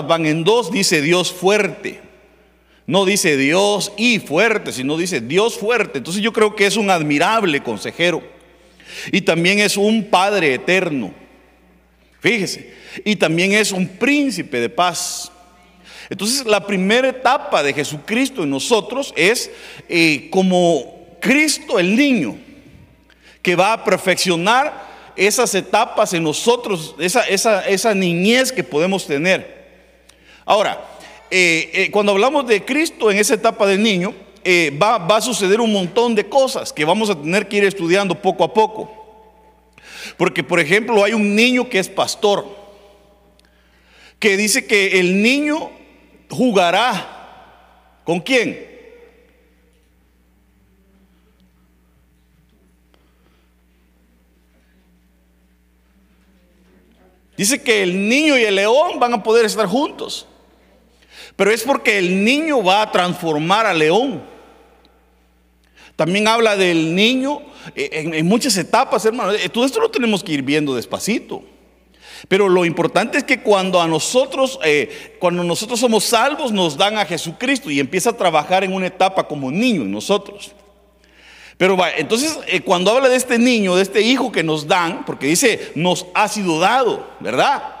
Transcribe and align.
van 0.00 0.26
en 0.26 0.44
dos, 0.44 0.70
dice 0.70 1.02
Dios 1.02 1.32
fuerte. 1.32 2.00
No 2.86 3.04
dice 3.04 3.36
Dios 3.36 3.92
y 3.96 4.18
fuerte, 4.18 4.72
sino 4.72 4.96
dice 4.96 5.20
Dios 5.20 5.56
fuerte. 5.56 5.98
Entonces 5.98 6.22
yo 6.22 6.32
creo 6.32 6.54
que 6.54 6.66
es 6.66 6.76
un 6.76 6.90
admirable 6.90 7.62
consejero. 7.62 8.22
Y 9.10 9.22
también 9.22 9.58
es 9.58 9.76
un 9.76 10.04
Padre 10.04 10.54
eterno. 10.54 11.12
Fíjese. 12.20 12.74
Y 13.04 13.16
también 13.16 13.52
es 13.52 13.72
un 13.72 13.88
príncipe 13.88 14.60
de 14.60 14.68
paz. 14.68 15.32
Entonces 16.10 16.44
la 16.46 16.66
primera 16.66 17.08
etapa 17.08 17.62
de 17.62 17.72
Jesucristo 17.72 18.42
en 18.42 18.50
nosotros 18.50 19.12
es 19.16 19.50
eh, 19.88 20.28
como 20.30 21.16
Cristo 21.20 21.78
el 21.78 21.96
niño, 21.96 22.36
que 23.40 23.56
va 23.56 23.72
a 23.72 23.84
perfeccionar 23.84 24.84
esas 25.16 25.54
etapas 25.54 26.12
en 26.12 26.22
nosotros, 26.22 26.94
esa, 26.98 27.22
esa, 27.28 27.94
niñez 27.94 28.52
que 28.52 28.64
podemos 28.64 29.06
tener. 29.06 29.63
Ahora, 30.44 30.84
eh, 31.30 31.70
eh, 31.72 31.90
cuando 31.90 32.12
hablamos 32.12 32.46
de 32.46 32.64
Cristo 32.64 33.10
en 33.10 33.18
esa 33.18 33.34
etapa 33.34 33.66
del 33.66 33.82
niño, 33.82 34.14
va, 34.80 34.98
va 34.98 35.16
a 35.16 35.20
suceder 35.22 35.58
un 35.60 35.72
montón 35.72 36.14
de 36.14 36.28
cosas 36.28 36.70
que 36.70 36.84
vamos 36.84 37.08
a 37.08 37.14
tener 37.14 37.48
que 37.48 37.56
ir 37.56 37.64
estudiando 37.64 38.20
poco 38.20 38.44
a 38.44 38.52
poco. 38.52 39.04
Porque, 40.16 40.44
por 40.44 40.60
ejemplo, 40.60 41.02
hay 41.02 41.14
un 41.14 41.34
niño 41.34 41.68
que 41.68 41.78
es 41.78 41.88
pastor, 41.88 42.46
que 44.18 44.36
dice 44.36 44.66
que 44.66 45.00
el 45.00 45.22
niño 45.22 45.70
jugará. 46.30 47.10
¿Con 48.04 48.20
quién? 48.20 48.74
Dice 57.36 57.62
que 57.62 57.82
el 57.82 58.08
niño 58.08 58.38
y 58.38 58.44
el 58.44 58.54
león 58.54 59.00
van 59.00 59.14
a 59.14 59.22
poder 59.22 59.44
estar 59.44 59.66
juntos. 59.66 60.26
Pero 61.36 61.50
es 61.50 61.62
porque 61.62 61.98
el 61.98 62.24
niño 62.24 62.62
va 62.62 62.82
a 62.82 62.92
transformar 62.92 63.66
al 63.66 63.78
león. 63.78 64.22
También 65.96 66.26
habla 66.28 66.56
del 66.56 66.94
niño 66.94 67.42
eh, 67.74 68.10
en, 68.14 68.26
muchas 68.26 68.56
etapas, 68.56 69.04
hermano. 69.04 69.32
Eh, 69.32 69.48
todo 69.48 69.64
esto 69.64 69.80
lo 69.80 69.90
tenemos 69.90 70.22
que 70.22 70.32
ir 70.32 70.42
viendo 70.42 70.74
despacito. 70.74 71.42
Pero 72.28 72.48
lo 72.48 72.64
importante 72.64 73.18
es 73.18 73.24
que 73.24 73.42
cuando 73.42 73.80
a 73.80 73.86
nosotros, 73.86 74.58
eh, 74.64 75.16
cuando 75.18 75.44
nosotros 75.44 75.78
somos 75.78 76.04
salvos, 76.04 76.52
nos 76.52 76.76
dan 76.76 76.96
a 76.96 77.04
Jesucristo 77.04 77.70
y 77.70 77.80
empieza 77.80 78.10
a 78.10 78.16
trabajar 78.16 78.64
en 78.64 78.72
una 78.72 78.86
etapa 78.86 79.26
como 79.26 79.50
niño 79.50 79.82
en 79.82 79.90
nosotros. 79.90 80.52
Pero 81.56 81.76
entonces 81.96 82.36
cuando 82.64 82.90
habla 82.90 83.08
de 83.08 83.16
este 83.16 83.38
niño, 83.38 83.76
de 83.76 83.82
este 83.82 84.00
hijo 84.00 84.32
que 84.32 84.42
nos 84.42 84.66
dan, 84.66 85.04
porque 85.04 85.28
dice, 85.28 85.70
nos 85.76 86.06
ha 86.12 86.26
sido 86.26 86.58
dado, 86.58 87.06
¿verdad? 87.20 87.73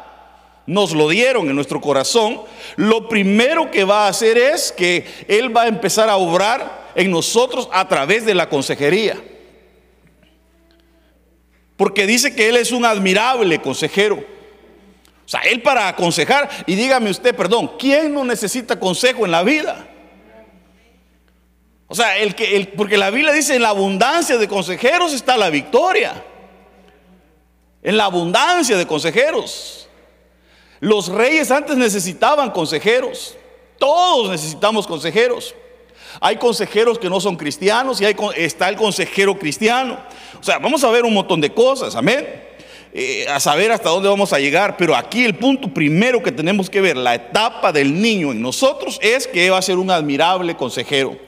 Nos 0.66 0.92
lo 0.92 1.08
dieron 1.08 1.48
en 1.48 1.56
nuestro 1.56 1.80
corazón. 1.80 2.40
Lo 2.76 3.08
primero 3.08 3.70
que 3.70 3.84
va 3.84 4.06
a 4.06 4.08
hacer 4.08 4.38
es 4.38 4.72
que 4.72 5.06
Él 5.28 5.54
va 5.54 5.62
a 5.62 5.68
empezar 5.68 6.08
a 6.08 6.16
obrar 6.16 6.92
en 6.94 7.10
nosotros 7.10 7.68
a 7.72 7.86
través 7.86 8.24
de 8.24 8.34
la 8.34 8.48
consejería. 8.48 9.22
Porque 11.76 12.06
dice 12.06 12.34
que 12.34 12.48
Él 12.48 12.56
es 12.56 12.72
un 12.72 12.84
admirable 12.84 13.60
consejero. 13.60 14.16
O 14.16 15.28
sea, 15.28 15.40
Él 15.40 15.62
para 15.62 15.88
aconsejar, 15.88 16.48
y 16.66 16.74
dígame 16.74 17.10
usted, 17.10 17.34
perdón, 17.34 17.72
¿quién 17.78 18.12
no 18.14 18.24
necesita 18.24 18.78
consejo 18.78 19.24
en 19.24 19.32
la 19.32 19.42
vida? 19.42 19.88
O 21.86 21.94
sea, 21.94 22.18
el 22.18 22.34
que, 22.34 22.56
el, 22.56 22.68
porque 22.68 22.96
la 22.96 23.10
Biblia 23.10 23.32
dice 23.32 23.54
en 23.54 23.62
la 23.62 23.68
abundancia 23.68 24.36
de 24.38 24.48
consejeros 24.48 25.12
está 25.12 25.36
la 25.36 25.50
victoria. 25.50 26.24
En 27.82 27.96
la 27.96 28.06
abundancia 28.06 28.76
de 28.76 28.86
consejeros. 28.86 29.83
Los 30.80 31.08
reyes 31.08 31.50
antes 31.50 31.76
necesitaban 31.76 32.50
consejeros. 32.50 33.36
Todos 33.78 34.30
necesitamos 34.30 34.86
consejeros. 34.86 35.54
Hay 36.20 36.36
consejeros 36.36 36.98
que 36.98 37.10
no 37.10 37.20
son 37.20 37.36
cristianos 37.36 38.00
y 38.00 38.04
hay, 38.04 38.16
está 38.36 38.68
el 38.68 38.76
consejero 38.76 39.38
cristiano. 39.38 39.98
O 40.40 40.42
sea, 40.42 40.58
vamos 40.58 40.84
a 40.84 40.90
ver 40.90 41.04
un 41.04 41.14
montón 41.14 41.40
de 41.40 41.52
cosas, 41.52 41.94
amén. 41.94 42.42
Eh, 42.92 43.26
a 43.28 43.40
saber 43.40 43.72
hasta 43.72 43.88
dónde 43.88 44.08
vamos 44.08 44.32
a 44.32 44.38
llegar, 44.38 44.76
pero 44.76 44.94
aquí 44.94 45.24
el 45.24 45.34
punto 45.34 45.66
primero 45.66 46.22
que 46.22 46.30
tenemos 46.30 46.70
que 46.70 46.80
ver, 46.80 46.96
la 46.96 47.16
etapa 47.16 47.72
del 47.72 48.00
niño 48.00 48.30
en 48.30 48.40
nosotros 48.40 49.00
es 49.02 49.26
que 49.26 49.50
va 49.50 49.58
a 49.58 49.62
ser 49.62 49.78
un 49.78 49.90
admirable 49.90 50.56
consejero. 50.56 51.18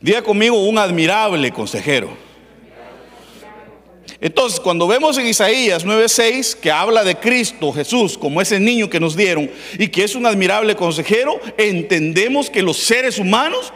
Diga 0.00 0.22
conmigo, 0.22 0.56
un 0.56 0.78
admirable 0.78 1.50
consejero. 1.52 2.27
Entonces, 4.20 4.58
cuando 4.58 4.86
vemos 4.86 5.16
en 5.18 5.26
Isaías 5.26 5.84
9:6 5.84 6.56
que 6.56 6.70
habla 6.70 7.04
de 7.04 7.16
Cristo 7.16 7.72
Jesús 7.72 8.18
como 8.18 8.40
ese 8.40 8.58
niño 8.58 8.90
que 8.90 9.00
nos 9.00 9.16
dieron 9.16 9.50
y 9.78 9.88
que 9.88 10.04
es 10.04 10.14
un 10.14 10.26
admirable 10.26 10.74
consejero, 10.74 11.40
entendemos 11.56 12.50
que 12.50 12.62
los 12.62 12.78
seres 12.78 13.18
humanos 13.18 13.72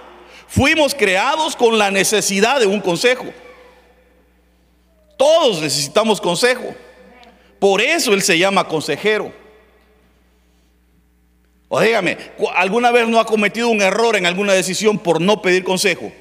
fuimos 0.49 0.95
creados 0.95 1.55
con 1.55 1.79
la 1.79 1.91
necesidad 1.91 2.61
de 2.61 2.67
un 2.67 2.81
consejo. 2.81 3.27
Todos 5.17 5.63
necesitamos 5.63 6.21
consejo. 6.21 6.75
Por 7.59 7.81
eso 7.81 8.13
Él 8.13 8.23
se 8.23 8.39
llama 8.39 8.67
consejero. 8.67 9.33
O 11.69 11.81
dígame, 11.81 12.19
¿alguna 12.55 12.91
vez 12.91 13.09
no 13.09 13.21
ha 13.21 13.25
cometido 13.25 13.69
un 13.69 13.81
error 13.81 14.17
en 14.17 14.27
alguna 14.27 14.53
decisión 14.53 14.99
por 14.99 15.21
no 15.21 15.41
pedir 15.41 15.63
consejo? 15.65 16.13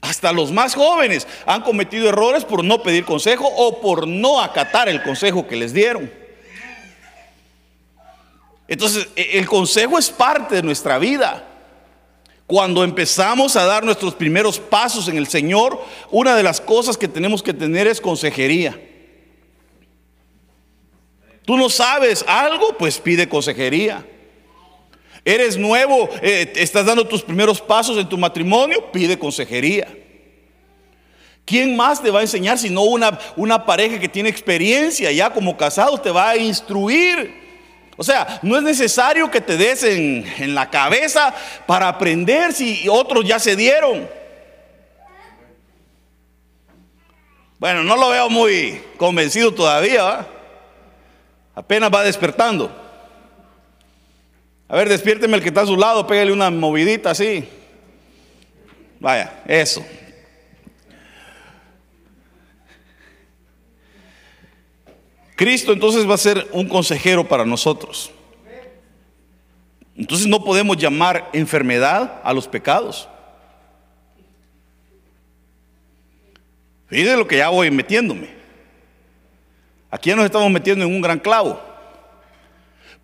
Hasta 0.00 0.32
los 0.32 0.52
más 0.52 0.74
jóvenes 0.74 1.26
han 1.46 1.62
cometido 1.62 2.08
errores 2.08 2.44
por 2.44 2.62
no 2.62 2.82
pedir 2.82 3.04
consejo 3.04 3.46
o 3.46 3.80
por 3.80 4.06
no 4.06 4.40
acatar 4.40 4.88
el 4.88 5.02
consejo 5.02 5.46
que 5.46 5.56
les 5.56 5.72
dieron. 5.72 6.10
Entonces, 8.68 9.08
e, 9.16 9.38
el 9.38 9.46
consejo 9.46 9.98
es 9.98 10.10
parte 10.10 10.56
de 10.56 10.62
nuestra 10.62 10.98
vida. 10.98 11.44
Cuando 12.46 12.84
empezamos 12.84 13.56
a 13.56 13.64
dar 13.64 13.84
nuestros 13.84 14.14
primeros 14.14 14.58
pasos 14.60 15.08
en 15.08 15.16
el 15.16 15.26
Señor, 15.26 15.82
una 16.10 16.36
de 16.36 16.42
las 16.42 16.60
cosas 16.60 16.96
que 16.96 17.08
tenemos 17.08 17.42
que 17.42 17.52
tener 17.52 17.88
es 17.88 18.00
consejería. 18.00 18.80
Tú 21.44 21.56
no 21.56 21.68
sabes 21.68 22.24
algo, 22.28 22.76
pues 22.76 22.98
pide 22.98 23.28
consejería. 23.28 24.04
Eres 25.26 25.58
nuevo, 25.58 26.08
eh, 26.22 26.52
estás 26.54 26.86
dando 26.86 27.04
tus 27.04 27.20
primeros 27.20 27.60
pasos 27.60 27.98
en 27.98 28.08
tu 28.08 28.16
matrimonio, 28.16 28.92
pide 28.92 29.18
consejería. 29.18 29.88
¿Quién 31.44 31.74
más 31.74 32.00
te 32.00 32.12
va 32.12 32.20
a 32.20 32.22
enseñar 32.22 32.58
si 32.58 32.70
no 32.70 32.82
una, 32.82 33.18
una 33.34 33.66
pareja 33.66 33.98
que 33.98 34.08
tiene 34.08 34.28
experiencia 34.28 35.10
ya 35.10 35.30
como 35.30 35.56
casados 35.56 36.00
te 36.00 36.12
va 36.12 36.30
a 36.30 36.36
instruir? 36.36 37.42
O 37.96 38.04
sea, 38.04 38.38
no 38.40 38.56
es 38.56 38.62
necesario 38.62 39.28
que 39.28 39.40
te 39.40 39.56
des 39.56 39.82
en 39.82 40.54
la 40.54 40.70
cabeza 40.70 41.34
para 41.66 41.88
aprender 41.88 42.52
si 42.52 42.86
otros 42.88 43.24
ya 43.24 43.40
se 43.40 43.56
dieron. 43.56 44.08
Bueno, 47.58 47.82
no 47.82 47.96
lo 47.96 48.10
veo 48.10 48.30
muy 48.30 48.80
convencido 48.96 49.52
todavía. 49.52 50.24
Apenas 51.52 51.90
va 51.92 52.04
despertando. 52.04 52.85
A 54.68 54.76
ver, 54.76 54.88
despiérteme 54.88 55.36
el 55.36 55.42
que 55.42 55.48
está 55.48 55.62
a 55.62 55.66
su 55.66 55.76
lado, 55.76 56.06
pégale 56.06 56.32
una 56.32 56.50
movidita 56.50 57.10
así. 57.10 57.48
Vaya, 58.98 59.42
eso. 59.46 59.84
Cristo 65.36 65.72
entonces 65.72 66.08
va 66.08 66.14
a 66.14 66.18
ser 66.18 66.48
un 66.52 66.66
consejero 66.66 67.28
para 67.28 67.44
nosotros. 67.44 68.10
Entonces 69.94 70.26
no 70.26 70.42
podemos 70.42 70.76
llamar 70.76 71.28
enfermedad 71.32 72.20
a 72.24 72.32
los 72.32 72.48
pecados. 72.48 73.08
Fíjense 76.88 77.16
lo 77.16 77.26
que 77.26 77.38
ya 77.38 77.48
voy 77.48 77.70
metiéndome. 77.70 78.28
Aquí 79.90 80.10
ya 80.10 80.16
nos 80.16 80.24
estamos 80.24 80.50
metiendo 80.50 80.84
en 80.84 80.94
un 80.94 81.00
gran 81.00 81.18
clavo. 81.18 81.65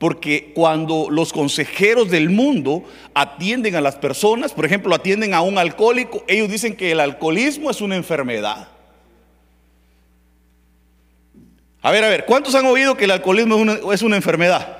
Porque 0.02 0.50
cuando 0.52 1.06
los 1.10 1.32
consejeros 1.32 2.10
del 2.10 2.28
mundo 2.28 2.82
atienden 3.14 3.76
a 3.76 3.80
las 3.80 3.94
personas, 3.94 4.52
por 4.52 4.66
ejemplo, 4.66 4.92
atienden 4.92 5.32
a 5.32 5.42
un 5.42 5.58
alcohólico, 5.58 6.24
ellos 6.26 6.48
dicen 6.48 6.74
que 6.74 6.90
el 6.90 6.98
alcoholismo 6.98 7.70
es 7.70 7.80
una 7.80 7.94
enfermedad. 7.94 8.66
A 11.80 11.92
ver, 11.92 12.02
a 12.02 12.08
ver, 12.08 12.24
¿cuántos 12.24 12.56
han 12.56 12.66
oído 12.66 12.96
que 12.96 13.04
el 13.04 13.12
alcoholismo 13.12 13.92
es 13.92 14.02
una, 14.02 14.16
enfermedad? 14.16 14.78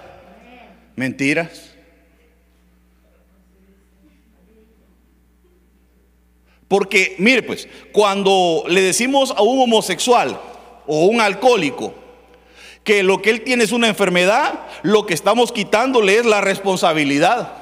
Mentiras. 0.97 1.73
Porque, 6.67 7.15
mire 7.19 7.45
pues, 7.45 7.69
cuando 7.93 8.65
le 8.67 8.81
decimos 8.81 9.33
a 9.37 9.43
un 9.43 9.61
homosexual 9.61 10.41
o 10.85 11.07
un 11.07 11.21
alcohólico 11.21 12.02
que 12.85 13.03
lo 13.03 13.23
que 13.23 13.31
él 13.31 13.43
tiene 13.43 13.65
es 13.65 13.73
una 13.73 13.89
enfermedad, 13.89 14.67
lo 14.83 15.07
que 15.07 15.15
estamos 15.15 15.53
quitándole 15.53 16.17
es 16.19 16.27
la 16.27 16.41
responsabilidad 16.41 17.53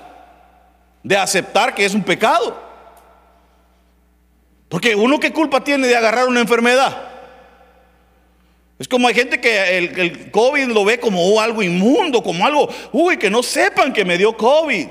de 1.03 1.17
aceptar 1.17 1.75
que 1.75 1.85
es 1.85 1.95
un 1.95 2.03
pecado. 2.03 2.57
Porque 4.69 4.95
uno 4.95 5.19
qué 5.19 5.33
culpa 5.33 5.63
tiene 5.63 5.89
de 5.89 5.97
agarrar 5.97 6.29
una 6.29 6.41
enfermedad. 6.41 7.09
Es 8.79 8.89
como 8.89 9.09
hay 9.09 9.15
gente 9.15 9.41
que 9.41 9.77
el, 9.77 10.31
COVID 10.31 10.69
lo 10.69 10.87
ve 10.87 10.99
como 10.99 11.39
algo 11.39 11.63
inmundo, 11.63 12.23
como 12.23 12.47
algo, 12.47 12.69
uy, 12.93 13.19
que 13.19 13.29
no 13.29 13.43
sepan 13.43 13.93
que 13.93 14.07
me 14.07 14.17
dio 14.17 14.35
COVID. 14.35 14.89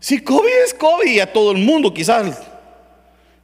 Si 0.00 0.22
COVID 0.22 0.64
es 0.64 0.72
COVID 0.72 1.10
y 1.10 1.20
a 1.20 1.30
todo 1.30 1.50
el 1.50 1.58
mundo 1.58 1.92
quizás 1.92 2.40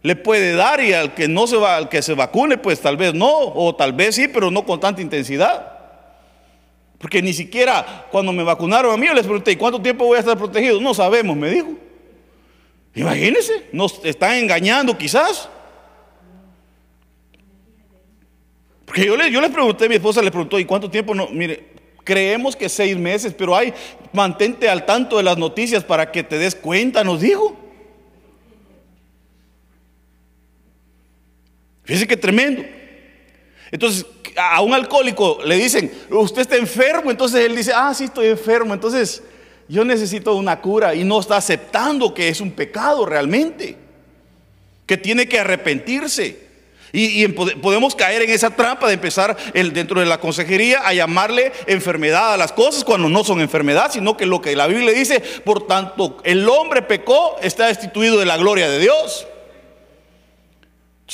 le 0.04 0.16
puede 0.16 0.52
dar 0.52 0.82
y 0.82 0.92
al 0.92 1.14
que 1.14 1.28
no 1.28 1.46
se 1.46 1.56
va, 1.56 1.76
al 1.76 1.88
que 1.88 2.02
se 2.02 2.12
vacune, 2.12 2.58
pues 2.58 2.78
tal 2.78 2.98
vez 2.98 3.14
no, 3.14 3.32
o 3.32 3.74
tal 3.74 3.94
vez 3.94 4.14
sí, 4.14 4.28
pero 4.28 4.50
no 4.50 4.66
con 4.66 4.78
tanta 4.78 5.00
intensidad. 5.00 5.78
Porque 6.98 7.22
ni 7.22 7.32
siquiera 7.32 8.06
cuando 8.10 8.30
me 8.30 8.42
vacunaron 8.42 8.92
a 8.92 8.98
mí, 8.98 9.06
yo 9.06 9.14
les 9.14 9.24
pregunté, 9.24 9.52
¿y 9.52 9.56
cuánto 9.56 9.80
tiempo 9.80 10.04
voy 10.04 10.18
a 10.18 10.20
estar 10.20 10.36
protegido? 10.36 10.78
No 10.78 10.92
sabemos, 10.92 11.34
me 11.34 11.48
dijo. 11.48 11.68
Imagínense, 12.94 13.66
nos 13.72 14.04
están 14.04 14.34
engañando 14.34 14.96
quizás. 14.98 15.48
Porque 18.84 19.06
yo, 19.06 19.16
le, 19.16 19.30
yo 19.30 19.40
les 19.40 19.50
pregunté, 19.50 19.88
mi 19.88 19.94
esposa 19.94 20.20
le 20.20 20.30
preguntó, 20.30 20.58
¿y 20.58 20.66
cuánto 20.66 20.90
tiempo? 20.90 21.14
No, 21.14 21.28
mire, 21.28 21.64
creemos 22.04 22.54
que 22.54 22.68
seis 22.68 22.94
meses, 22.98 23.32
pero 23.32 23.56
hay, 23.56 23.72
mantente 24.12 24.68
al 24.68 24.84
tanto 24.84 25.16
de 25.16 25.22
las 25.22 25.38
noticias 25.38 25.82
para 25.82 26.12
que 26.12 26.22
te 26.22 26.36
des 26.36 26.54
cuenta, 26.54 27.02
nos 27.04 27.22
dijo. 27.22 27.63
Fíjense 31.84 32.06
que 32.06 32.16
tremendo. 32.16 32.64
Entonces, 33.70 34.06
a 34.36 34.60
un 34.62 34.74
alcohólico 34.74 35.38
le 35.44 35.56
dicen, 35.56 35.92
usted 36.10 36.42
está 36.42 36.56
enfermo, 36.56 37.10
entonces 37.10 37.44
él 37.44 37.56
dice, 37.56 37.72
ah, 37.74 37.92
sí, 37.94 38.04
estoy 38.04 38.28
enfermo, 38.28 38.74
entonces 38.74 39.22
yo 39.68 39.84
necesito 39.84 40.34
una 40.34 40.60
cura 40.60 40.94
y 40.94 41.04
no 41.04 41.20
está 41.20 41.36
aceptando 41.36 42.12
que 42.12 42.28
es 42.28 42.40
un 42.40 42.50
pecado 42.50 43.06
realmente, 43.06 43.76
que 44.86 44.96
tiene 44.96 45.26
que 45.26 45.38
arrepentirse. 45.38 46.44
Y, 46.96 47.26
podemos 47.26 47.96
caer 47.96 48.22
en 48.22 48.30
esa 48.30 48.50
trampa 48.50 48.86
de 48.86 48.94
empezar 48.94 49.36
dentro 49.52 49.98
de 49.98 50.06
la 50.06 50.20
consejería 50.20 50.86
a 50.86 50.94
llamarle 50.94 51.50
enfermedad 51.66 52.34
a 52.34 52.36
las 52.36 52.52
cosas 52.52 52.84
cuando 52.84 53.08
no 53.08 53.24
son 53.24 53.40
enfermedad, 53.40 53.90
sino 53.90 54.16
que 54.16 54.26
lo 54.26 54.40
que 54.40 54.54
la 54.54 54.68
Biblia 54.68 54.92
dice, 54.92 55.20
por 55.44 55.66
tanto, 55.66 56.18
el 56.22 56.48
hombre 56.48 56.82
pecó, 56.82 57.36
está 57.42 57.66
destituido 57.66 58.20
de 58.20 58.26
la 58.26 58.36
gloria 58.36 58.70
de 58.70 58.78
Dios. 58.78 59.26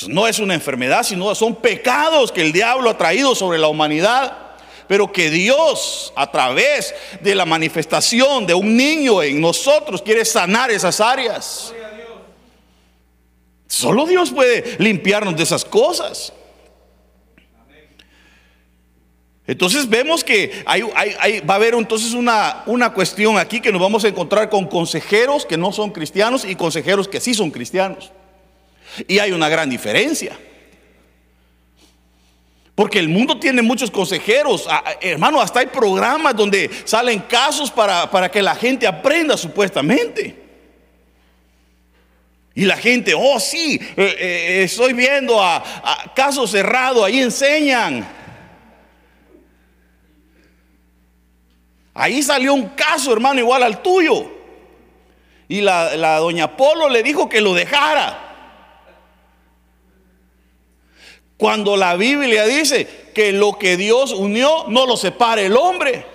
No 0.07 0.27
es 0.27 0.39
una 0.39 0.53
enfermedad, 0.53 1.03
sino 1.03 1.33
son 1.35 1.55
pecados 1.55 2.31
que 2.31 2.41
el 2.41 2.51
diablo 2.51 2.89
ha 2.89 2.97
traído 2.97 3.35
sobre 3.35 3.59
la 3.59 3.67
humanidad 3.67 4.51
pero 4.91 5.09
que 5.09 5.29
Dios 5.29 6.11
a 6.17 6.29
través 6.29 6.93
de 7.21 7.33
la 7.33 7.45
manifestación 7.45 8.45
de 8.45 8.53
un 8.53 8.75
niño 8.75 9.23
en 9.23 9.39
nosotros 9.39 10.01
quiere 10.01 10.25
sanar 10.25 10.69
esas 10.69 10.99
áreas. 10.99 11.73
Solo 13.67 14.05
Dios 14.05 14.31
puede 14.31 14.75
limpiarnos 14.79 15.37
de 15.37 15.43
esas 15.43 15.63
cosas. 15.63 16.33
Entonces 19.47 19.87
vemos 19.87 20.25
que 20.25 20.61
hay, 20.65 20.81
va 20.81 21.53
a 21.53 21.55
haber 21.55 21.73
entonces 21.73 22.11
una, 22.13 22.63
una 22.65 22.91
cuestión 22.91 23.37
aquí 23.37 23.61
que 23.61 23.71
nos 23.71 23.81
vamos 23.81 24.03
a 24.03 24.09
encontrar 24.09 24.49
con 24.49 24.67
consejeros 24.67 25.45
que 25.45 25.55
no 25.55 25.71
son 25.71 25.91
cristianos 25.91 26.43
y 26.43 26.55
consejeros 26.55 27.07
que 27.07 27.21
sí 27.21 27.33
son 27.33 27.49
cristianos. 27.49 28.11
Y 29.07 29.19
hay 29.19 29.31
una 29.31 29.49
gran 29.49 29.69
diferencia. 29.69 30.37
Porque 32.75 32.99
el 32.99 33.09
mundo 33.09 33.39
tiene 33.39 33.61
muchos 33.61 33.91
consejeros. 33.91 34.67
Hermano, 35.01 35.39
hasta 35.39 35.59
hay 35.59 35.67
programas 35.67 36.35
donde 36.35 36.69
salen 36.85 37.19
casos 37.19 37.69
para, 37.69 38.09
para 38.09 38.29
que 38.29 38.41
la 38.41 38.55
gente 38.55 38.87
aprenda 38.87 39.37
supuestamente. 39.37 40.41
Y 42.53 42.65
la 42.65 42.75
gente, 42.75 43.13
oh 43.15 43.39
sí, 43.39 43.79
eh, 43.95 44.15
eh, 44.19 44.63
estoy 44.63 44.93
viendo 44.93 45.41
a, 45.41 45.63
caso 46.15 46.45
cerrado, 46.45 47.05
ahí 47.05 47.19
enseñan. 47.19 48.07
Ahí 51.93 52.21
salió 52.23 52.53
un 52.53 52.69
caso, 52.69 53.13
hermano, 53.13 53.39
igual 53.39 53.63
al 53.63 53.81
tuyo. 53.81 54.31
Y 55.47 55.61
la, 55.61 55.95
la 55.95 56.17
doña 56.17 56.57
Polo 56.57 56.89
le 56.89 57.03
dijo 57.03 57.29
que 57.29 57.41
lo 57.41 57.53
dejara. 57.53 58.30
Cuando 61.41 61.75
la 61.75 61.95
Biblia 61.95 62.45
dice 62.45 62.87
que 63.15 63.31
lo 63.31 63.57
que 63.57 63.75
Dios 63.75 64.11
unió 64.11 64.65
no 64.67 64.85
lo 64.85 64.95
separe 64.95 65.47
el 65.47 65.57
hombre. 65.57 66.05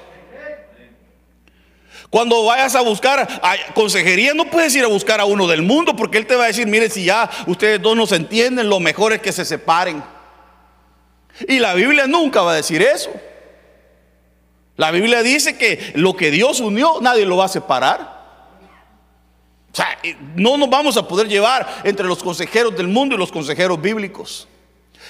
Cuando 2.11 2.44
vayas 2.44 2.76
a 2.76 2.81
buscar 2.82 3.26
consejería, 3.75 4.34
no 4.34 4.44
puedes 4.44 4.73
ir 4.76 4.84
a 4.84 4.87
buscar 4.87 5.19
a 5.19 5.25
uno 5.25 5.49
del 5.49 5.62
mundo 5.62 5.96
porque 5.96 6.19
él 6.19 6.28
te 6.28 6.37
va 6.37 6.44
a 6.44 6.46
decir, 6.46 6.69
mire, 6.69 6.88
si 6.88 7.06
ya 7.06 7.28
ustedes 7.49 7.82
dos 7.82 7.96
no 7.96 8.06
se 8.06 8.14
entienden, 8.14 8.69
lo 8.69 8.78
mejor 8.78 9.14
es 9.14 9.20
que 9.20 9.32
se 9.32 9.44
separen. 9.44 10.00
Y 11.49 11.58
la 11.58 11.75
Biblia 11.75 12.06
nunca 12.06 12.43
va 12.43 12.52
a 12.52 12.55
decir 12.55 12.81
eso. 12.81 13.11
La 14.76 14.93
Biblia 14.93 15.25
dice 15.25 15.58
que 15.58 15.90
lo 15.96 16.14
que 16.14 16.31
Dios 16.31 16.61
unió, 16.61 17.00
nadie 17.00 17.26
lo 17.26 17.38
va 17.38 17.46
a 17.46 17.49
separar. 17.49 18.00
O 19.73 19.75
sea, 19.75 19.88
no 20.37 20.56
nos 20.56 20.70
vamos 20.70 20.96
a 20.96 21.08
poder 21.08 21.26
llevar 21.26 21.67
entre 21.82 22.06
los 22.06 22.23
consejeros 22.23 22.76
del 22.76 22.87
mundo 22.87 23.17
y 23.17 23.19
los 23.19 23.32
consejeros 23.32 23.82
bíblicos. 23.82 24.46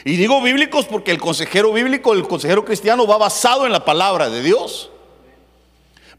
Y 0.06 0.17
digo 0.17 0.41
bíblicos 0.41 0.87
porque 0.87 1.11
el 1.11 1.19
consejero 1.19 1.73
bíblico, 1.73 2.12
el 2.12 2.29
consejero 2.29 2.64
cristiano 2.64 3.08
va 3.08 3.19
basado 3.19 3.67
en 3.67 3.73
la 3.73 3.85
palabra 3.85 4.31
de 4.31 4.41
Dios. 4.41 4.88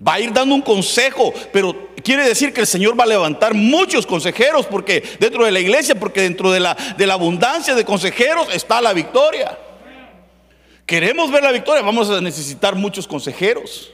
Va 0.05 0.15
a 0.15 0.19
ir 0.19 0.33
dando 0.33 0.53
un 0.55 0.61
consejo, 0.61 1.33
pero 1.53 1.87
quiere 2.03 2.27
decir 2.27 2.51
que 2.51 2.59
el 2.59 2.67
Señor 2.67 2.99
va 2.99 3.05
a 3.05 3.07
levantar 3.07 3.53
muchos 3.53 4.05
consejeros 4.05 4.65
porque 4.65 5.01
dentro 5.21 5.45
de 5.45 5.51
la 5.51 5.61
iglesia, 5.61 5.95
porque 5.95 6.19
dentro 6.19 6.51
de 6.51 6.59
la, 6.59 6.75
abundancia 7.09 7.75
de 7.75 7.85
consejeros 7.85 8.53
está 8.53 8.81
la 8.81 8.91
victoria. 8.91 9.57
Queremos 10.85 11.31
ver 11.31 11.43
la 11.43 11.53
victoria, 11.53 11.81
vamos 11.81 12.09
a 12.09 12.19
necesitar 12.19 12.75
muchos 12.75 13.07
consejeros. 13.07 13.89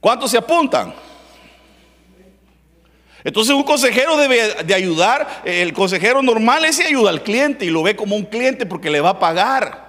¿Cuántos 0.00 0.32
se 0.32 0.38
apuntan? 0.38 0.92
Entonces 3.24 3.54
un 3.54 3.62
consejero 3.62 4.18
debe 4.18 4.62
de 4.64 4.74
ayudar, 4.74 5.42
el 5.46 5.72
consejero 5.72 6.22
normal 6.22 6.64
ese 6.66 6.84
ayuda 6.84 7.08
al 7.08 7.22
cliente 7.22 7.64
y 7.64 7.70
lo 7.70 7.82
ve 7.82 7.96
como 7.96 8.14
un 8.14 8.26
cliente 8.26 8.66
porque 8.66 8.90
le 8.90 9.00
va 9.00 9.10
a 9.10 9.18
pagar. 9.18 9.84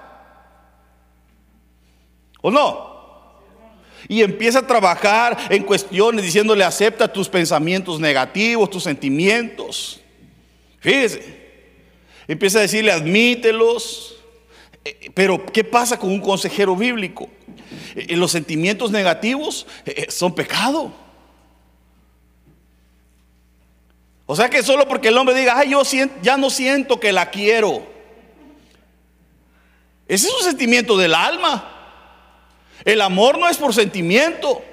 ¿O 2.41 2.49
no? 2.49 2.95
Y 4.07 4.21
empieza 4.21 4.59
a 4.59 4.67
trabajar 4.67 5.37
en 5.49 5.63
cuestiones 5.63 6.23
diciéndole, 6.23 6.63
acepta 6.63 7.11
tus 7.11 7.27
pensamientos 7.27 7.99
negativos, 7.99 8.69
tus 8.69 8.83
sentimientos. 8.83 9.99
Fíjese. 10.79 11.43
Empieza 12.27 12.59
a 12.59 12.61
decirle, 12.61 12.91
admítelos. 12.91 14.15
Eh, 14.83 15.11
pero, 15.13 15.43
¿qué 15.47 15.63
pasa 15.63 15.97
con 15.99 16.11
un 16.11 16.21
consejero 16.21 16.75
bíblico? 16.75 17.29
Eh, 17.95 18.15
los 18.15 18.31
sentimientos 18.31 18.91
negativos 18.91 19.67
eh, 19.85 20.07
son 20.09 20.33
pecado. 20.33 21.04
O 24.25 24.35
sea 24.35 24.49
que 24.49 24.63
solo 24.63 24.87
porque 24.87 25.09
el 25.09 25.17
hombre 25.17 25.35
diga, 25.35 25.57
ay, 25.57 25.71
yo 25.71 25.83
ya 26.21 26.37
no 26.37 26.49
siento 26.49 26.99
que 26.99 27.11
la 27.11 27.29
quiero. 27.29 27.85
Ese 30.07 30.27
es 30.27 30.33
un 30.33 30.43
sentimiento 30.43 30.97
del 30.97 31.13
alma. 31.13 31.71
El 32.83 33.01
amor 33.01 33.37
no 33.37 33.47
es 33.47 33.57
por 33.57 33.73
sentimiento. 33.73 34.63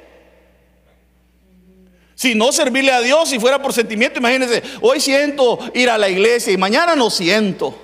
Si 2.14 2.34
no 2.34 2.52
servirle 2.52 2.92
a 2.92 3.00
Dios, 3.00 3.30
si 3.30 3.40
fuera 3.40 3.60
por 3.60 3.72
sentimiento, 3.72 4.18
imagínense, 4.18 4.62
hoy 4.80 5.00
siento 5.00 5.58
ir 5.74 5.90
a 5.90 5.98
la 5.98 6.08
iglesia 6.08 6.52
y 6.52 6.56
mañana 6.56 6.94
no 6.94 7.10
siento. 7.10 7.76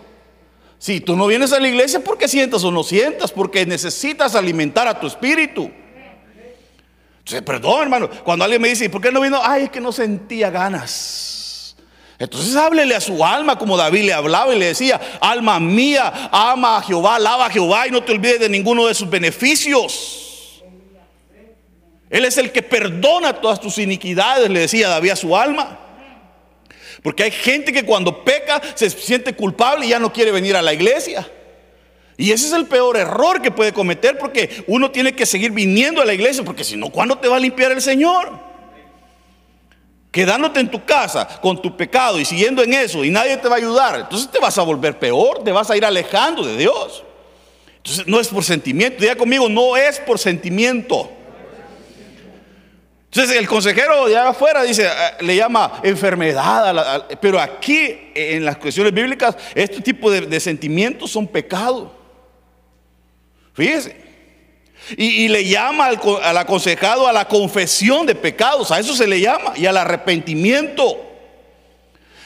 Si 0.78 1.00
tú 1.00 1.16
no 1.16 1.26
vienes 1.26 1.52
a 1.52 1.58
la 1.58 1.68
iglesia, 1.68 2.00
porque 2.00 2.28
sientas 2.28 2.62
o 2.62 2.70
no 2.70 2.84
sientas? 2.84 3.32
Porque 3.32 3.66
necesitas 3.66 4.34
alimentar 4.34 4.86
a 4.86 5.00
tu 5.00 5.06
espíritu. 5.06 5.70
Entonces, 7.18 7.42
perdón, 7.42 7.82
hermano, 7.82 8.08
cuando 8.24 8.44
alguien 8.44 8.62
me 8.62 8.68
dice, 8.68 8.88
¿por 8.88 9.00
qué 9.00 9.10
no 9.10 9.20
vino? 9.20 9.40
Ay, 9.42 9.64
es 9.64 9.70
que 9.70 9.80
no 9.80 9.92
sentía 9.92 10.50
ganas. 10.50 11.37
Entonces 12.18 12.56
háblele 12.56 12.96
a 12.96 13.00
su 13.00 13.24
alma 13.24 13.56
como 13.56 13.76
David 13.76 14.04
le 14.04 14.12
hablaba 14.12 14.52
y 14.54 14.58
le 14.58 14.66
decía, 14.66 15.00
alma 15.20 15.60
mía, 15.60 16.30
ama 16.32 16.78
a 16.78 16.82
Jehová, 16.82 17.16
alaba 17.16 17.46
a 17.46 17.50
Jehová 17.50 17.86
y 17.86 17.92
no 17.92 18.02
te 18.02 18.12
olvides 18.12 18.40
de 18.40 18.48
ninguno 18.48 18.86
de 18.86 18.94
sus 18.94 19.08
beneficios. 19.08 20.62
Él 22.10 22.24
es 22.24 22.36
el 22.38 22.50
que 22.50 22.62
perdona 22.62 23.34
todas 23.34 23.60
tus 23.60 23.78
iniquidades, 23.78 24.50
le 24.50 24.60
decía 24.60 24.88
David 24.88 25.10
a 25.10 25.16
su 25.16 25.36
alma. 25.36 25.78
Porque 27.02 27.22
hay 27.22 27.30
gente 27.30 27.72
que 27.72 27.84
cuando 27.84 28.24
peca 28.24 28.60
se 28.74 28.90
siente 28.90 29.34
culpable 29.34 29.86
y 29.86 29.90
ya 29.90 30.00
no 30.00 30.12
quiere 30.12 30.32
venir 30.32 30.56
a 30.56 30.62
la 30.62 30.72
iglesia. 30.74 31.30
Y 32.16 32.32
ese 32.32 32.48
es 32.48 32.52
el 32.52 32.66
peor 32.66 32.96
error 32.96 33.40
que 33.40 33.52
puede 33.52 33.72
cometer 33.72 34.18
porque 34.18 34.64
uno 34.66 34.90
tiene 34.90 35.12
que 35.12 35.24
seguir 35.24 35.52
viniendo 35.52 36.02
a 36.02 36.04
la 36.04 36.14
iglesia 36.14 36.42
porque 36.42 36.64
si 36.64 36.76
no, 36.76 36.90
¿cuándo 36.90 37.16
te 37.18 37.28
va 37.28 37.36
a 37.36 37.40
limpiar 37.40 37.70
el 37.70 37.80
Señor? 37.80 38.47
Quedándote 40.18 40.58
en 40.58 40.68
tu 40.68 40.84
casa 40.84 41.28
con 41.40 41.62
tu 41.62 41.76
pecado 41.76 42.18
y 42.18 42.24
siguiendo 42.24 42.60
en 42.64 42.74
eso 42.74 43.04
y 43.04 43.10
nadie 43.10 43.36
te 43.36 43.46
va 43.46 43.54
a 43.54 43.58
ayudar, 43.58 44.00
entonces 44.00 44.28
te 44.28 44.40
vas 44.40 44.58
a 44.58 44.62
volver 44.62 44.98
peor, 44.98 45.44
te 45.44 45.52
vas 45.52 45.70
a 45.70 45.76
ir 45.76 45.84
alejando 45.84 46.44
de 46.44 46.56
Dios. 46.56 47.04
Entonces 47.76 48.04
no 48.04 48.18
es 48.18 48.26
por 48.26 48.42
sentimiento, 48.42 49.00
diga 49.00 49.14
conmigo, 49.14 49.48
no 49.48 49.76
es 49.76 50.00
por 50.00 50.18
sentimiento. 50.18 51.08
Entonces 53.04 53.36
el 53.36 53.46
consejero 53.46 54.08
de 54.08 54.18
afuera 54.18 54.64
dice, 54.64 54.86
eh, 54.86 54.90
le 55.20 55.36
llama 55.36 55.78
enfermedad, 55.84 57.06
pero 57.20 57.38
aquí 57.38 58.10
en 58.12 58.44
las 58.44 58.56
cuestiones 58.56 58.92
bíblicas 58.92 59.36
este 59.54 59.80
tipo 59.80 60.10
de, 60.10 60.40
sentimientos 60.40 61.12
son 61.12 61.28
pecado. 61.28 61.92
Fíjese. 63.54 64.07
Y, 64.96 65.28
le 65.28 65.44
llama 65.44 65.86
al, 65.86 66.00
al 66.22 66.38
aconsejado 66.38 67.06
a 67.06 67.12
la 67.12 67.28
confesión 67.28 68.06
de 68.06 68.14
pecados, 68.14 68.70
a 68.70 68.78
eso 68.78 68.94
se 68.94 69.06
le 69.06 69.20
llama, 69.20 69.52
y 69.56 69.66
al 69.66 69.76
arrepentimiento. 69.76 71.08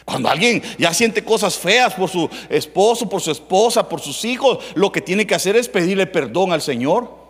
Cuando 0.05 0.29
alguien 0.29 0.63
ya 0.79 0.93
siente 0.93 1.25
cosas 1.25 1.57
feas 1.57 1.95
por 1.95 2.09
su 2.09 2.29
esposo, 2.49 3.09
por 3.09 3.21
su 3.21 3.31
esposa, 3.31 3.89
por 3.89 4.01
sus 4.01 4.25
hijos, 4.25 4.59
lo 4.75 4.91
que 4.91 5.01
tiene 5.01 5.27
que 5.27 5.35
hacer 5.35 5.57
es 5.57 5.69
pedirle 5.69 6.07
perdón 6.07 6.53
al 6.53 6.63
Señor. 6.63 7.23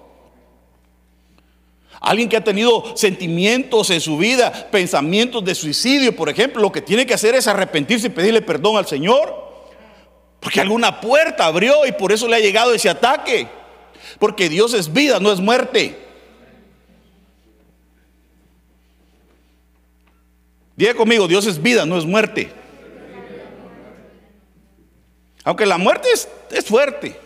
Alguien 2.00 2.28
que 2.28 2.36
ha 2.36 2.42
tenido 2.42 2.96
sentimientos 2.96 3.90
en 3.90 4.00
su 4.00 4.18
vida, 4.18 4.50
pensamientos 4.72 5.44
de 5.44 5.54
suicidio, 5.54 6.16
por 6.16 6.28
ejemplo, 6.28 6.60
lo 6.60 6.72
que 6.72 6.82
tiene 6.82 7.06
que 7.06 7.14
hacer 7.14 7.34
es 7.36 7.46
arrepentirse 7.46 8.08
y 8.08 8.10
pedirle 8.10 8.42
perdón 8.42 8.76
al 8.76 8.86
Señor. 8.86 9.52
Porque 10.40 10.60
alguna 10.60 11.00
puerta 11.00 11.46
abrió 11.46 11.86
y 11.86 11.92
por 11.92 12.10
eso 12.10 12.26
le 12.26 12.34
ha 12.34 12.40
llegado 12.40 12.74
ese 12.74 12.88
ataque. 12.88 13.46
Porque 14.18 14.48
Dios 14.48 14.74
es 14.74 14.92
vida, 14.92 15.20
no 15.20 15.32
es 15.32 15.40
muerte. 15.40 15.96
Diga 20.76 20.94
conmigo, 20.94 21.28
Dios 21.28 21.46
es 21.46 21.60
vida, 21.60 21.84
no 21.86 21.98
es 21.98 22.04
muerte. 22.04 22.50
Aunque 25.44 25.66
la 25.66 25.78
muerte 25.78 26.08
es, 26.12 26.28
es 26.50 26.64
fuerte. 26.64 27.16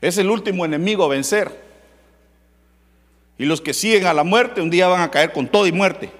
Es 0.00 0.18
el 0.18 0.30
último 0.30 0.64
enemigo 0.64 1.04
a 1.04 1.08
vencer. 1.08 1.50
Y 3.36 3.44
los 3.44 3.60
que 3.60 3.74
siguen 3.74 4.06
a 4.06 4.14
la 4.14 4.24
muerte 4.24 4.60
un 4.60 4.70
día 4.70 4.88
van 4.88 5.02
a 5.02 5.10
caer 5.10 5.32
con 5.32 5.46
todo 5.46 5.66
y 5.66 5.72
muerte. 5.72 6.10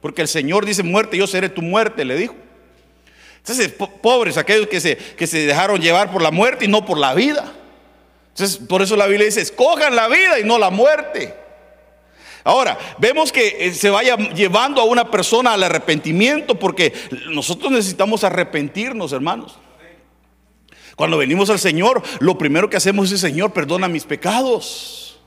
Porque 0.00 0.22
el 0.22 0.28
Señor 0.28 0.66
dice 0.66 0.82
muerte, 0.82 1.16
yo 1.16 1.26
seré 1.26 1.48
tu 1.48 1.62
muerte, 1.62 2.04
le 2.04 2.16
dijo. 2.16 2.34
Entonces, 3.38 3.72
pobres 4.02 4.36
aquellos 4.36 4.66
que 4.66 4.80
se, 4.80 4.96
que 4.96 5.26
se 5.26 5.46
dejaron 5.46 5.80
llevar 5.80 6.10
por 6.12 6.22
la 6.22 6.30
muerte 6.30 6.66
y 6.66 6.68
no 6.68 6.84
por 6.84 6.98
la 6.98 7.14
vida. 7.14 7.52
Entonces, 8.40 8.66
por 8.66 8.80
eso 8.80 8.96
la 8.96 9.06
Biblia 9.06 9.26
dice, 9.26 9.42
escojan 9.42 9.94
la 9.94 10.08
vida 10.08 10.40
y 10.40 10.44
no 10.44 10.58
la 10.58 10.70
muerte. 10.70 11.34
Ahora, 12.42 12.78
vemos 12.96 13.30
que 13.32 13.66
eh, 13.66 13.74
se 13.74 13.90
vaya 13.90 14.16
llevando 14.16 14.80
a 14.80 14.84
una 14.84 15.10
persona 15.10 15.52
al 15.52 15.62
arrepentimiento 15.62 16.58
porque 16.58 16.94
nosotros 17.28 17.70
necesitamos 17.70 18.24
arrepentirnos, 18.24 19.12
hermanos. 19.12 19.58
Cuando 20.96 21.18
venimos 21.18 21.50
al 21.50 21.58
Señor, 21.58 22.02
lo 22.20 22.38
primero 22.38 22.70
que 22.70 22.78
hacemos 22.78 23.12
es, 23.12 23.20
Señor, 23.20 23.52
perdona 23.52 23.88
mis 23.88 24.04
pecados. 24.04 25.20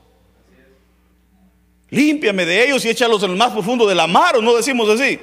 Límpiame 1.90 2.44
de 2.46 2.64
ellos 2.64 2.84
y 2.84 2.88
échalos 2.88 3.22
en 3.22 3.30
el 3.30 3.36
más 3.36 3.52
profundo 3.52 3.86
de 3.86 3.94
la 3.94 4.08
mar, 4.08 4.36
¿o 4.36 4.42
no 4.42 4.56
decimos 4.56 4.88
así? 4.88 5.20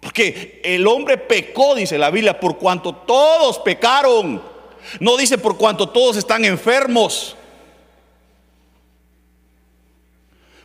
Porque 0.00 0.60
el 0.62 0.86
hombre 0.86 1.16
pecó, 1.16 1.74
dice 1.74 1.96
la 1.96 2.10
Biblia, 2.10 2.38
por 2.38 2.58
cuanto 2.58 2.94
todos 2.94 3.58
pecaron. 3.60 4.57
No 5.00 5.16
dice 5.16 5.38
por 5.38 5.56
cuanto 5.56 5.88
todos 5.88 6.16
están 6.16 6.44
enfermos. 6.44 7.36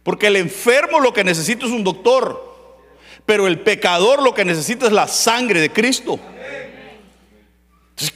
Porque 0.04 0.28
el 0.28 0.36
enfermo 0.36 1.00
lo 1.00 1.14
que 1.14 1.24
necesita 1.24 1.66
es 1.66 1.72
un 1.72 1.84
doctor, 1.84 2.54
pero 3.26 3.48
el 3.48 3.62
pecador 3.62 4.22
lo 4.22 4.34
que 4.34 4.44
necesita 4.44 4.86
es 4.86 4.92
la 4.92 5.08
sangre 5.08 5.62
de 5.62 5.72
Cristo. 5.72 6.20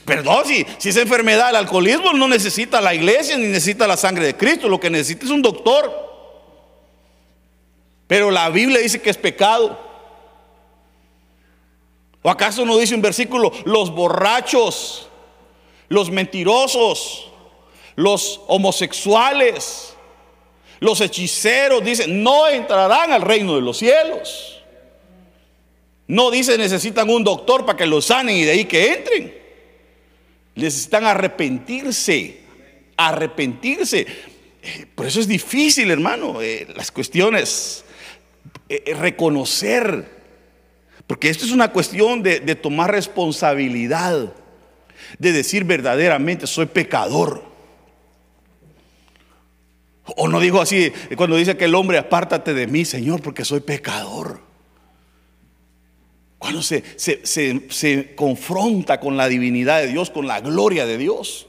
perdón, 0.04 0.44
si, 0.46 0.66
si 0.76 0.90
es 0.90 0.96
enfermedad, 0.96 1.50
el 1.50 1.56
alcoholismo 1.56 2.12
no 2.12 2.28
necesita 2.28 2.80
la 2.80 2.94
iglesia 2.94 3.38
ni 3.38 3.46
necesita 3.46 3.86
la 3.86 3.96
sangre 3.96 4.26
de 4.26 4.36
Cristo, 4.36 4.68
lo 4.68 4.78
que 4.78 4.90
necesita 4.90 5.24
es 5.24 5.30
un 5.30 5.40
doctor. 5.40 6.08
Pero 8.06 8.30
la 8.30 8.48
Biblia 8.50 8.80
dice 8.80 9.00
que 9.00 9.10
es 9.10 9.16
pecado. 9.18 9.78
¿O 12.22 12.30
acaso 12.30 12.64
no 12.64 12.76
dice 12.76 12.94
un 12.94 13.02
versículo, 13.02 13.52
los 13.64 13.94
borrachos, 13.94 15.07
los 15.88 16.10
mentirosos, 16.10 17.30
los 17.96 18.40
homosexuales, 18.46 19.94
los 20.80 21.00
hechiceros, 21.00 21.84
dicen, 21.84 22.22
no 22.22 22.48
entrarán 22.48 23.12
al 23.12 23.22
reino 23.22 23.54
de 23.56 23.62
los 23.62 23.78
cielos? 23.78 24.62
No 26.06 26.30
dice 26.30 26.56
necesitan 26.56 27.10
un 27.10 27.22
doctor 27.22 27.66
para 27.66 27.76
que 27.76 27.86
los 27.86 28.06
sanen 28.06 28.36
y 28.36 28.44
de 28.44 28.52
ahí 28.52 28.64
que 28.64 28.94
entren. 28.94 29.34
Necesitan 30.54 31.04
arrepentirse, 31.04 32.38
arrepentirse. 32.96 34.06
Eh, 34.62 34.86
por 34.94 35.06
eso 35.06 35.20
es 35.20 35.28
difícil, 35.28 35.90
hermano, 35.90 36.40
eh, 36.40 36.66
las 36.74 36.90
cuestiones 36.90 37.84
eh, 38.68 38.94
reconocer, 38.96 40.08
porque 41.06 41.28
esto 41.28 41.44
es 41.44 41.52
una 41.52 41.72
cuestión 41.72 42.22
de 42.22 42.54
tomar 42.54 42.90
responsabilidad, 42.90 44.32
de 45.18 45.32
decir 45.32 45.64
verdaderamente 45.64 46.46
soy 46.46 46.66
pecador. 46.66 47.42
O 50.16 50.28
no 50.28 50.40
digo 50.40 50.60
así, 50.60 50.92
cuando 51.16 51.36
dice 51.36 51.56
que 51.56 51.66
el 51.66 51.74
hombre 51.74 51.98
apártate 51.98 52.54
de 52.54 52.66
mí, 52.66 52.84
Señor, 52.84 53.20
porque 53.20 53.44
soy 53.44 53.60
pecador. 53.60 54.40
Cuando 56.38 56.62
se, 56.62 56.82
se, 56.96 57.26
se, 57.68 58.14
confronta 58.14 59.00
con 59.00 59.16
la 59.16 59.28
divinidad 59.28 59.80
de 59.80 59.88
Dios, 59.88 60.10
con 60.10 60.26
la 60.26 60.40
gloria 60.40 60.86
de 60.86 60.96
Dios, 60.96 61.46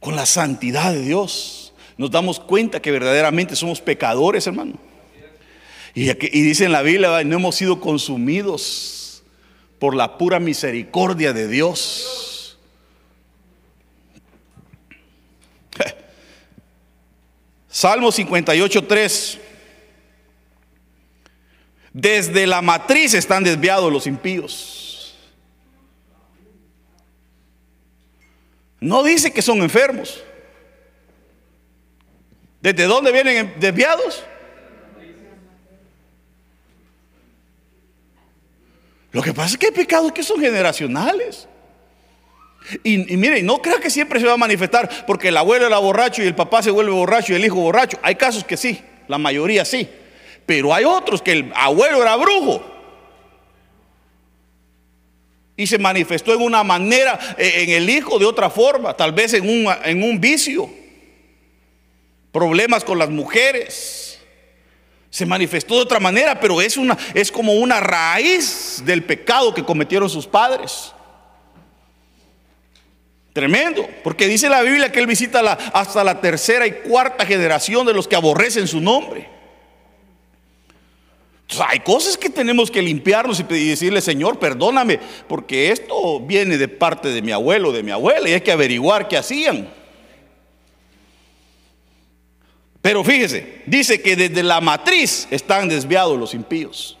con 0.00 0.16
la 0.16 0.26
santidad 0.26 0.92
de 0.92 1.02
Dios 1.02 1.66
nos 1.98 2.10
damos 2.10 2.40
cuenta 2.40 2.80
que 2.80 2.90
verdaderamente 2.90 3.56
somos 3.56 3.80
pecadores, 3.80 4.46
hermano. 4.46 4.74
Y, 5.94 6.12
dice 6.12 6.66
en 6.66 6.72
la 6.72 6.82
Biblia, 6.82 7.24
no 7.24 7.36
hemos 7.36 7.56
sido 7.56 7.80
consumidos 7.80 9.05
por 9.78 9.94
la 9.94 10.18
pura 10.18 10.40
misericordia 10.40 11.32
de 11.32 11.48
Dios. 11.48 12.58
Salmo 17.68 18.10
58, 18.10 18.86
3. 18.86 19.38
Desde 21.92 22.46
la 22.46 22.62
matriz 22.62 23.14
están 23.14 23.44
desviados 23.44 23.92
los 23.92 24.06
impíos. 24.06 25.16
No 28.80 29.02
dice 29.02 29.32
que 29.32 29.42
son 29.42 29.62
enfermos. 29.62 30.22
¿Desde 32.60 32.84
dónde 32.84 33.12
vienen 33.12 33.54
desviados? 33.58 34.24
Lo 39.16 39.22
que 39.22 39.32
pasa 39.32 39.52
es 39.52 39.56
que 39.56 39.68
hay 39.68 39.72
pecados 39.72 40.12
que 40.12 40.22
son 40.22 40.38
generacionales. 40.38 41.48
Y, 42.84 43.14
y 43.14 43.16
miren, 43.16 43.46
no 43.46 43.62
creo 43.62 43.80
que 43.80 43.88
siempre 43.88 44.20
se 44.20 44.26
va 44.26 44.34
a 44.34 44.36
manifestar 44.36 45.06
porque 45.06 45.28
el 45.28 45.38
abuelo 45.38 45.66
era 45.66 45.78
borracho 45.78 46.22
y 46.22 46.26
el 46.26 46.34
papá 46.34 46.62
se 46.62 46.70
vuelve 46.70 46.92
borracho 46.92 47.32
y 47.32 47.36
el 47.36 47.44
hijo 47.46 47.56
borracho. 47.56 47.98
Hay 48.02 48.16
casos 48.16 48.44
que 48.44 48.58
sí, 48.58 48.78
la 49.08 49.16
mayoría 49.16 49.64
sí. 49.64 49.88
Pero 50.44 50.74
hay 50.74 50.84
otros 50.84 51.22
que 51.22 51.32
el 51.32 51.50
abuelo 51.56 52.02
era 52.02 52.14
brujo. 52.16 52.62
Y 55.56 55.66
se 55.66 55.78
manifestó 55.78 56.34
en 56.34 56.42
una 56.42 56.62
manera, 56.62 57.18
eh, 57.38 57.62
en 57.62 57.70
el 57.70 57.88
hijo 57.88 58.18
de 58.18 58.26
otra 58.26 58.50
forma, 58.50 58.92
tal 58.92 59.12
vez 59.12 59.32
en 59.32 59.48
un, 59.48 59.74
en 59.82 60.02
un 60.02 60.20
vicio 60.20 60.68
problemas 62.32 62.84
con 62.84 62.98
las 62.98 63.08
mujeres. 63.08 64.05
Se 65.16 65.24
manifestó 65.24 65.76
de 65.76 65.80
otra 65.80 65.98
manera, 65.98 66.38
pero 66.38 66.60
es, 66.60 66.76
una, 66.76 66.94
es 67.14 67.32
como 67.32 67.54
una 67.54 67.80
raíz 67.80 68.82
del 68.84 69.02
pecado 69.02 69.54
que 69.54 69.64
cometieron 69.64 70.10
sus 70.10 70.26
padres. 70.26 70.92
Tremendo, 73.32 73.88
porque 74.04 74.28
dice 74.28 74.50
la 74.50 74.60
Biblia 74.60 74.92
que 74.92 75.00
Él 75.00 75.06
visita 75.06 75.40
hasta 75.72 76.04
la 76.04 76.20
tercera 76.20 76.66
y 76.66 76.72
cuarta 76.86 77.24
generación 77.24 77.86
de 77.86 77.94
los 77.94 78.06
que 78.06 78.14
aborrecen 78.14 78.68
su 78.68 78.78
nombre. 78.78 79.26
hay 81.66 81.80
cosas 81.80 82.18
que 82.18 82.28
tenemos 82.28 82.70
que 82.70 82.82
limpiarnos 82.82 83.40
y 83.40 83.68
decirle, 83.70 84.02
Señor, 84.02 84.38
perdóname, 84.38 85.00
porque 85.26 85.70
esto 85.70 86.20
viene 86.20 86.58
de 86.58 86.68
parte 86.68 87.08
de 87.08 87.22
mi 87.22 87.32
abuelo, 87.32 87.72
de 87.72 87.82
mi 87.82 87.90
abuela, 87.90 88.28
y 88.28 88.34
hay 88.34 88.42
que 88.42 88.52
averiguar 88.52 89.08
qué 89.08 89.16
hacían. 89.16 89.66
Pero 92.86 93.02
fíjese, 93.02 93.64
dice 93.66 94.00
que 94.00 94.14
desde 94.14 94.44
la 94.44 94.60
matriz 94.60 95.26
están 95.32 95.68
desviados 95.68 96.16
los 96.16 96.34
impíos. 96.34 96.96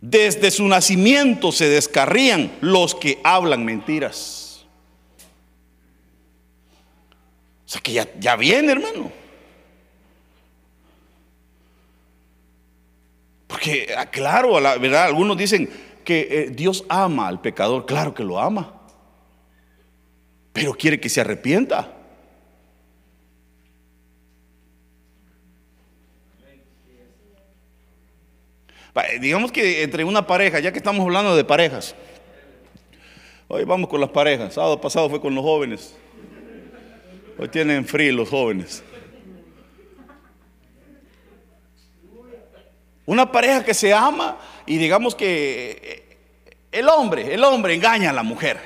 Desde 0.00 0.50
su 0.50 0.66
nacimiento 0.66 1.52
se 1.52 1.68
descarrían 1.68 2.50
los 2.62 2.94
que 2.94 3.20
hablan 3.22 3.62
mentiras. 3.62 4.64
O 7.66 7.68
sea 7.68 7.82
que 7.82 7.92
ya, 7.92 8.08
ya 8.18 8.36
viene, 8.36 8.72
hermano. 8.72 9.12
Porque, 13.46 13.94
ah, 13.98 14.06
claro, 14.06 14.58
la 14.60 14.78
verdad, 14.78 15.04
algunos 15.04 15.36
dicen 15.36 15.68
que 16.02 16.26
eh, 16.30 16.50
Dios 16.50 16.86
ama 16.88 17.28
al 17.28 17.42
pecador. 17.42 17.84
Claro 17.84 18.14
que 18.14 18.24
lo 18.24 18.40
ama. 18.40 18.80
Pero 20.54 20.72
quiere 20.72 20.98
que 20.98 21.10
se 21.10 21.20
arrepienta. 21.20 21.93
Digamos 29.20 29.50
que 29.50 29.82
entre 29.82 30.04
una 30.04 30.24
pareja, 30.24 30.60
ya 30.60 30.70
que 30.70 30.78
estamos 30.78 31.04
hablando 31.04 31.34
de 31.34 31.44
parejas. 31.44 31.96
Hoy 33.48 33.64
vamos 33.64 33.88
con 33.88 34.00
las 34.00 34.10
parejas. 34.10 34.54
Sábado 34.54 34.80
pasado 34.80 35.10
fue 35.10 35.20
con 35.20 35.34
los 35.34 35.42
jóvenes. 35.42 35.96
Hoy 37.36 37.48
tienen 37.48 37.84
frío 37.84 38.12
los 38.12 38.28
jóvenes. 38.28 38.84
Una 43.06 43.30
pareja 43.30 43.64
que 43.64 43.74
se 43.74 43.92
ama 43.92 44.38
y 44.64 44.78
digamos 44.78 45.14
que 45.14 46.18
el 46.70 46.88
hombre, 46.88 47.34
el 47.34 47.42
hombre 47.42 47.74
engaña 47.74 48.10
a 48.10 48.12
la 48.12 48.22
mujer. 48.22 48.58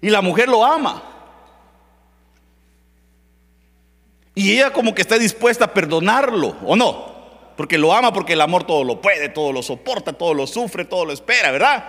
Y 0.00 0.10
la 0.10 0.22
mujer 0.22 0.48
lo 0.48 0.64
ama. 0.64 1.17
Y 4.38 4.52
ella 4.52 4.72
como 4.72 4.94
que 4.94 5.02
está 5.02 5.18
dispuesta 5.18 5.64
a 5.64 5.74
perdonarlo, 5.74 6.54
¿o 6.64 6.76
no? 6.76 7.52
Porque 7.56 7.76
lo 7.76 7.92
ama, 7.92 8.12
porque 8.12 8.34
el 8.34 8.40
amor 8.40 8.62
todo 8.62 8.84
lo 8.84 9.00
puede, 9.00 9.30
todo 9.30 9.52
lo 9.52 9.64
soporta, 9.64 10.12
todo 10.12 10.32
lo 10.32 10.46
sufre, 10.46 10.84
todo 10.84 11.06
lo 11.06 11.12
espera, 11.12 11.50
¿verdad? 11.50 11.86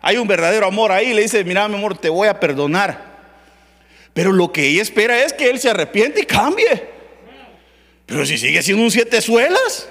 Hay 0.00 0.16
un 0.16 0.26
verdadero 0.26 0.66
amor 0.66 0.92
ahí, 0.92 1.12
le 1.12 1.20
dice, 1.20 1.44
mira 1.44 1.68
mi 1.68 1.74
amor, 1.74 1.98
te 1.98 2.08
voy 2.08 2.26
a 2.26 2.40
perdonar. 2.40 3.04
Pero 4.14 4.32
lo 4.32 4.50
que 4.50 4.66
ella 4.66 4.80
espera 4.80 5.22
es 5.24 5.34
que 5.34 5.50
él 5.50 5.60
se 5.60 5.68
arrepiente 5.68 6.22
y 6.22 6.24
cambie. 6.24 6.88
Pero 8.06 8.24
si 8.24 8.38
sigue 8.38 8.62
siendo 8.62 8.82
un 8.82 8.90
siete 8.90 9.20
suelas, 9.20 9.86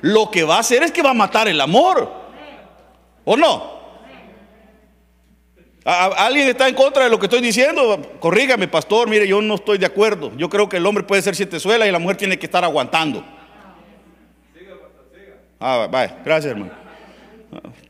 lo 0.00 0.32
que 0.32 0.42
va 0.42 0.56
a 0.56 0.60
hacer 0.62 0.82
es 0.82 0.90
que 0.90 1.02
va 1.02 1.10
a 1.10 1.14
matar 1.14 1.46
el 1.46 1.60
amor. 1.60 2.12
¿O 3.24 3.36
no? 3.36 3.83
¿Alguien 5.84 6.48
está 6.48 6.66
en 6.66 6.74
contra 6.74 7.04
de 7.04 7.10
lo 7.10 7.18
que 7.18 7.26
estoy 7.26 7.42
diciendo? 7.42 8.00
Corrígame, 8.18 8.68
pastor. 8.68 9.08
Mire, 9.08 9.28
yo 9.28 9.42
no 9.42 9.56
estoy 9.56 9.76
de 9.76 9.84
acuerdo. 9.84 10.32
Yo 10.36 10.48
creo 10.48 10.66
que 10.66 10.78
el 10.78 10.86
hombre 10.86 11.04
puede 11.04 11.20
ser 11.20 11.36
siete 11.36 11.60
suelas 11.60 11.86
y 11.86 11.90
la 11.90 11.98
mujer 11.98 12.16
tiene 12.16 12.38
que 12.38 12.46
estar 12.46 12.64
aguantando. 12.64 13.22
Ah, 15.60 15.86
vaya, 15.90 16.18
gracias, 16.24 16.52
hermano. 16.52 16.72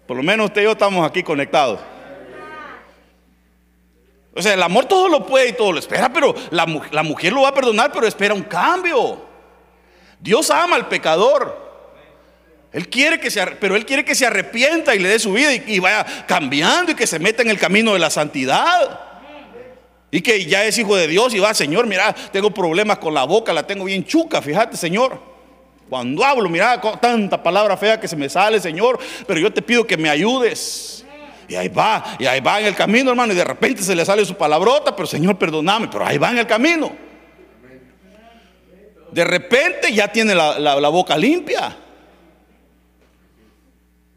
Por 0.06 0.16
lo 0.16 0.22
menos 0.22 0.46
usted 0.46 0.62
y 0.62 0.64
yo 0.64 0.72
estamos 0.72 1.06
aquí 1.08 1.22
conectados. 1.22 1.80
O 4.34 4.42
sea, 4.42 4.54
el 4.54 4.62
amor 4.62 4.86
todo 4.86 5.08
lo 5.08 5.24
puede 5.24 5.50
y 5.50 5.52
todo 5.52 5.70
lo 5.70 5.78
espera, 5.78 6.12
pero 6.12 6.34
la, 6.50 6.66
la 6.90 7.02
mujer 7.04 7.32
lo 7.32 7.42
va 7.42 7.50
a 7.50 7.54
perdonar, 7.54 7.92
pero 7.92 8.06
espera 8.06 8.34
un 8.34 8.42
cambio. 8.42 9.22
Dios 10.18 10.50
ama 10.50 10.74
al 10.74 10.88
pecador. 10.88 11.63
Él 12.74 12.88
quiere 12.88 13.20
que 13.20 13.30
se, 13.30 13.46
pero 13.60 13.76
Él 13.76 13.86
quiere 13.86 14.04
que 14.04 14.16
se 14.16 14.26
arrepienta 14.26 14.96
y 14.96 14.98
le 14.98 15.08
dé 15.08 15.20
su 15.20 15.32
vida 15.32 15.54
y, 15.54 15.78
vaya 15.78 16.04
cambiando 16.26 16.90
y 16.90 16.96
que 16.96 17.06
se 17.06 17.20
meta 17.20 17.40
en 17.42 17.50
el 17.50 17.58
camino 17.58 17.92
de 17.92 18.00
la 18.00 18.10
santidad. 18.10 19.00
Y 20.10 20.20
que 20.20 20.44
ya 20.44 20.64
es 20.64 20.76
hijo 20.76 20.96
de 20.96 21.06
Dios 21.06 21.32
y 21.34 21.38
va, 21.38 21.54
Señor, 21.54 21.86
mira, 21.86 22.12
tengo 22.32 22.50
problemas 22.50 22.98
con 22.98 23.14
la 23.14 23.22
boca, 23.22 23.52
la 23.52 23.64
tengo 23.64 23.84
bien 23.84 24.04
chuca, 24.04 24.42
fíjate, 24.42 24.76
Señor. 24.76 25.20
Cuando 25.88 26.24
hablo, 26.24 26.48
mira, 26.48 26.80
tanta 27.00 27.40
palabra 27.40 27.76
fea 27.76 28.00
que 28.00 28.08
se 28.08 28.16
me 28.16 28.28
sale, 28.28 28.58
Señor, 28.60 28.98
pero 29.24 29.38
yo 29.38 29.52
te 29.52 29.62
pido 29.62 29.86
que 29.86 29.96
me 29.96 30.10
ayudes. 30.10 31.04
Y 31.46 31.54
ahí 31.54 31.68
va, 31.68 32.16
y 32.18 32.26
ahí 32.26 32.40
va 32.40 32.58
en 32.58 32.66
el 32.66 32.74
camino, 32.74 33.10
hermano, 33.10 33.32
y 33.32 33.36
de 33.36 33.44
repente 33.44 33.82
se 33.82 33.94
le 33.94 34.04
sale 34.04 34.24
su 34.24 34.34
palabrota, 34.34 34.96
pero 34.96 35.06
Señor, 35.06 35.38
perdóname, 35.38 35.86
pero 35.92 36.04
ahí 36.04 36.18
va 36.18 36.32
en 36.32 36.38
el 36.38 36.46
camino. 36.48 36.90
De 39.12 39.24
repente 39.24 39.92
ya 39.92 40.08
tiene 40.08 40.34
la 40.34 40.88
boca 40.88 41.16
limpia. 41.16 41.83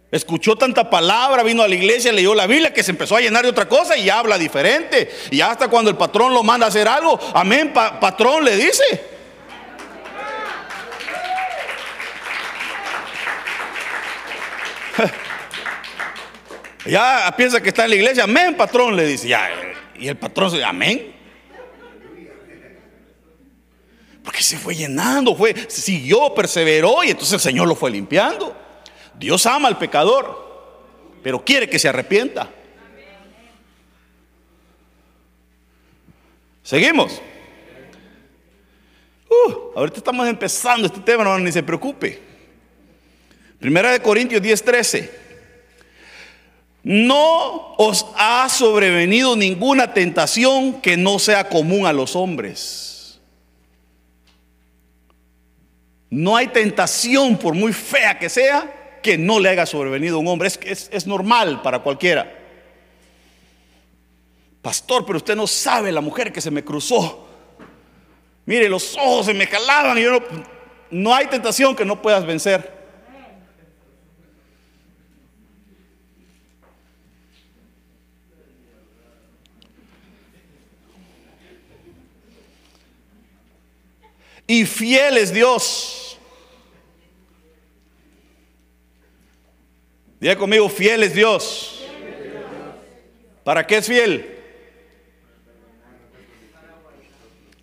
Escuchó 0.09 0.55
tanta 0.55 0.89
palabra, 0.89 1.43
vino 1.43 1.63
a 1.63 1.67
la 1.67 1.75
iglesia, 1.75 2.13
leyó 2.13 2.33
la 2.33 2.47
Biblia, 2.47 2.73
que 2.73 2.81
se 2.81 2.91
empezó 2.91 3.17
a 3.17 3.21
llenar 3.21 3.43
de 3.43 3.49
otra 3.49 3.67
cosa 3.67 3.97
y 3.97 4.09
habla 4.09 4.37
diferente. 4.37 5.11
Y 5.31 5.41
hasta 5.41 5.67
cuando 5.67 5.91
el 5.91 5.97
patrón 5.97 6.33
lo 6.33 6.43
manda 6.43 6.65
a 6.65 6.69
hacer 6.69 6.87
algo, 6.87 7.19
amén, 7.33 7.73
patrón 7.73 8.45
le 8.45 8.55
dice. 8.55 8.83
ya 16.85 17.33
piensa 17.35 17.61
que 17.61 17.67
está 17.69 17.83
en 17.83 17.89
la 17.89 17.95
iglesia, 17.97 18.23
amén, 18.23 18.55
patrón 18.55 18.95
le 18.95 19.05
dice. 19.05 19.27
Ya, 19.27 19.49
y 19.99 20.07
el 20.07 20.15
patrón 20.15 20.51
dice, 20.51 20.63
amén. 20.63 21.13
Porque 24.23 24.41
se 24.41 24.57
fue 24.57 24.73
llenando, 24.73 25.35
fue, 25.35 25.53
siguió, 25.67 26.33
perseveró 26.33 27.03
y 27.03 27.09
entonces 27.09 27.33
el 27.33 27.41
Señor 27.41 27.67
lo 27.67 27.75
fue 27.75 27.91
limpiando. 27.91 28.66
Dios 29.17 29.45
ama 29.45 29.67
al 29.67 29.77
pecador, 29.77 30.45
pero 31.23 31.43
quiere 31.43 31.69
que 31.69 31.79
se 31.79 31.89
arrepienta. 31.89 32.49
Seguimos. 36.63 37.21
Uh, 39.29 39.77
ahorita 39.77 39.97
estamos 39.97 40.27
empezando 40.27 40.87
este 40.87 40.99
tema, 40.99 41.23
no 41.23 41.39
ni 41.39 41.51
se 41.51 41.63
preocupe. 41.63 42.21
Primera 43.59 43.91
de 43.91 44.01
Corintios 44.01 44.41
10:13. 44.41 45.09
No 46.83 47.73
os 47.77 48.05
ha 48.15 48.47
sobrevenido 48.49 49.35
ninguna 49.35 49.93
tentación 49.93 50.81
que 50.81 50.95
no 50.95 51.19
sea 51.19 51.49
común 51.49 51.85
a 51.85 51.91
los 51.91 52.15
hombres. 52.15 53.19
No 56.09 56.37
hay 56.37 56.47
tentación, 56.47 57.37
por 57.37 57.53
muy 57.53 57.73
fea 57.73 58.17
que 58.17 58.29
sea, 58.29 58.76
que 59.07 59.17
no 59.17 59.39
le 59.39 59.47
haya 59.47 59.65
sobrevenido 59.65 60.17
a 60.17 60.19
un 60.19 60.27
hombre. 60.27 60.49
Es, 60.49 60.89
es, 60.91 61.07
normal 61.07 61.61
para 61.61 61.79
cualquiera. 61.79 62.29
Pastor, 64.61 65.05
pero 65.05 65.15
usted 65.15 65.33
no 65.33 65.47
sabe 65.47 65.93
la 65.93 66.01
mujer 66.01 66.33
que 66.33 66.41
se 66.41 66.51
me 66.51 66.61
cruzó. 66.61 67.25
Mire, 68.45 68.67
los 68.67 68.97
ojos 68.97 69.27
se 69.27 69.33
me 69.33 69.47
calaban 69.47 69.97
y 69.97 70.01
yo 70.01 70.11
no, 70.11 70.19
no 70.91 71.15
hay 71.15 71.27
tentación 71.27 71.73
que 71.73 71.85
no 71.85 72.01
puedas 72.01 72.25
vencer. 72.25 72.75
Y 84.47 84.65
fiel 84.65 85.17
es 85.17 85.31
Dios 85.31 86.06
Diga 90.19 90.35
conmigo, 90.35 90.67
fiel 90.69 91.03
es 91.03 91.13
Dios. 91.13 91.83
¿Para 93.43 93.65
qué 93.65 93.77
es 93.77 93.87
fiel? 93.87 94.35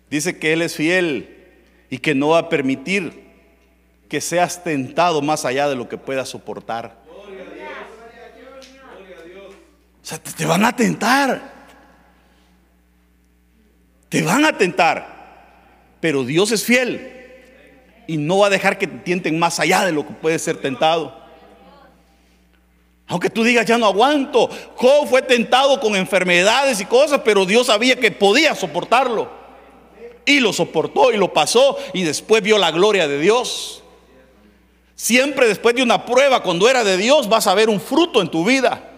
Dice 0.09 0.39
que 0.39 0.53
Él 0.53 0.61
es 0.61 0.75
fiel 0.75 1.35
y 1.89 1.97
que 1.97 2.15
no 2.15 2.29
va 2.29 2.39
a 2.39 2.49
permitir 2.49 3.25
que 4.07 4.21
seas 4.21 4.63
tentado 4.63 5.21
más 5.21 5.45
allá 5.45 5.67
de 5.67 5.75
lo 5.75 5.89
que 5.89 5.97
puedas 5.97 6.29
soportar. 6.29 7.03
O 10.01 10.07
sea, 10.07 10.19
te 10.19 10.45
van 10.45 10.63
a 10.63 10.75
tentar. 10.75 11.53
Te 14.07 14.21
van 14.21 14.45
a 14.45 14.57
tentar. 14.57 15.95
Pero 15.99 16.23
Dios 16.23 16.51
es 16.51 16.63
fiel 16.63 17.11
y 18.07 18.17
no 18.17 18.39
va 18.39 18.47
a 18.47 18.51
dejar 18.51 18.77
que 18.77 18.87
te 18.87 18.97
tienten 18.99 19.39
más 19.39 19.59
allá 19.59 19.83
de 19.83 19.91
lo 19.91 20.05
que 20.05 20.13
puede 20.13 20.37
ser 20.39 20.57
tentado. 20.57 21.24
Aunque 23.07 23.29
tú 23.29 23.43
digas, 23.43 23.65
ya 23.65 23.77
no 23.77 23.85
aguanto. 23.85 24.49
Job 24.75 25.07
fue 25.07 25.21
tentado 25.21 25.79
con 25.79 25.95
enfermedades 25.95 26.79
y 26.81 26.85
cosas, 26.85 27.21
pero 27.23 27.45
Dios 27.45 27.67
sabía 27.67 27.99
que 27.99 28.11
podía 28.11 28.55
soportarlo. 28.55 29.29
Y 30.25 30.39
lo 30.39 30.51
soportó 30.51 31.11
y 31.11 31.17
lo 31.17 31.31
pasó 31.31 31.77
y 31.93 32.03
después 32.03 32.41
vio 32.41 32.57
la 32.57 32.71
gloria 32.71 33.07
de 33.07 33.19
Dios. 33.19 33.83
Siempre 34.95 35.47
después 35.47 35.75
de 35.75 35.83
una 35.83 36.05
prueba, 36.05 36.41
cuando 36.41 36.67
era 36.67 36.83
de 36.83 36.97
Dios, 36.97 37.29
vas 37.29 37.45
a 37.47 37.53
ver 37.53 37.69
un 37.69 37.79
fruto 37.79 38.21
en 38.21 38.29
tu 38.29 38.43
vida. 38.43 38.91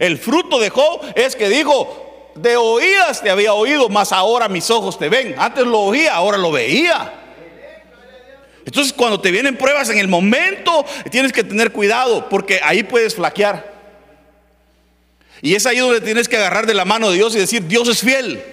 El 0.00 0.18
fruto 0.18 0.58
de 0.58 0.70
Job 0.70 1.00
es 1.14 1.36
que 1.36 1.48
dijo, 1.48 2.32
de 2.34 2.56
oídas 2.56 3.22
te 3.22 3.30
había 3.30 3.54
oído, 3.54 3.88
mas 3.88 4.12
ahora 4.12 4.48
mis 4.48 4.70
ojos 4.70 4.98
te 4.98 5.08
ven. 5.08 5.34
Antes 5.38 5.64
lo 5.66 5.80
oía, 5.80 6.14
ahora 6.14 6.36
lo 6.36 6.50
veía. 6.50 7.12
Entonces 8.68 8.92
cuando 8.92 9.18
te 9.18 9.30
vienen 9.30 9.56
pruebas 9.56 9.88
en 9.88 9.96
el 9.96 10.08
momento, 10.08 10.84
tienes 11.10 11.32
que 11.32 11.42
tener 11.42 11.72
cuidado 11.72 12.28
porque 12.28 12.60
ahí 12.62 12.82
puedes 12.82 13.14
flaquear. 13.14 13.72
Y 15.40 15.54
es 15.54 15.64
ahí 15.64 15.78
donde 15.78 16.02
tienes 16.02 16.28
que 16.28 16.36
agarrar 16.36 16.66
de 16.66 16.74
la 16.74 16.84
mano 16.84 17.08
de 17.08 17.16
Dios 17.16 17.34
y 17.34 17.38
decir, 17.38 17.66
Dios 17.66 17.88
es 17.88 18.02
fiel. 18.02 18.44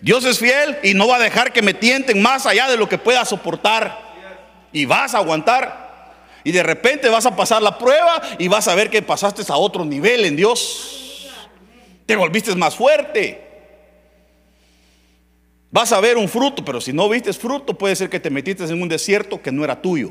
Dios 0.00 0.24
es 0.24 0.38
fiel 0.38 0.78
y 0.82 0.94
no 0.94 1.06
va 1.06 1.16
a 1.16 1.18
dejar 1.18 1.52
que 1.52 1.60
me 1.60 1.74
tienten 1.74 2.22
más 2.22 2.46
allá 2.46 2.66
de 2.70 2.78
lo 2.78 2.88
que 2.88 2.96
pueda 2.96 3.26
soportar. 3.26 4.00
Y 4.72 4.86
vas 4.86 5.14
a 5.14 5.18
aguantar. 5.18 6.14
Y 6.42 6.52
de 6.52 6.62
repente 6.62 7.10
vas 7.10 7.26
a 7.26 7.36
pasar 7.36 7.60
la 7.60 7.76
prueba 7.76 8.22
y 8.38 8.48
vas 8.48 8.68
a 8.68 8.74
ver 8.74 8.88
que 8.88 9.02
pasaste 9.02 9.42
a 9.52 9.56
otro 9.56 9.84
nivel 9.84 10.24
en 10.24 10.36
Dios. 10.36 11.28
Te 12.06 12.16
volviste 12.16 12.54
más 12.54 12.74
fuerte. 12.74 13.45
Vas 15.76 15.92
a 15.92 16.00
ver 16.00 16.16
un 16.16 16.26
fruto, 16.26 16.64
pero 16.64 16.80
si 16.80 16.90
no 16.90 17.06
vistes 17.06 17.36
fruto, 17.36 17.74
puede 17.74 17.94
ser 17.94 18.08
que 18.08 18.18
te 18.18 18.30
metiste 18.30 18.64
en 18.64 18.80
un 18.80 18.88
desierto 18.88 19.42
que 19.42 19.52
no 19.52 19.62
era 19.62 19.82
tuyo. 19.82 20.10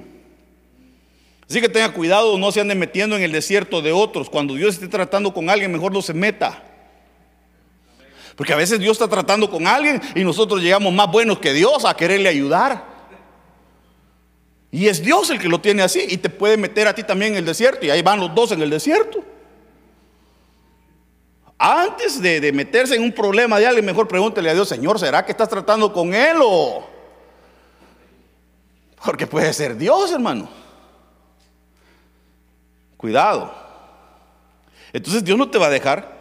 Así 1.49 1.60
que 1.60 1.67
tenga 1.67 1.91
cuidado, 1.91 2.38
no 2.38 2.51
se 2.51 2.62
ande 2.62 2.75
metiendo 2.75 3.15
en 3.15 3.23
el 3.23 3.32
desierto 3.32 3.82
de 3.82 3.91
otros. 3.91 4.30
Cuando 4.30 4.54
Dios 4.54 4.75
esté 4.75 4.88
tratando 4.88 5.34
con 5.34 5.49
alguien, 5.49 5.71
mejor 5.71 5.91
no 5.91 6.04
se 6.04 6.13
meta. 6.13 6.62
Porque 8.36 8.54
a 8.54 8.58
veces 8.58 8.80
Dios 8.80 8.91
está 8.91 9.08
tratando 9.08 9.49
con 9.49 9.65
alguien 9.65 9.99
y 10.13 10.23
nosotros 10.23 10.62
llegamos 10.62 10.93
más 10.93 11.12
buenos 11.12 11.39
que 11.39 11.51
Dios 11.51 11.84
a 11.84 11.97
quererle 11.97 12.30
ayudar. 12.30 12.86
Y 14.69 14.86
es 14.86 15.01
Dios 15.01 15.32
el 15.32 15.39
que 15.39 15.49
lo 15.49 15.62
tiene 15.62 15.82
así 15.82 16.06
y 16.08 16.17
te 16.17 16.30
puede 16.30 16.58
meter 16.58 16.88
a 16.88 16.93
ti 16.93 17.01
también 17.01 17.32
en 17.32 17.39
el 17.39 17.45
desierto 17.45 17.88
y 17.88 17.89
ahí 17.89 18.04
van 18.04 18.19
los 18.19 18.36
dos 18.36 18.51
en 18.51 18.62
el 18.62 18.69
desierto. 18.69 19.25
Antes 21.58 22.22
de, 22.22 22.52
meterse 22.52 22.96
en 22.96 23.04
un 23.04 23.13
problema 23.13 23.60
de 23.60 23.68
alguien, 23.68 23.86
mejor 23.86 24.08
pregúntele 24.08 24.50
a 24.50 24.54
Dios, 24.54 24.68
Señor, 24.68 25.00
¿será 25.00 25.26
que 25.26 25.32
estás 25.32 25.50
tratando 25.50 25.91
con 25.94 26.13
Él 26.13 26.38
o...? 26.41 26.89
Porque 29.04 29.28
puede 29.28 29.54
ser 29.54 29.78
Dios, 29.78 30.12
hermano. 30.12 30.50
Cuidado. 32.98 33.54
Entonces 34.91 35.24
Dios 35.24 35.38
no 35.38 35.50
te 35.50 35.58
va 35.58 35.68
a 35.68 35.70
dejar. 35.70 36.15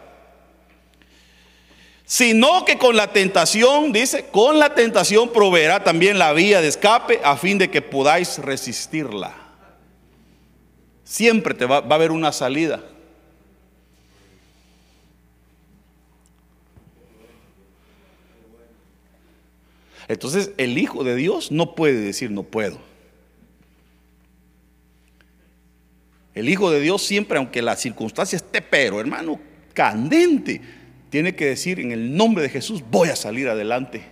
Sino 2.05 2.63
que 2.63 2.77
con 2.77 2.95
la 2.95 3.11
tentación, 3.11 3.91
dice, 3.91 4.27
con 4.27 4.59
la 4.59 4.75
tentación 4.75 5.29
proveerá 5.29 5.83
también 5.83 6.19
la 6.19 6.31
vía 6.33 6.61
de 6.61 6.67
escape 6.67 7.19
a 7.23 7.35
fin 7.35 7.57
de 7.57 7.71
que 7.71 7.81
podáis 7.81 8.37
resistirla. 8.37 9.33
Siempre 11.03 11.55
te 11.55 11.65
va, 11.65 11.81
va 11.81 11.95
a 11.95 11.97
haber 11.97 12.11
una 12.11 12.31
salida. 12.31 12.81
Entonces 20.07 20.51
el 20.57 20.77
Hijo 20.77 21.03
de 21.03 21.15
Dios 21.15 21.51
no 21.51 21.75
puede 21.75 21.99
decir 21.99 22.31
no 22.31 22.43
puedo. 22.43 22.79
El 26.33 26.49
Hijo 26.49 26.69
de 26.69 26.81
Dios 26.81 27.01
siempre, 27.01 27.37
aunque 27.37 27.61
la 27.61 27.75
circunstancia 27.75 28.35
esté, 28.35 28.61
pero 28.61 28.99
hermano, 28.99 29.39
candente, 29.73 30.61
tiene 31.09 31.35
que 31.35 31.45
decir 31.45 31.79
en 31.79 31.91
el 31.91 32.15
nombre 32.15 32.43
de 32.43 32.49
Jesús, 32.49 32.83
voy 32.91 33.09
a 33.09 33.15
salir 33.15 33.47
adelante. 33.47 34.03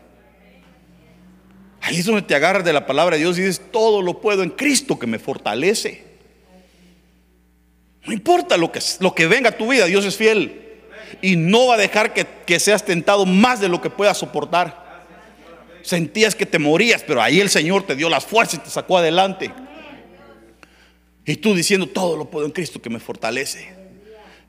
Ahí 1.82 1.98
es 1.98 2.06
donde 2.06 2.22
te 2.22 2.34
agarras 2.34 2.64
de 2.64 2.72
la 2.72 2.86
palabra 2.86 3.18
de 3.18 3.24
Dios 3.24 3.38
y 3.38 3.42
dices, 3.42 3.62
todo 3.72 4.02
lo 4.02 4.22
puedo 4.22 4.42
en 4.42 4.52
Cristo 4.52 4.98
que 4.98 5.06
me 5.06 5.20
fortalece. 5.20 6.06
No 8.06 8.14
importa 8.14 8.56
lo 8.56 8.72
que, 8.72 8.80
lo 9.02 9.14
que 9.14 9.28
venga 9.28 9.50
a 9.50 9.58
tu 9.58 9.70
vida, 9.70 9.86
Dios 9.86 10.06
es 10.06 10.16
fiel. 10.16 10.62
Y 11.22 11.36
no 11.36 11.68
va 11.68 11.76
a 11.76 11.78
dejar 11.78 12.14
que, 12.14 12.26
que 12.46 12.60
seas 12.60 12.86
tentado 12.86 13.26
más 13.26 13.60
de 13.60 13.68
lo 13.68 13.82
que 13.82 13.90
puedas 13.90 14.18
soportar 14.18 14.83
sentías 15.84 16.34
que 16.34 16.46
te 16.46 16.58
morías, 16.58 17.04
pero 17.04 17.22
ahí 17.22 17.40
el 17.40 17.50
Señor 17.50 17.86
te 17.86 17.96
dio 17.96 18.10
las 18.10 18.26
fuerzas 18.26 18.56
y 18.56 18.64
te 18.64 18.70
sacó 18.70 18.98
adelante. 18.98 19.54
Y 21.26 21.36
tú 21.36 21.54
diciendo, 21.54 21.88
todo 21.88 22.18
lo 22.18 22.30
puedo 22.30 22.46
en 22.46 22.52
Cristo 22.52 22.82
que 22.82 22.90
me 22.90 23.00
fortalece. 23.00 23.74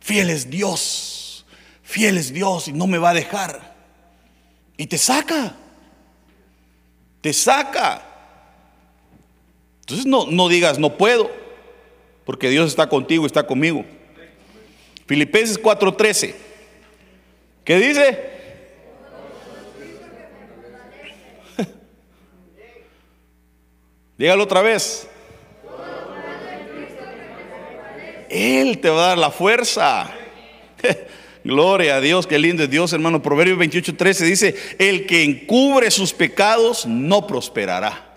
Fiel 0.01 0.31
es 0.31 0.49
Dios, 0.49 1.45
fiel 1.83 2.19
es 2.19 2.33
Dios 2.33 2.69
y 2.69 2.73
no 2.73 2.87
me 2.87 2.99
va 2.99 3.11
a 3.11 3.15
dejar. 3.15 3.75
Y 4.77 4.87
te 4.87 4.99
saca, 4.99 5.55
te 7.21 7.33
saca. 7.33 8.03
Entonces 9.81 10.07
no, 10.07 10.27
no 10.27 10.49
digas, 10.49 10.79
no 10.79 10.97
puedo, 10.97 11.31
porque 12.25 12.49
Dios 12.49 12.69
está 12.69 12.89
contigo, 12.89 13.27
está 13.27 13.47
conmigo. 13.47 13.85
Filipenses 15.07 15.61
4:13. 15.61 16.35
¿Qué 17.65 17.79
dice? 17.79 18.35
Dígalo 24.17 24.45
otra 24.45 24.63
vez. 24.63 25.09
Él 28.31 28.79
te 28.81 28.89
va 28.91 29.05
a 29.05 29.09
dar 29.09 29.19
la 29.19 29.31
fuerza. 29.31 30.11
Gloria 31.45 31.97
a 31.97 32.01
Dios, 32.01 32.27
qué 32.27 32.39
lindo 32.39 32.63
es 32.63 32.71
Dios, 32.71 32.93
hermano. 32.93 33.23
Proverbios 33.23 33.59
28, 33.59 33.97
13 33.97 34.25
dice, 34.25 34.55
el 34.79 35.07
que 35.07 35.23
encubre 35.23 35.91
sus 35.91 36.13
pecados 36.13 36.87
no 36.87 37.27
prosperará. 37.27 38.13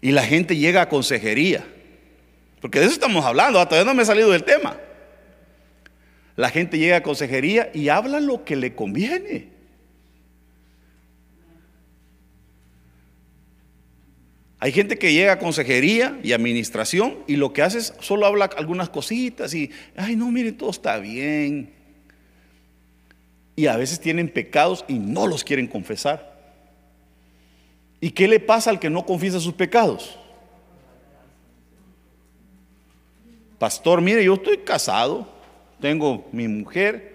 Y 0.00 0.12
la 0.12 0.22
gente 0.22 0.56
llega 0.56 0.82
a 0.82 0.88
consejería. 0.88 1.66
Porque 2.60 2.78
de 2.78 2.86
eso 2.86 2.94
estamos 2.94 3.24
hablando, 3.24 3.58
ah, 3.58 3.68
todavía 3.68 3.90
no 3.90 3.94
me 3.94 4.02
he 4.02 4.06
salido 4.06 4.30
del 4.30 4.44
tema. 4.44 4.78
La 6.36 6.50
gente 6.50 6.78
llega 6.78 6.96
a 6.96 7.02
consejería 7.02 7.70
y 7.72 7.88
habla 7.88 8.20
lo 8.20 8.44
que 8.44 8.56
le 8.56 8.74
conviene. 8.74 9.54
Hay 14.58 14.72
gente 14.72 14.98
que 14.98 15.12
llega 15.12 15.32
a 15.32 15.38
consejería 15.38 16.18
y 16.22 16.32
administración 16.32 17.18
y 17.26 17.36
lo 17.36 17.52
que 17.52 17.60
hace 17.60 17.78
es 17.78 17.92
solo 18.00 18.24
habla 18.24 18.46
algunas 18.56 18.88
cositas 18.88 19.52
y, 19.52 19.70
ay, 19.94 20.16
no, 20.16 20.30
mire, 20.30 20.52
todo 20.52 20.70
está 20.70 20.96
bien. 20.96 21.70
Y 23.56 23.66
a 23.66 23.76
veces 23.76 24.00
tienen 24.00 24.28
pecados 24.28 24.84
y 24.88 24.94
no 24.94 25.26
los 25.26 25.44
quieren 25.44 25.66
confesar. 25.66 26.34
¿Y 28.00 28.10
qué 28.10 28.26
le 28.26 28.40
pasa 28.40 28.70
al 28.70 28.80
que 28.80 28.88
no 28.88 29.04
confiesa 29.04 29.38
sus 29.38 29.52
pecados? 29.52 30.18
Pastor, 33.58 34.00
mire, 34.00 34.24
yo 34.24 34.32
estoy 34.32 34.58
casado, 34.58 35.28
tengo 35.80 36.28
mi 36.32 36.48
mujer, 36.48 37.14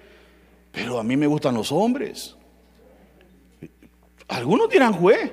pero 0.71 0.99
a 0.99 1.03
mí 1.03 1.17
me 1.17 1.27
gustan 1.27 1.55
los 1.55 1.71
hombres. 1.71 2.35
Algunos 4.27 4.69
dirán 4.69 4.93
juez. 4.93 5.31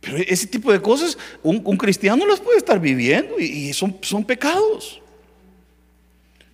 Pero 0.00 0.18
ese 0.18 0.46
tipo 0.46 0.72
de 0.72 0.80
cosas 0.80 1.18
un, 1.42 1.76
cristiano 1.76 2.24
las 2.24 2.40
puede 2.40 2.58
estar 2.58 2.80
viviendo 2.80 3.38
y, 3.38 3.72
son, 3.72 3.98
son 4.00 4.24
pecados. 4.24 5.02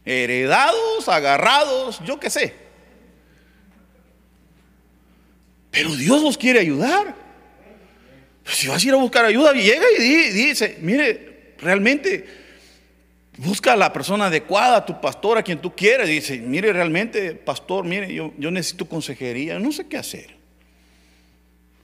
Heredados, 0.05 1.09
agarrados, 1.09 2.01
yo 2.05 2.19
qué 2.19 2.31
sé. 2.31 2.55
Pero 5.71 5.95
Dios 5.95 6.23
los 6.23 6.39
quiere 6.39 6.61
ayudar. 6.61 7.15
Si 8.47 8.69
vas 8.69 8.83
a 8.83 8.87
ir 8.87 8.95
a 8.95 8.97
buscar 8.97 9.25
ayuda, 9.25 9.53
llega 9.53 9.85
y 9.99 10.31
dice, 10.31 10.79
mire, 10.81 11.55
realmente 11.59 12.44
Busca 13.37 13.73
a 13.73 13.77
la 13.77 13.93
persona 13.93 14.27
adecuada, 14.27 14.85
tu 14.85 15.01
pastor, 15.01 15.39
a 15.39 15.43
quien 15.43 15.59
tú 15.59 15.75
quieras. 15.75 16.07
Dice, 16.07 16.39
mire, 16.39 16.73
realmente, 16.73 17.35
pastor, 17.35 17.85
mire, 17.85 18.13
yo, 18.13 18.33
yo 18.39 18.51
necesito 18.51 18.89
consejería, 18.89 19.59
no 19.59 19.73
sé 19.73 19.89
qué 19.89 19.97
hacer. 19.97 20.37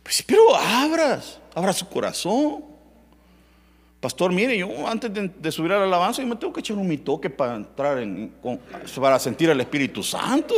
Pues, 0.02 0.22
pero 0.22 0.54
abras, 0.54 1.40
abra 1.54 1.72
su 1.72 1.88
corazón. 1.88 2.64
Pastor, 4.00 4.32
mire, 4.32 4.56
yo 4.56 4.86
antes 4.86 5.10
de, 5.12 5.52
subir 5.52 5.72
a 5.72 5.78
la 5.78 5.84
alabanza, 5.84 6.22
yo 6.22 6.28
me 6.28 6.36
tengo 6.36 6.52
que 6.52 6.60
echar 6.60 6.76
un 6.76 6.86
mi 6.86 6.98
toque 6.98 7.28
para 7.28 7.56
entrar 7.56 7.98
en, 7.98 8.32
para 8.98 9.18
sentir 9.18 9.50
el 9.50 9.60
Espíritu 9.60 10.02
Santo. 10.02 10.54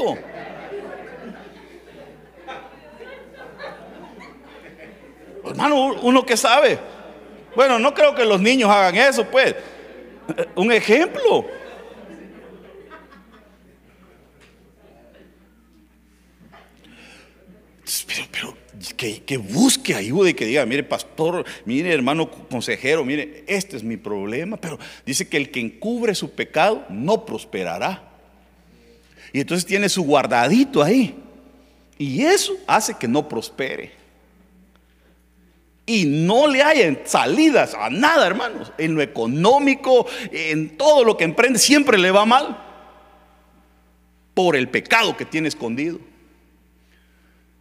Hermano, 5.45 5.95
uno 6.03 6.25
que 6.25 6.37
sabe. 6.37 6.79
Bueno, 7.57 7.79
no 7.79 7.93
creo 7.93 8.15
que 8.15 8.25
los 8.25 8.41
niños 8.41 8.71
hagan 8.71 8.95
eso, 8.95 9.25
pues 9.25 9.55
un 10.57 10.73
ejemplo. 10.73 11.47
Pero, 18.31 18.57
que, 18.97 19.23
que, 19.23 19.37
busque 19.37 19.95
ayuda 19.95 20.31
y 20.31 20.35
que 20.35 20.47
diga, 20.47 20.65
mire 20.67 20.83
pastor, 20.83 21.45
mire 21.65 21.93
hermano 21.93 22.31
consejero, 22.31 23.05
mire, 23.05 23.45
este 23.47 23.77
es 23.77 23.83
mi 23.83 23.97
problema. 23.97 24.57
Pero 24.57 24.79
dice 25.05 25.29
que 25.29 25.37
el 25.37 25.51
que 25.51 25.61
encubre 25.61 26.15
su 26.15 26.31
pecado 26.31 26.85
no 26.89 27.25
prosperará. 27.27 28.11
Y 29.33 29.41
entonces 29.41 29.67
tiene 29.67 29.89
su 29.89 30.03
guardadito 30.03 30.83
ahí. 30.83 31.15
Y 31.99 32.23
eso 32.23 32.55
hace 32.67 32.95
que 32.99 33.09
no 33.09 33.29
prospere 33.29 34.02
y 35.85 36.05
no 36.05 36.47
le 36.47 36.63
hayan 36.63 37.01
salidas 37.05 37.75
a 37.75 37.91
nada, 37.91 38.27
hermanos. 38.27 38.73
En 38.79 38.95
lo 38.95 39.03
económico, 39.03 40.07
en 40.31 40.77
todo 40.77 41.05
lo 41.05 41.17
que 41.17 41.25
emprende, 41.25 41.59
siempre 41.59 41.99
le 41.99 42.11
va 42.11 42.25
mal 42.25 42.57
por 44.35 44.57
el 44.57 44.69
pecado 44.69 45.17
que 45.17 45.25
tiene 45.25 45.49
escondido. 45.49 45.99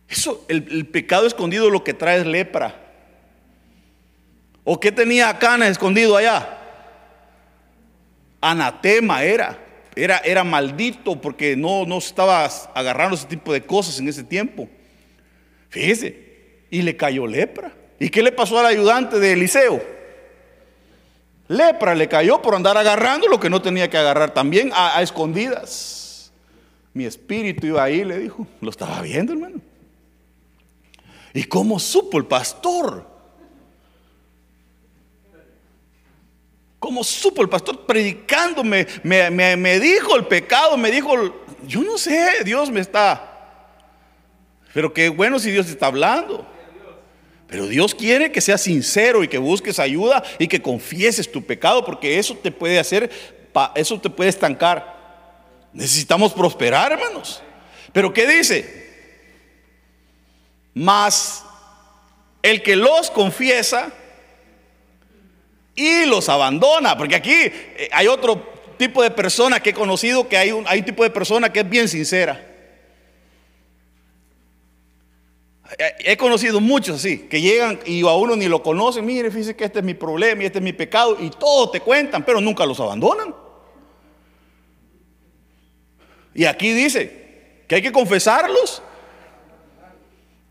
Eso, 0.07 0.45
el, 0.49 0.85
pecado 0.87 1.25
escondido 1.25 1.69
lo 1.69 1.83
que 1.83 1.93
trae 1.93 2.19
es 2.19 2.25
lepra. 2.25 2.75
¿O 4.63 4.79
qué 4.79 4.91
tenía 4.91 5.39
Cana 5.39 5.67
escondido 5.67 6.15
allá? 6.15 6.57
Anatema 8.39 9.23
era. 9.23 9.57
Era, 9.95 10.19
era 10.19 10.43
maldito 10.43 11.19
porque 11.19 11.55
no, 11.55 11.85
no 11.85 11.97
estaba 11.97 12.45
agarrando 12.73 13.15
ese 13.15 13.27
tipo 13.27 13.51
de 13.51 13.63
cosas 13.65 13.99
en 13.99 14.07
ese 14.07 14.23
tiempo. 14.23 14.69
Fíjese, 15.69 16.65
y 16.69 16.81
le 16.81 16.95
cayó 16.95 17.25
lepra. 17.25 17.73
¿Y 18.01 18.09
qué 18.09 18.23
le 18.23 18.31
pasó 18.31 18.57
al 18.57 18.65
ayudante 18.65 19.19
de 19.19 19.33
Eliseo? 19.33 19.79
Lepra 21.49 21.93
le 21.93 22.09
cayó 22.09 22.41
por 22.41 22.55
andar 22.55 22.75
agarrando 22.75 23.27
lo 23.27 23.39
que 23.39 23.47
no 23.47 23.61
tenía 23.61 23.91
que 23.91 23.97
agarrar, 23.99 24.33
también 24.33 24.71
a, 24.73 24.99
escondidas. 25.03 26.31
Mi 26.95 27.05
espíritu 27.05 27.67
iba 27.67 27.83
ahí, 27.83 28.03
le 28.03 28.17
dijo. 28.17 28.47
Lo 28.59 28.71
estaba 28.71 28.99
viendo, 29.03 29.33
hermano. 29.33 29.61
¿Y 31.31 31.43
cómo 31.43 31.77
supo 31.77 32.17
el 32.17 32.25
pastor? 32.25 33.05
¿Cómo 36.79 37.03
supo 37.03 37.43
el 37.43 37.49
pastor 37.49 37.85
predicando? 37.85 38.63
Me, 38.63 38.87
me, 39.03 39.79
dijo 39.79 40.15
el 40.15 40.25
pecado, 40.25 40.75
me 40.75 40.89
dijo, 40.89 41.13
yo 41.67 41.83
no 41.83 41.99
sé, 41.99 42.43
Dios 42.43 42.71
me 42.71 42.79
está. 42.79 43.77
Pero 44.73 44.91
qué 44.91 45.07
bueno 45.09 45.37
si 45.37 45.51
Dios 45.51 45.69
está 45.69 45.85
hablando. 45.85 46.50
Pero 47.51 47.67
Dios 47.67 47.93
quiere 47.93 48.31
que 48.31 48.39
seas 48.39 48.61
sincero 48.61 49.25
y 49.25 49.27
que 49.27 49.37
busques 49.37 49.77
ayuda 49.77 50.23
y 50.39 50.47
que 50.47 50.61
confieses 50.61 51.29
tu 51.29 51.43
pecado, 51.43 51.83
porque 51.83 52.17
eso 52.17 52.33
te 52.33 52.49
puede 52.49 52.79
hacer, 52.79 53.11
eso 53.75 53.99
te 53.99 54.09
puede 54.09 54.29
estancar. 54.29 55.67
Necesitamos 55.73 56.31
prosperar, 56.31 56.93
hermanos. 56.93 57.43
Pero 57.91 58.13
¿qué 58.13 58.25
dice? 58.25 58.89
Mas 60.73 61.43
el 62.41 62.63
que 62.63 62.77
los 62.77 63.11
confiesa 63.11 63.91
y 65.75 66.05
los 66.05 66.29
abandona, 66.29 66.97
porque 66.97 67.15
aquí 67.15 67.33
eh, 67.35 67.89
hay 67.91 68.07
otro 68.07 68.49
tipo 68.77 69.03
de 69.03 69.11
persona 69.11 69.59
que 69.59 69.71
he 69.71 69.73
conocido 69.73 70.29
que 70.29 70.37
hay 70.37 70.53
un, 70.53 70.65
hay 70.69 70.79
un 70.79 70.85
tipo 70.85 71.03
de 71.03 71.09
persona 71.09 71.51
que 71.51 71.59
es 71.59 71.69
bien 71.69 71.89
sincera. 71.89 72.50
He 75.77 76.17
conocido 76.17 76.59
muchos 76.59 76.97
así, 76.97 77.19
que 77.29 77.39
llegan 77.39 77.79
y 77.85 78.01
a 78.01 78.11
uno 78.11 78.35
ni 78.35 78.47
lo 78.47 78.61
conocen, 78.61 79.05
mire, 79.05 79.31
fíjese 79.31 79.55
que 79.55 79.63
este 79.63 79.79
es 79.79 79.85
mi 79.85 79.93
problema 79.93 80.43
y 80.43 80.45
este 80.45 80.59
es 80.59 80.63
mi 80.63 80.73
pecado, 80.73 81.17
y 81.19 81.29
todos 81.29 81.71
te 81.71 81.79
cuentan, 81.79 82.25
pero 82.25 82.41
nunca 82.41 82.65
los 82.65 82.79
abandonan. 82.79 83.33
Y 86.33 86.45
aquí 86.45 86.73
dice 86.73 87.63
que 87.67 87.75
hay 87.75 87.81
que 87.81 87.91
confesarlos 87.91 88.81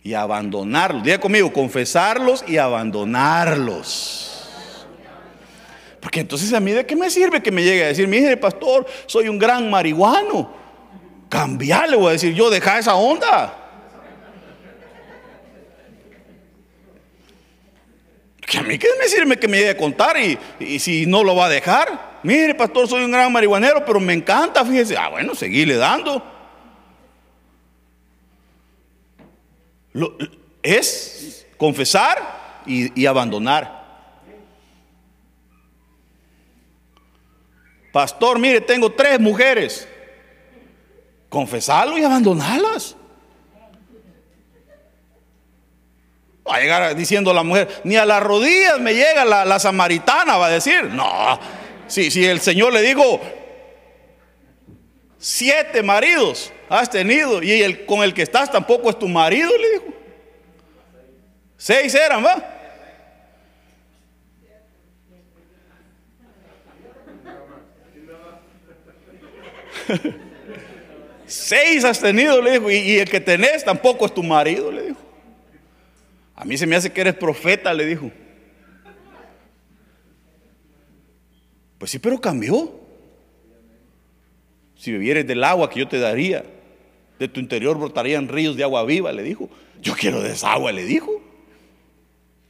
y 0.03 0.15
abandonarlos. 0.15 1.03
Diga 1.03 1.19
conmigo, 1.19 1.53
confesarlos 1.53 2.45
y 2.47 2.57
abandonarlos. 2.57 4.49
Porque 6.01 6.21
entonces 6.21 6.53
a 6.55 6.61
mí 6.61 6.73
de 6.73 6.87
qué 6.87 6.97
me 6.97 7.11
sirve 7.11 7.43
que 7.43 7.51
me 7.51 7.63
llegue 7.63 7.85
a 7.85 7.89
decir, 7.89 8.09
mire 8.09 8.37
pastor, 8.39 8.87
soy 9.07 9.29
un 9.29 9.39
gran 9.39 9.69
marihuano. 9.69 10.51
Cambiarle, 11.29 11.97
voy 11.97 12.09
a 12.09 12.13
decir, 12.13 12.35
yo 12.35 12.49
deja 12.49 12.79
esa 12.79 12.95
onda. 12.95 13.60
Que 18.51 18.59
a 18.59 18.63
mí 18.65 18.79
qué 18.81 18.89
me 18.99 19.07
sirve 19.07 19.39
que 19.39 19.47
me 19.47 19.59
llegue 19.59 19.71
a 19.71 19.77
contar 19.77 20.19
y, 20.19 20.37
y 20.59 20.81
si 20.81 21.07
no 21.07 21.23
lo 21.23 21.37
va 21.37 21.47
a 21.47 21.49
dejar. 21.49 22.19
Mire 22.25 22.53
pastor, 22.57 22.89
soy 22.89 23.05
un 23.05 23.13
gran 23.13 23.33
marihuanero, 23.33 23.85
pero 23.87 24.01
me 24.01 24.13
encanta, 24.13 24.65
fíjese. 24.65 24.97
Ah, 24.97 25.09
bueno, 25.09 25.37
seguirle 25.37 25.77
dando. 25.77 26.21
es 30.63 31.47
confesar 31.57 32.63
y, 32.67 33.07
abandonar. 33.07 33.79
Pastor, 37.93 38.39
mire, 38.39 38.61
tengo 38.61 38.91
tres 38.91 39.21
mujeres. 39.21 39.89
Confesarlo 41.29 41.97
y 41.99 42.03
abandonarlas. 42.03 42.97
A 46.53 46.59
llegar 46.59 46.97
diciendo 46.97 47.33
la 47.33 47.43
mujer, 47.43 47.69
ni 47.85 47.97
a 47.97 48.05
las 48.05 48.23
rodillas 48.23 48.79
me 48.81 48.95
llega 48.95 49.25
la, 49.25 49.59
samaritana, 49.59 50.37
va 50.37 50.47
a 50.47 50.51
decir. 50.51 50.85
No, 50.85 51.39
si, 51.87 52.11
si 52.11 52.25
el 52.25 52.41
Señor 52.41 52.73
le 52.73 52.83
dijo, 52.83 53.21
siete 55.19 55.83
maridos 55.83 56.53
has 56.69 56.91
tenido 56.91 57.43
y 57.43 57.63
el 57.63 57.85
con 57.87 58.03
el 58.03 58.15
que 58.15 58.23
estás 58.23 58.51
tampoco 58.51 58.91
es 58.91 58.99
tu 58.99 59.09
marido, 59.09 59.51
le 59.57 59.71
dijo. 59.71 59.85
Seis 61.57 61.95
eran, 61.95 62.25
¿va? 62.25 62.57
Seis 71.27 71.85
has 71.85 72.01
tenido, 72.01 72.41
le 72.41 72.53
dijo, 72.53 72.71
y, 72.71 72.77
y, 72.77 72.99
el 72.99 73.09
que 73.09 73.21
tenés 73.21 73.65
tampoco 73.65 74.07
es 74.07 74.15
tu 74.15 74.23
marido, 74.23 74.73
le 74.73 74.83
dijo. 74.83 74.90
A 76.41 76.45
mí 76.47 76.57
se 76.57 76.67
me 76.67 76.75
hace 76.75 76.91
que 76.91 77.03
eres 77.03 77.15
profeta, 77.15 77.75
le 77.75 77.85
dijo. 77.85 78.11
Pues 81.77 81.91
sí, 81.91 81.99
pero 81.99 82.19
cambió. 82.19 82.81
Si 84.75 84.91
bebieres 84.91 85.27
del 85.27 85.45
agua 85.45 85.69
que 85.69 85.81
yo 85.81 85.87
te 85.87 85.99
daría, 85.99 86.43
de 87.19 87.29
tu 87.29 87.41
interior 87.41 87.77
brotarían 87.77 88.29
ríos 88.29 88.57
de 88.57 88.65
agua 88.65 88.85
viva, 88.85 89.13
le 89.13 89.23
dijo. 89.23 89.51
Yo 89.83 89.95
quiero 89.95 90.23
de 90.23 90.33
esa 90.33 90.53
agua, 90.53 90.73
le 90.73 90.87
dijo. 90.87 91.23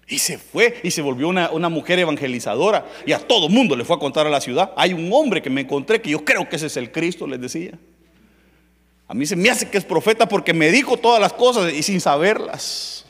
Y 0.06 0.20
se 0.20 0.38
fue 0.38 0.78
y 0.84 0.92
se 0.92 1.02
volvió 1.02 1.26
una, 1.26 1.68
mujer 1.68 1.98
evangelizadora. 1.98 2.86
Y 3.04 3.10
a 3.10 3.18
todo 3.18 3.48
mundo 3.48 3.74
le 3.74 3.84
fue 3.84 3.96
a 3.96 3.98
contar 3.98 4.24
a 4.24 4.30
la 4.30 4.40
ciudad. 4.40 4.72
Hay 4.76 4.92
un 4.92 5.10
hombre 5.12 5.42
que 5.42 5.50
me 5.50 5.62
encontré 5.62 6.00
que 6.00 6.10
yo 6.10 6.24
creo 6.24 6.48
que 6.48 6.54
ese 6.54 6.66
es 6.66 6.76
el 6.76 6.92
Cristo, 6.92 7.26
les 7.26 7.40
decía. 7.40 7.76
A 9.08 9.14
mí 9.14 9.26
se 9.26 9.34
me 9.34 9.50
hace 9.50 9.68
que 9.68 9.78
es 9.78 9.84
profeta 9.84 10.28
porque 10.28 10.54
me 10.54 10.70
dijo 10.70 10.96
todas 10.96 11.20
las 11.20 11.32
cosas 11.32 11.72
y 11.72 11.82
sin 11.82 12.00
saberlas. 12.00 13.09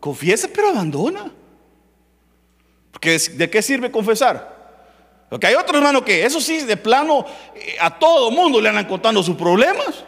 Confiesa 0.00 0.48
pero 0.52 0.68
abandona. 0.70 1.30
Porque 2.92 3.18
¿de 3.18 3.50
qué 3.50 3.62
sirve 3.62 3.90
confesar? 3.90 4.56
Porque 5.28 5.46
hay 5.46 5.54
otro 5.54 5.76
hermano 5.76 6.04
que, 6.04 6.24
eso 6.24 6.40
sí, 6.40 6.62
de 6.62 6.76
plano, 6.76 7.24
eh, 7.54 7.76
a 7.80 7.98
todo 7.98 8.30
mundo 8.30 8.60
le 8.60 8.68
andan 8.68 8.86
contando 8.86 9.22
sus 9.22 9.36
problemas. 9.36 10.04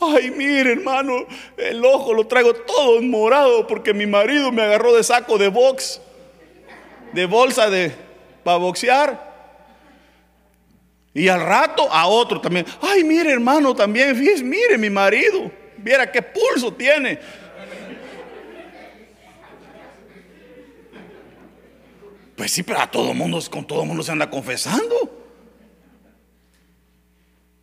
Ay, 0.00 0.30
mire, 0.30 0.72
hermano, 0.72 1.26
el 1.56 1.84
ojo 1.84 2.12
lo 2.12 2.26
traigo 2.26 2.52
todo 2.52 3.00
morado 3.00 3.66
porque 3.66 3.94
mi 3.94 4.06
marido 4.06 4.52
me 4.52 4.62
agarró 4.62 4.94
de 4.94 5.02
saco 5.02 5.38
de 5.38 5.48
box, 5.48 6.00
de 7.12 7.24
bolsa 7.24 7.70
de 7.70 7.92
para 8.44 8.58
boxear. 8.58 9.26
Y 11.14 11.28
al 11.28 11.40
rato 11.40 11.90
a 11.90 12.06
otro 12.08 12.40
también. 12.40 12.66
Ay, 12.82 13.02
mire, 13.02 13.32
hermano, 13.32 13.74
también, 13.74 14.20
mire, 14.44 14.76
mi 14.76 14.90
marido, 14.90 15.50
viera 15.78 16.12
qué 16.12 16.20
pulso 16.20 16.74
tiene. 16.74 17.18
Pues 22.36 22.50
sí, 22.50 22.62
pero 22.62 22.80
a 22.80 22.90
todo 22.90 23.14
mundo, 23.14 23.40
con 23.50 23.66
todo 23.66 23.84
mundo 23.84 24.02
se 24.02 24.12
anda 24.12 24.28
confesando. 24.28 24.94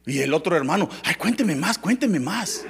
Y 0.05 0.19
el 0.19 0.33
otro 0.33 0.57
hermano, 0.57 0.89
ay, 1.03 1.15
cuénteme 1.15 1.55
más, 1.55 1.77
cuénteme 1.77 2.19
más. 2.19 2.65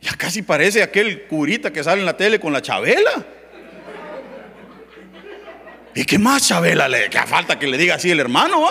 Ya 0.00 0.12
casi 0.16 0.42
parece 0.42 0.82
aquel 0.82 1.28
curita 1.28 1.72
que 1.72 1.84
sale 1.84 2.00
en 2.00 2.06
la 2.06 2.16
tele 2.16 2.40
con 2.40 2.52
la 2.52 2.62
Chabela. 2.62 3.24
¿Y 5.94 6.04
qué 6.04 6.18
más 6.18 6.48
Chabela 6.48 6.88
le 6.88 7.10
que 7.10 7.18
falta 7.20 7.58
que 7.58 7.68
le 7.68 7.76
diga 7.76 7.96
así 7.96 8.10
el 8.10 8.18
hermano? 8.18 8.66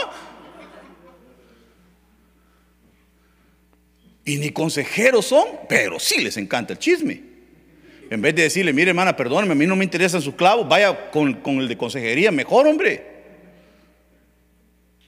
Y 4.26 4.38
ni 4.38 4.52
consejeros 4.52 5.28
son, 5.28 5.45
pero 5.69 6.00
sí 6.00 6.21
les 6.21 6.36
encanta 6.38 6.74
el 6.74 6.80
chisme. 6.80 7.30
En 8.12 8.21
vez 8.21 8.36
de 8.36 8.43
decirle, 8.43 8.74
mire 8.74 8.89
hermana, 8.89 9.15
perdóneme, 9.15 9.54
a 9.54 9.56
mí 9.56 9.65
no 9.65 9.78
me 9.78 9.86
interesan 9.86 10.21
sus 10.21 10.36
clavos, 10.36 10.67
vaya 10.67 11.10
con, 11.12 11.39
el 11.45 11.67
de 11.69 11.78
consejería, 11.78 12.30
mejor 12.30 12.67
hombre. 12.67 13.06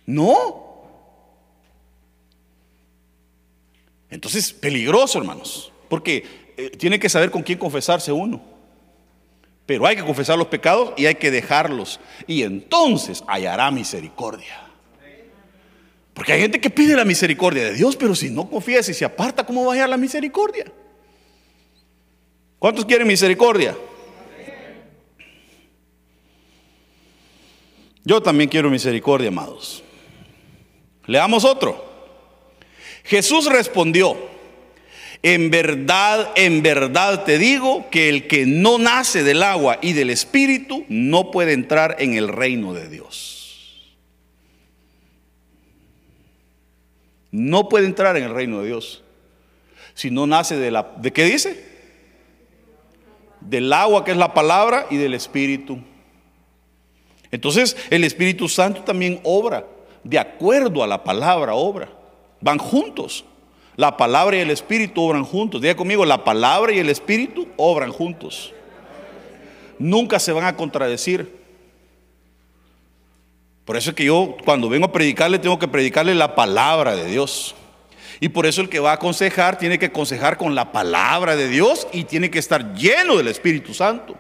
No. 0.06 0.86
Entonces, 4.10 4.54
peligroso, 4.54 5.20
hermanos, 5.20 5.74
porque 5.90 6.24
eh, 6.56 6.70
tiene 6.70 6.98
que 6.98 7.10
saber 7.10 7.30
con 7.30 7.44
quién 7.44 7.60
confesarse 7.60 8.10
uno. 8.10 8.42
Pero 9.66 9.86
hay 9.86 9.98
que 9.98 10.06
confesar 10.06 10.38
los 10.38 10.48
pecados 10.48 10.94
y 10.96 11.06
hay 11.06 11.16
que 11.16 11.30
dejarlos. 11.30 12.00
Y 12.26 12.44
entonces 12.44 13.22
hallará 13.28 13.70
misericordia. 13.70 14.62
Porque 16.14 16.32
hay 16.32 16.40
gente 16.40 16.62
que 16.62 16.70
pide 16.70 16.96
la 16.96 17.04
misericordia 17.04 17.66
de 17.66 17.74
Dios, 17.74 17.98
pero 17.98 18.16
si 18.16 18.30
no 18.30 18.50
confiesa 18.50 18.92
y 18.92 18.94
se 18.94 19.04
aparta, 19.04 19.46
¿cómo 19.46 19.66
va 19.66 19.74
a 19.74 19.76
hallar 19.76 19.90
la 19.90 19.98
misericordia? 19.98 20.72
¿Cuántos 22.64 22.86
quieren 22.86 23.06
misericordia? 23.06 23.76
Yo 28.06 28.24
también 28.24 28.50
quiero 28.50 28.70
misericordia, 28.70 29.28
amados. 29.28 29.84
Leamos 31.06 31.44
otro. 31.44 31.84
Jesús 33.04 33.48
respondió, 33.48 34.16
en 35.24 35.52
verdad, 35.52 36.32
en 36.38 36.64
verdad 36.64 37.26
te 37.26 37.38
digo 37.38 37.90
que 37.90 38.08
el 38.08 38.28
que 38.28 38.46
no 38.46 38.78
nace 38.78 39.24
del 39.24 39.44
agua 39.44 39.80
y 39.82 39.92
del 39.92 40.10
espíritu 40.10 40.86
no 40.88 41.32
puede 41.32 41.52
entrar 41.52 41.98
en 42.00 42.14
el 42.14 42.30
reino 42.30 42.74
de 42.74 42.88
Dios. 42.88 43.94
No 47.30 47.68
puede 47.68 47.88
entrar 47.88 48.16
en 48.16 48.24
el 48.24 48.34
reino 48.34 48.62
de 48.62 48.68
Dios. 48.68 49.04
Si 49.96 50.10
no 50.10 50.26
nace 50.28 50.56
de 50.56 50.72
la... 50.72 50.94
¿De 50.96 51.12
qué 51.12 51.26
dice? 51.26 51.73
Del 53.46 53.72
agua 53.72 54.04
que 54.04 54.12
es 54.12 54.18
la 54.18 54.34
palabra 54.34 54.88
y 54.90 54.98
del 54.98 55.14
Espíritu. 55.14 55.80
Entonces 57.32 57.76
el 57.90 58.04
Espíritu 58.04 58.48
Santo 58.48 58.84
también 58.84 59.20
obra 59.24 59.66
de 60.04 60.20
acuerdo 60.20 60.84
a 60.84 60.88
la 60.88 61.04
palabra, 61.04 61.56
obra. 61.56 61.90
Van 62.42 62.58
juntos. 62.58 63.26
La 63.76 63.98
palabra 63.98 64.38
y 64.38 64.42
el 64.42 64.52
espíritu 64.52 65.02
obran 65.02 65.24
juntos. 65.24 65.62
Diga 65.62 65.76
conmigo, 65.76 66.06
la 66.06 66.24
palabra 66.24 66.74
y 66.74 66.80
el 66.80 66.90
espíritu 66.90 67.48
obran 67.58 67.92
juntos. 67.92 68.54
Nunca 69.80 70.20
se 70.20 70.32
van 70.32 70.46
a 70.46 70.56
contradecir. 70.56 71.42
Por 73.66 73.78
eso 73.78 73.92
es 73.92 73.96
que 73.96 74.06
yo 74.06 74.36
cuando 74.44 74.70
vengo 74.70 74.86
a 74.86 74.92
predicarle 74.92 75.40
tengo 75.40 75.58
que 75.58 75.68
predicarle 75.68 76.14
la 76.14 76.36
palabra 76.36 76.96
de 76.96 77.06
Dios. 77.06 77.56
Y 78.20 78.30
por 78.30 78.46
eso 78.46 78.62
el 78.62 78.70
que 78.70 78.80
va 78.80 78.92
a 78.92 78.96
aconsejar 78.96 79.58
tiene 79.58 79.80
que 79.80 79.88
aconsejar 79.88 80.38
con 80.38 80.56
la 80.56 80.72
palabra 80.72 81.36
de 81.36 81.48
Dios 81.48 81.88
y 81.92 82.04
tiene 82.04 82.30
que 82.30 82.40
estar 82.40 82.74
lleno 82.74 83.18
del 83.18 83.28
Espíritu 83.28 83.74
Santo. 83.74 84.16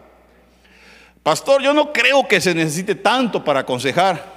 Pastor, 1.21 1.61
yo 1.61 1.73
no 1.73 1.93
creo 1.93 2.27
que 2.27 2.41
se 2.41 2.53
necesite 2.53 2.95
tanto 2.95 3.43
para 3.43 3.61
aconsejar. 3.61 4.33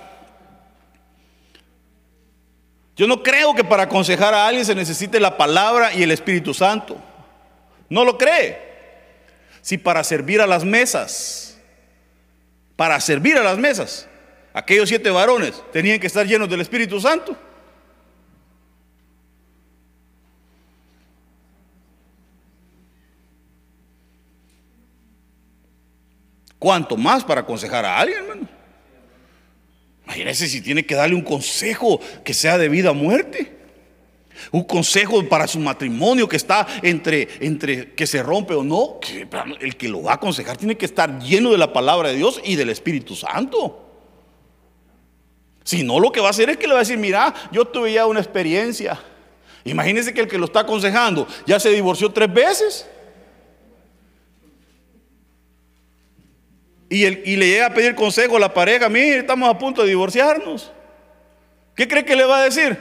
Yo 2.96 3.06
no 3.06 3.22
creo 3.22 3.54
que 3.54 3.64
para 3.64 3.82
aconsejar 3.82 4.32
a 4.32 4.46
alguien 4.46 4.64
se 4.64 4.74
necesite 4.74 5.20
la 5.20 5.36
palabra 5.36 5.92
y 5.92 6.02
el 6.02 6.12
Espíritu 6.12 6.54
Santo. 6.54 6.96
No 7.88 8.04
lo 8.04 8.16
cree. 8.16 8.58
Si 9.60 9.76
para 9.76 10.02
servir 10.04 10.40
a 10.40 10.46
las 10.46 10.64
mesas, 10.64 11.58
para 12.76 13.00
servir 13.00 13.36
a 13.36 13.42
las 13.42 13.58
mesas, 13.58 14.08
aquellos 14.54 14.88
siete 14.88 15.10
varones 15.10 15.62
tenían 15.72 15.98
que 15.98 16.06
estar 16.06 16.26
llenos 16.26 16.48
del 16.48 16.60
Espíritu 16.60 17.00
Santo. 17.00 17.36
¿Cuánto 26.58 26.96
más 26.96 27.24
para 27.24 27.42
aconsejar 27.42 27.84
a 27.84 27.98
alguien, 27.98 28.18
hermano? 28.18 28.48
Imagínese 30.06 30.46
si 30.48 30.60
tiene 30.60 30.86
que 30.86 30.94
darle 30.94 31.14
un 31.14 31.22
consejo 31.22 32.00
que 32.24 32.32
sea 32.32 32.58
de 32.58 32.68
vida 32.68 32.90
a 32.90 32.92
muerte. 32.92 33.56
Un 34.52 34.64
consejo 34.64 35.26
para 35.28 35.46
su 35.46 35.58
matrimonio 35.58 36.28
que 36.28 36.36
está 36.36 36.66
entre, 36.82 37.28
entre 37.40 37.94
que 37.94 38.06
se 38.06 38.22
rompe 38.22 38.54
o 38.54 38.62
no. 38.62 39.00
el 39.60 39.76
que 39.76 39.88
lo 39.88 40.02
va 40.02 40.12
a 40.12 40.14
aconsejar 40.14 40.56
tiene 40.56 40.76
que 40.76 40.86
estar 40.86 41.18
lleno 41.20 41.50
de 41.50 41.58
la 41.58 41.72
palabra 41.72 42.10
de 42.10 42.16
Dios 42.16 42.40
y 42.44 42.56
del 42.56 42.70
Espíritu 42.70 43.16
Santo. 43.16 43.82
Si 45.64 45.82
no, 45.82 45.98
lo 45.98 46.12
que 46.12 46.20
va 46.20 46.28
a 46.28 46.30
hacer 46.30 46.48
es 46.48 46.58
que 46.58 46.68
le 46.68 46.74
va 46.74 46.78
a 46.78 46.82
decir, 46.82 46.98
mira, 46.98 47.34
yo 47.50 47.64
tuve 47.64 47.92
ya 47.92 48.06
una 48.06 48.20
experiencia. 48.20 49.00
Imagínese 49.64 50.14
que 50.14 50.20
el 50.20 50.28
que 50.28 50.38
lo 50.38 50.44
está 50.44 50.60
aconsejando 50.60 51.26
ya 51.44 51.58
se 51.58 51.70
divorció 51.70 52.12
tres 52.12 52.32
veces. 52.32 52.86
Y, 56.88 57.04
le 57.10 57.46
llega 57.48 57.66
a 57.66 57.74
pedir 57.74 57.94
consejo 57.94 58.36
a 58.36 58.40
la 58.40 58.54
pareja, 58.54 58.88
mire, 58.88 59.18
estamos 59.18 59.48
a 59.48 59.58
punto 59.58 59.82
de 59.82 59.88
divorciarnos. 59.88 60.70
¿Qué 61.74 61.88
cree 61.88 62.04
que 62.04 62.14
le 62.14 62.24
va 62.24 62.40
a 62.40 62.44
decir? 62.44 62.78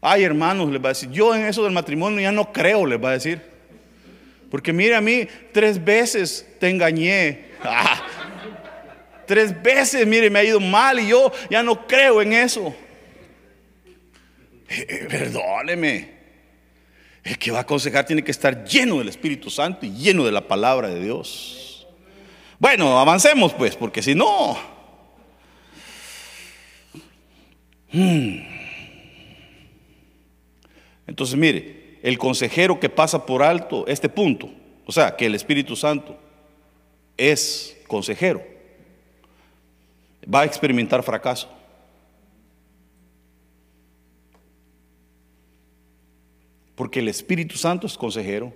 Ay, 0.00 0.24
hermanos, 0.24 0.70
le 0.70 0.78
va 0.78 0.90
a 0.90 0.92
decir, 0.92 1.10
yo 1.10 1.34
en 1.34 1.44
eso 1.46 1.62
del 1.64 1.72
matrimonio 1.72 2.20
ya 2.20 2.32
no 2.32 2.52
creo, 2.52 2.86
le 2.86 2.96
va 2.96 3.10
a 3.10 3.12
decir. 3.12 3.40
Porque 4.50 4.72
mire 4.72 4.94
a 4.94 5.00
mí, 5.00 5.26
tres 5.52 5.82
veces 5.82 6.46
te 6.60 6.68
engañé. 6.68 7.46
Tres 9.26 9.62
veces, 9.62 10.06
mire, 10.06 10.28
me 10.28 10.38
ha 10.38 10.44
ido 10.44 10.60
mal 10.60 11.00
y 11.00 11.08
yo 11.08 11.32
ya 11.48 11.62
no 11.62 11.86
creo 11.86 12.20
en 12.20 12.34
eso. 12.34 12.74
Eh, 14.68 14.86
eh, 14.86 15.06
perdóneme. 15.08 16.13
El 17.24 17.38
que 17.38 17.50
va 17.50 17.58
a 17.58 17.62
aconsejar 17.62 18.04
tiene 18.04 18.22
que 18.22 18.30
estar 18.30 18.64
lleno 18.64 18.98
del 18.98 19.08
Espíritu 19.08 19.48
Santo 19.48 19.86
y 19.86 19.92
lleno 19.92 20.24
de 20.24 20.32
la 20.32 20.46
palabra 20.46 20.88
de 20.88 21.02
Dios. 21.02 21.86
Bueno, 22.58 22.98
avancemos 23.00 23.52
pues, 23.54 23.74
porque 23.76 24.02
si 24.02 24.14
no... 24.14 24.56
Hmm. 27.90 28.40
Entonces, 31.06 31.36
mire, 31.36 31.98
el 32.02 32.18
consejero 32.18 32.78
que 32.78 32.88
pasa 32.90 33.24
por 33.24 33.42
alto 33.42 33.86
este 33.86 34.08
punto, 34.08 34.50
o 34.84 34.92
sea, 34.92 35.16
que 35.16 35.26
el 35.26 35.34
Espíritu 35.34 35.76
Santo 35.76 36.18
es 37.16 37.76
consejero, 37.86 38.42
va 40.32 40.40
a 40.40 40.44
experimentar 40.44 41.02
fracaso. 41.02 41.48
Porque 46.74 47.00
el 47.00 47.08
Espíritu 47.08 47.56
Santo 47.56 47.86
es 47.86 47.96
consejero. 47.96 48.52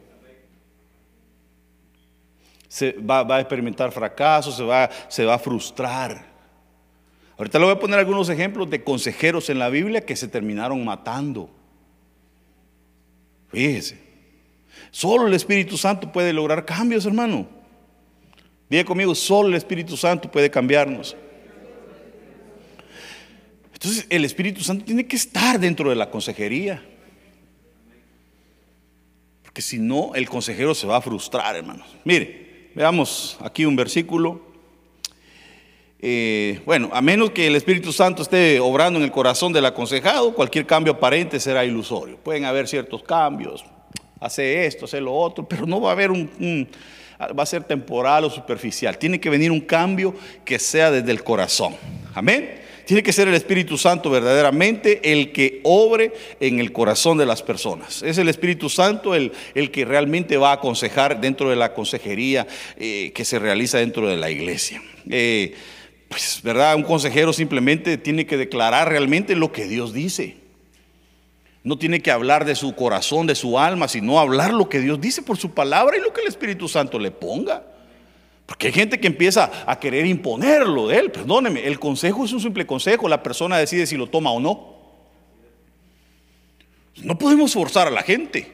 Se 2.68 2.92
va, 2.92 3.20
a 3.20 3.40
experimentar 3.40 3.92
fracaso, 3.92 4.52
se 4.52 4.62
va, 4.62 4.90
se 5.08 5.24
va 5.24 5.34
a 5.34 5.38
frustrar. 5.38 6.26
Ahorita 7.36 7.58
le 7.58 7.64
voy 7.66 7.74
a 7.74 7.78
poner 7.78 7.98
algunos 7.98 8.28
ejemplos 8.28 8.68
de 8.68 8.82
consejeros 8.82 9.48
en 9.48 9.58
la 9.58 9.68
Biblia 9.68 10.04
que 10.04 10.16
se 10.16 10.28
terminaron 10.28 10.84
matando. 10.84 11.48
Fíjese. 13.48 13.98
Solo 14.90 15.26
el 15.26 15.34
Espíritu 15.34 15.76
Santo 15.76 16.12
puede 16.12 16.32
lograr 16.32 16.64
cambios, 16.64 17.06
hermano. 17.06 17.48
Diga 18.68 18.84
conmigo, 18.84 19.14
solo 19.14 19.48
el 19.48 19.54
Espíritu 19.54 19.96
Santo 19.96 20.30
puede 20.30 20.50
cambiarnos. 20.50 21.16
Entonces, 23.72 24.06
el 24.10 24.24
Espíritu 24.24 24.60
Santo 24.60 24.84
tiene 24.84 25.06
que 25.06 25.16
estar 25.16 25.58
dentro 25.58 25.88
de 25.88 25.96
la 25.96 26.10
consejería 26.10 26.82
si 29.62 29.78
no, 29.78 30.14
el 30.14 30.28
consejero 30.28 30.74
se 30.74 30.86
va 30.86 30.96
a 30.96 31.00
frustrar, 31.00 31.56
hermanos. 31.56 31.86
Mire, 32.04 32.70
veamos 32.74 33.38
aquí 33.40 33.64
un 33.64 33.76
versículo. 33.76 34.40
Eh, 36.00 36.60
bueno, 36.64 36.90
a 36.92 37.02
menos 37.02 37.30
que 37.30 37.46
el 37.48 37.56
Espíritu 37.56 37.92
Santo 37.92 38.22
esté 38.22 38.60
obrando 38.60 38.98
en 38.98 39.04
el 39.04 39.10
corazón 39.10 39.52
del 39.52 39.66
aconsejado, 39.66 40.32
cualquier 40.32 40.64
cambio 40.64 40.92
aparente 40.92 41.40
será 41.40 41.64
ilusorio. 41.64 42.16
Pueden 42.18 42.44
haber 42.44 42.68
ciertos 42.68 43.02
cambios, 43.02 43.64
hace 44.20 44.66
esto, 44.66 44.84
hace 44.84 45.00
lo 45.00 45.12
otro, 45.12 45.48
pero 45.48 45.66
no 45.66 45.80
va 45.80 45.90
a 45.90 45.92
haber 45.92 46.10
un, 46.10 46.68
va 47.20 47.42
a 47.42 47.46
ser 47.46 47.64
temporal 47.64 48.24
o 48.24 48.30
superficial. 48.30 48.96
Tiene 48.96 49.20
que 49.20 49.28
venir 49.30 49.50
un 49.50 49.60
cambio 49.60 50.14
que 50.44 50.58
sea 50.58 50.90
desde 50.90 51.10
el 51.10 51.24
corazón. 51.24 51.74
Amén. 52.14 52.67
Tiene 52.88 53.02
que 53.02 53.12
ser 53.12 53.28
el 53.28 53.34
Espíritu 53.34 53.76
Santo 53.76 54.08
verdaderamente 54.08 55.12
el 55.12 55.30
que 55.30 55.60
obre 55.62 56.10
en 56.40 56.58
el 56.58 56.72
corazón 56.72 57.18
de 57.18 57.26
las 57.26 57.42
personas. 57.42 58.02
Es 58.02 58.16
el 58.16 58.30
Espíritu 58.30 58.70
Santo 58.70 59.14
el, 59.14 59.30
el 59.54 59.70
que 59.70 59.84
realmente 59.84 60.38
va 60.38 60.52
a 60.52 60.54
aconsejar 60.54 61.20
dentro 61.20 61.50
de 61.50 61.56
la 61.56 61.74
consejería 61.74 62.46
eh, 62.78 63.12
que 63.14 63.26
se 63.26 63.38
realiza 63.38 63.76
dentro 63.76 64.08
de 64.08 64.16
la 64.16 64.30
iglesia. 64.30 64.82
Eh, 65.10 65.54
pues, 66.08 66.40
¿verdad? 66.42 66.76
Un 66.76 66.82
consejero 66.82 67.34
simplemente 67.34 67.98
tiene 67.98 68.24
que 68.24 68.38
declarar 68.38 68.88
realmente 68.88 69.36
lo 69.36 69.52
que 69.52 69.66
Dios 69.66 69.92
dice. 69.92 70.36
No 71.64 71.76
tiene 71.76 72.00
que 72.00 72.10
hablar 72.10 72.46
de 72.46 72.54
su 72.54 72.74
corazón, 72.74 73.26
de 73.26 73.34
su 73.34 73.58
alma, 73.58 73.88
sino 73.88 74.18
hablar 74.18 74.54
lo 74.54 74.70
que 74.70 74.80
Dios 74.80 74.98
dice 74.98 75.20
por 75.20 75.36
su 75.36 75.50
palabra 75.50 75.98
y 75.98 76.00
lo 76.00 76.14
que 76.14 76.22
el 76.22 76.28
Espíritu 76.28 76.68
Santo 76.68 76.98
le 76.98 77.10
ponga. 77.10 77.66
Porque 78.48 78.68
hay 78.68 78.72
gente 78.72 78.98
que 78.98 79.06
empieza 79.06 79.50
a 79.66 79.78
querer 79.78 80.06
imponerlo 80.06 80.88
de 80.88 80.96
él. 80.96 81.10
Perdóneme, 81.10 81.66
el 81.66 81.78
consejo 81.78 82.24
es 82.24 82.32
un 82.32 82.40
simple 82.40 82.66
consejo. 82.66 83.06
La 83.06 83.22
persona 83.22 83.58
decide 83.58 83.86
si 83.86 83.94
lo 83.94 84.06
toma 84.06 84.30
o 84.30 84.40
no. 84.40 84.74
No 87.02 87.18
podemos 87.18 87.52
forzar 87.52 87.88
a 87.88 87.90
la 87.90 88.02
gente. 88.02 88.50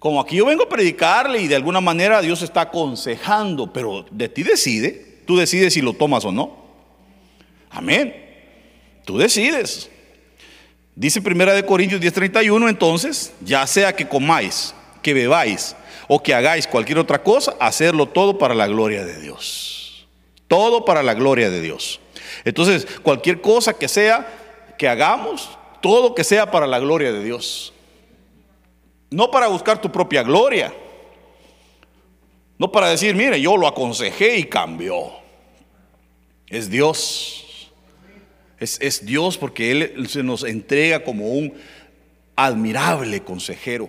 Como 0.00 0.20
aquí 0.20 0.34
yo 0.34 0.46
vengo 0.46 0.64
a 0.64 0.68
predicarle 0.68 1.40
y 1.40 1.46
de 1.46 1.54
alguna 1.54 1.80
manera 1.80 2.20
Dios 2.20 2.42
está 2.42 2.62
aconsejando, 2.62 3.72
pero 3.72 4.04
de 4.10 4.28
ti 4.28 4.42
decide. 4.42 5.20
Tú 5.24 5.36
decides 5.36 5.74
si 5.74 5.80
lo 5.80 5.92
tomas 5.92 6.24
o 6.24 6.32
no. 6.32 6.64
Amén. 7.70 8.12
Tú 9.04 9.18
decides. 9.18 9.88
Dice 10.96 11.22
Primera 11.22 11.54
de 11.54 11.64
Corintios 11.64 12.00
10:31, 12.00 12.68
entonces, 12.68 13.32
ya 13.40 13.64
sea 13.68 13.94
que 13.94 14.08
comáis, 14.08 14.74
que 15.00 15.14
bebáis 15.14 15.76
o 16.12 16.20
que 16.20 16.34
hagáis 16.34 16.66
cualquier 16.66 16.98
otra 16.98 17.22
cosa, 17.22 17.54
hacerlo 17.60 18.04
todo 18.04 18.36
para 18.36 18.52
la 18.52 18.66
gloria 18.66 19.04
de 19.04 19.20
Dios. 19.20 20.08
Todo 20.48 20.84
para 20.84 21.04
la 21.04 21.14
gloria 21.14 21.50
de 21.50 21.60
Dios. 21.60 22.00
Entonces, 22.44 22.84
cualquier 23.04 23.40
cosa 23.40 23.74
que 23.74 23.86
sea 23.86 24.74
que 24.76 24.88
hagamos, 24.88 25.48
todo 25.80 26.16
que 26.16 26.24
sea 26.24 26.50
para 26.50 26.66
la 26.66 26.80
gloria 26.80 27.12
de 27.12 27.22
Dios. 27.22 27.72
No 29.08 29.30
para 29.30 29.46
buscar 29.46 29.80
tu 29.80 29.92
propia 29.92 30.24
gloria. 30.24 30.74
No 32.58 32.72
para 32.72 32.88
decir, 32.88 33.14
mire, 33.14 33.40
yo 33.40 33.56
lo 33.56 33.68
aconsejé 33.68 34.36
y 34.36 34.46
cambió. 34.46 35.12
Es 36.48 36.68
Dios. 36.68 37.70
Es, 38.58 38.80
es 38.80 39.06
Dios 39.06 39.38
porque 39.38 39.70
Él 39.70 40.08
se 40.08 40.24
nos 40.24 40.42
entrega 40.42 41.04
como 41.04 41.28
un 41.28 41.54
admirable 42.34 43.22
consejero 43.22 43.88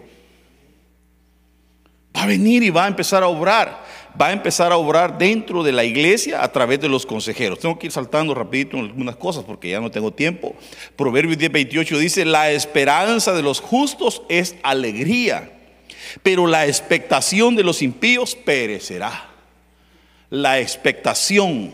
va 2.15 2.23
a 2.23 2.27
venir 2.27 2.63
y 2.63 2.69
va 2.69 2.85
a 2.85 2.87
empezar 2.87 3.23
a 3.23 3.27
obrar. 3.27 3.83
Va 4.19 4.27
a 4.27 4.31
empezar 4.33 4.73
a 4.73 4.77
obrar 4.77 5.17
dentro 5.17 5.63
de 5.63 5.71
la 5.71 5.85
iglesia 5.85 6.43
a 6.43 6.51
través 6.51 6.81
de 6.81 6.89
los 6.89 7.05
consejeros. 7.05 7.59
Tengo 7.59 7.79
que 7.79 7.87
ir 7.87 7.93
saltando 7.93 8.33
rapidito 8.33 8.77
en 8.77 8.85
algunas 8.85 9.15
cosas 9.15 9.45
porque 9.45 9.69
ya 9.69 9.79
no 9.79 9.89
tengo 9.89 10.11
tiempo. 10.11 10.53
Proverbios 10.97 11.37
10, 11.37 11.51
28 11.51 11.97
dice, 11.97 12.25
la 12.25 12.51
esperanza 12.51 13.31
de 13.31 13.41
los 13.41 13.61
justos 13.61 14.21
es 14.27 14.55
alegría, 14.63 15.49
pero 16.23 16.45
la 16.45 16.67
expectación 16.67 17.55
de 17.55 17.63
los 17.63 17.81
impíos 17.81 18.35
perecerá. 18.35 19.29
La 20.29 20.59
expectación. 20.59 21.73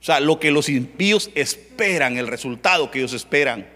O 0.00 0.04
sea, 0.04 0.18
lo 0.18 0.40
que 0.40 0.50
los 0.50 0.68
impíos 0.68 1.30
esperan, 1.36 2.16
el 2.18 2.26
resultado 2.26 2.90
que 2.90 2.98
ellos 2.98 3.12
esperan. 3.12 3.73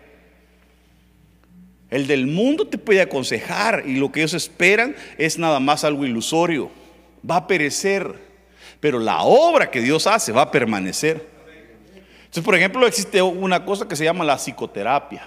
El 1.91 2.07
del 2.07 2.27
mundo 2.27 2.67
te 2.67 2.77
puede 2.77 3.01
aconsejar 3.01 3.85
y 3.87 3.97
lo 3.97 4.13
que 4.13 4.21
ellos 4.21 4.35
esperan 4.35 4.95
es 5.17 5.39
nada 5.39 5.59
más 5.59 5.85
algo 5.85 6.05
ilusorio. 6.05 6.71
Va 7.29 7.37
a 7.37 7.47
perecer, 7.47 8.15
pero 8.79 8.99
la 8.99 9.23
obra 9.23 9.71
que 9.71 9.81
Dios 9.81 10.07
hace 10.07 10.33
va 10.33 10.43
a 10.43 10.51
permanecer. 10.51 11.27
Entonces, 12.19 12.45
por 12.45 12.55
ejemplo, 12.55 12.87
existe 12.87 13.23
una 13.23 13.65
cosa 13.65 13.89
que 13.89 13.97
se 13.97 14.05
llama 14.05 14.23
la 14.23 14.37
psicoterapia. 14.37 15.23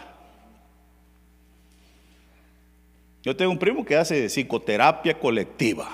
Yo 3.23 3.35
tengo 3.35 3.51
un 3.51 3.59
primo 3.59 3.83
que 3.83 3.95
hace 3.95 4.27
psicoterapia 4.27 5.17
colectiva. 5.17 5.89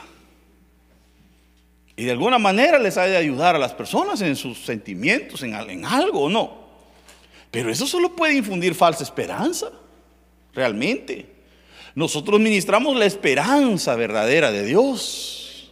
Y 1.95 2.03
de 2.03 2.11
alguna 2.11 2.38
manera 2.38 2.78
les 2.78 2.97
ha 2.97 3.05
de 3.05 3.15
ayudar 3.15 3.55
a 3.55 3.59
las 3.59 3.74
personas 3.74 4.22
en 4.22 4.36
sus 4.36 4.65
sentimientos, 4.65 5.41
en, 5.43 5.53
en 5.53 5.86
algo 5.86 6.24
o 6.24 6.30
no. 6.30 6.68
Pero 7.51 7.72
eso 7.72 7.88
solo 7.88 8.15
puede 8.15 8.36
infundir 8.36 8.76
falsa 8.76 9.03
esperanza 9.03 9.72
realmente. 10.58 11.28
Nosotros 11.93 12.39
ministramos 12.39 12.97
la 12.97 13.05
esperanza 13.05 13.95
verdadera 13.95 14.51
de 14.51 14.66
Dios. 14.66 15.72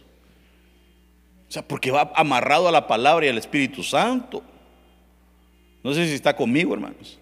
O 1.48 1.52
sea, 1.52 1.66
porque 1.66 1.90
va 1.90 2.12
amarrado 2.14 2.68
a 2.68 2.72
la 2.72 2.86
palabra 2.86 3.26
y 3.26 3.28
al 3.28 3.38
Espíritu 3.38 3.82
Santo. 3.82 4.42
No 5.82 5.92
sé 5.92 6.06
si 6.06 6.14
está 6.14 6.36
conmigo, 6.36 6.72
hermanos. 6.72 7.18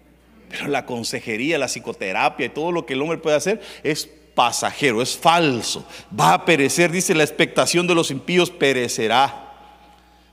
Pero 0.47 0.67
la 0.67 0.85
consejería, 0.85 1.57
la 1.57 1.67
psicoterapia 1.67 2.45
y 2.45 2.49
todo 2.49 2.71
lo 2.71 2.85
que 2.85 2.93
el 2.93 3.01
hombre 3.01 3.17
puede 3.17 3.35
hacer 3.35 3.61
es 3.83 4.07
pasajero, 4.35 5.01
es 5.01 5.17
falso. 5.17 5.87
Va 6.17 6.33
a 6.33 6.45
perecer, 6.45 6.91
dice 6.91 7.15
la 7.15 7.23
expectación 7.23 7.87
de 7.87 7.95
los 7.95 8.11
impíos 8.11 8.51
perecerá. 8.51 9.53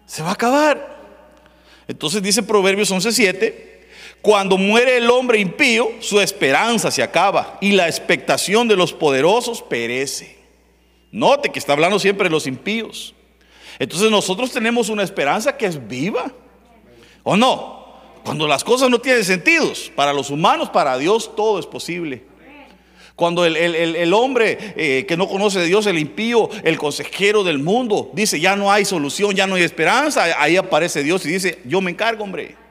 Se 0.05 0.23
va 0.23 0.31
a 0.31 0.35
acabar. 0.35 1.01
Entonces 1.89 2.23
dice 2.23 2.43
Proverbios 2.43 2.91
11:7 2.91 3.72
cuando 4.23 4.57
muere 4.57 4.99
el 4.99 5.11
hombre 5.11 5.41
impío, 5.41 5.91
su 5.99 6.21
esperanza 6.21 6.93
se 6.93 7.03
acaba 7.03 7.59
y 7.61 7.73
la 7.73 7.89
expectación 7.89 8.69
de 8.69 8.77
los 8.77 8.93
poderosos 8.93 9.63
perece. 9.63 10.39
Note 11.11 11.51
que 11.51 11.59
está 11.59 11.73
hablando 11.73 11.99
siempre 11.99 12.29
de 12.29 12.31
los 12.31 12.47
impíos. 12.47 13.15
Entonces 13.81 14.13
nosotros 14.13 14.53
tenemos 14.53 14.89
una 14.89 15.03
esperanza 15.03 15.57
que 15.57 15.67
es 15.67 15.89
viva. 15.89 16.31
¿O 17.25 17.37
no? 17.37 17.83
Cuando 18.25 18.47
las 18.47 18.63
cosas 18.63 18.89
no 18.91 19.01
tienen 19.01 19.25
sentido, 19.25 19.73
para 19.97 20.13
los 20.13 20.31
humanos, 20.31 20.71
para 20.71 20.97
Dios, 20.99 21.35
todo 21.35 21.59
es 21.59 21.67
posible. 21.67 22.23
Cuando 23.17 23.45
el, 23.45 24.15
hombre 24.15 24.57
eh, 24.77 25.05
que 25.07 25.17
no 25.17 25.29
conoce 25.29 25.59
a 25.59 25.63
Dios, 25.63 25.87
el 25.87 25.99
impío, 25.99 26.49
el 26.63 26.79
consejero 26.79 27.43
del 27.43 27.59
mundo, 27.59 28.11
dice, 28.15 28.41
ya 28.41 28.55
no 28.55 28.71
hay 28.71 28.85
solución, 28.85 29.35
ya 29.35 29.47
no 29.47 29.57
hay 29.57 29.63
esperanza, 29.65 30.25
ahí 30.41 30.57
aparece 30.57 31.03
Dios 31.03 31.27
y 31.27 31.33
dice, 31.33 31.61
yo 31.65 31.81
me 31.81 31.91
encargo, 31.91 32.23
hombre. 32.25 32.62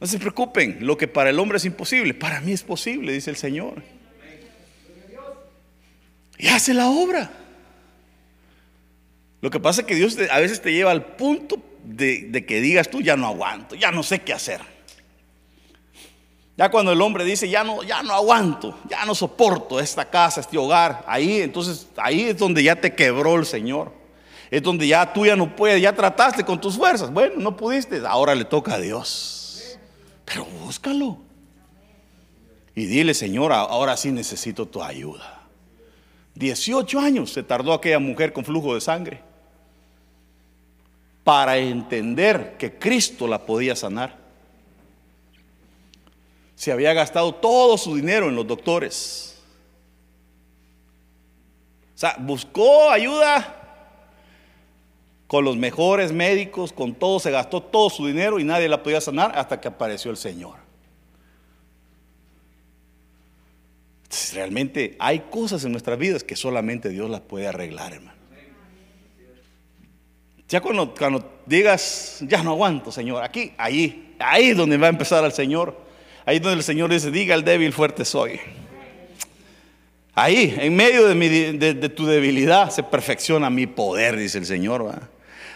No 0.00 0.06
se 0.06 0.18
preocupen, 0.18 0.78
lo 0.80 0.96
que 0.96 1.08
para 1.08 1.30
el 1.30 1.38
hombre 1.38 1.56
es 1.56 1.64
imposible, 1.64 2.12
para 2.12 2.40
mí 2.40 2.52
es 2.52 2.62
posible, 2.62 3.12
dice 3.12 3.30
el 3.30 3.36
Señor. 3.36 3.82
Y 6.38 6.48
hace 6.48 6.74
la 6.74 6.88
obra. 6.88 7.30
Lo 9.40 9.50
que 9.50 9.60
pasa 9.60 9.82
es 9.82 9.86
que 9.86 9.94
Dios 9.94 10.18
a 10.30 10.38
veces 10.38 10.60
te 10.60 10.72
lleva 10.72 10.90
al 10.90 11.04
punto 11.16 11.62
de, 11.82 12.44
que 12.46 12.60
digas 12.60 12.90
tú, 12.90 13.00
ya 13.00 13.16
no 13.16 13.26
aguanto, 13.26 13.74
ya 13.74 13.90
no 13.90 14.02
sé 14.02 14.20
qué 14.20 14.32
hacer. 14.32 14.60
Ya 16.58 16.70
cuando 16.70 16.92
el 16.92 17.00
hombre 17.00 17.24
dice, 17.24 17.48
ya 17.48 17.64
no, 17.64 17.82
ya 17.82 18.02
no 18.02 18.14
aguanto, 18.14 18.78
ya 18.88 19.04
no 19.04 19.14
soporto 19.14 19.78
esta 19.78 20.08
casa, 20.08 20.40
este 20.40 20.56
hogar, 20.56 21.04
ahí 21.06 21.42
entonces, 21.42 21.86
ahí 21.96 22.22
es 22.22 22.38
donde 22.38 22.62
ya 22.62 22.76
te 22.76 22.94
quebró 22.94 23.36
el 23.36 23.46
Señor. 23.46 23.92
Es 24.50 24.62
donde 24.62 24.86
ya 24.86 25.12
tú 25.12 25.26
ya 25.26 25.36
no 25.36 25.54
puedes, 25.54 25.82
ya 25.82 25.94
trataste 25.94 26.44
con 26.44 26.60
tus 26.60 26.76
fuerzas. 26.76 27.12
Bueno, 27.12 27.34
no 27.38 27.56
pudiste, 27.56 28.00
ahora 28.06 28.34
le 28.34 28.44
toca 28.44 28.74
a 28.74 28.78
Dios. 28.78 29.45
Pero 30.26 30.44
búscalo. 30.44 31.16
Y 32.74 32.84
dile, 32.84 33.14
Señor, 33.14 33.52
ahora 33.54 33.96
sí 33.96 34.12
necesito 34.12 34.66
tu 34.66 34.82
ayuda. 34.82 35.40
18 36.34 37.00
años 37.00 37.32
se 37.32 37.42
tardó 37.42 37.72
aquella 37.72 37.98
mujer 37.98 38.34
con 38.34 38.44
flujo 38.44 38.74
de 38.74 38.82
sangre 38.82 39.22
para 41.24 41.56
entender 41.56 42.56
que 42.58 42.78
Cristo 42.78 43.26
la 43.26 43.46
podía 43.46 43.74
sanar. 43.74 44.18
Se 46.54 46.70
había 46.70 46.92
gastado 46.92 47.34
todo 47.34 47.78
su 47.78 47.96
dinero 47.96 48.28
en 48.28 48.36
los 48.36 48.46
doctores. 48.46 49.38
O 51.94 51.98
sea, 51.98 52.16
buscó 52.18 52.90
ayuda 52.90 53.55
con 55.26 55.44
los 55.44 55.56
mejores 55.56 56.12
médicos, 56.12 56.72
con 56.72 56.94
todo, 56.94 57.18
se 57.18 57.30
gastó 57.30 57.62
todo 57.62 57.90
su 57.90 58.06
dinero 58.06 58.38
y 58.38 58.44
nadie 58.44 58.68
la 58.68 58.82
podía 58.82 59.00
sanar 59.00 59.32
hasta 59.36 59.60
que 59.60 59.68
apareció 59.68 60.10
el 60.10 60.16
Señor. 60.16 60.66
realmente 64.32 64.96
hay 64.98 65.20
cosas 65.30 65.64
en 65.64 65.72
nuestras 65.72 65.98
vidas 65.98 66.24
que 66.24 66.36
solamente 66.36 66.88
Dios 66.88 67.10
las 67.10 67.20
puede 67.20 67.46
arreglar, 67.46 67.92
hermano. 67.92 68.16
Ya 70.48 70.60
cuando, 70.60 71.42
digas, 71.44 72.18
ya 72.20 72.42
no 72.42 72.52
aguanto, 72.52 72.92
Señor, 72.92 73.22
aquí, 73.24 73.52
ahí, 73.58 74.14
ahí 74.20 74.50
es 74.50 74.56
donde 74.56 74.76
va 74.76 74.86
a 74.86 74.90
empezar 74.90 75.24
el 75.24 75.32
Señor. 75.32 75.76
Ahí 76.24 76.36
es 76.36 76.42
donde 76.42 76.58
el 76.58 76.62
Señor 76.62 76.90
dice, 76.90 77.10
diga 77.10 77.34
el 77.34 77.44
débil, 77.44 77.72
fuerte 77.72 78.04
soy. 78.04 78.38
Ahí, 80.14 80.54
en 80.56 80.74
medio 80.74 81.08
de, 81.08 81.74
de 81.74 81.88
tu 81.88 82.06
debilidad, 82.06 82.70
se 82.70 82.82
perfecciona 82.84 83.50
mi 83.50 83.66
poder, 83.66 84.16
dice 84.16 84.38
el 84.38 84.46
Señor. 84.46 85.08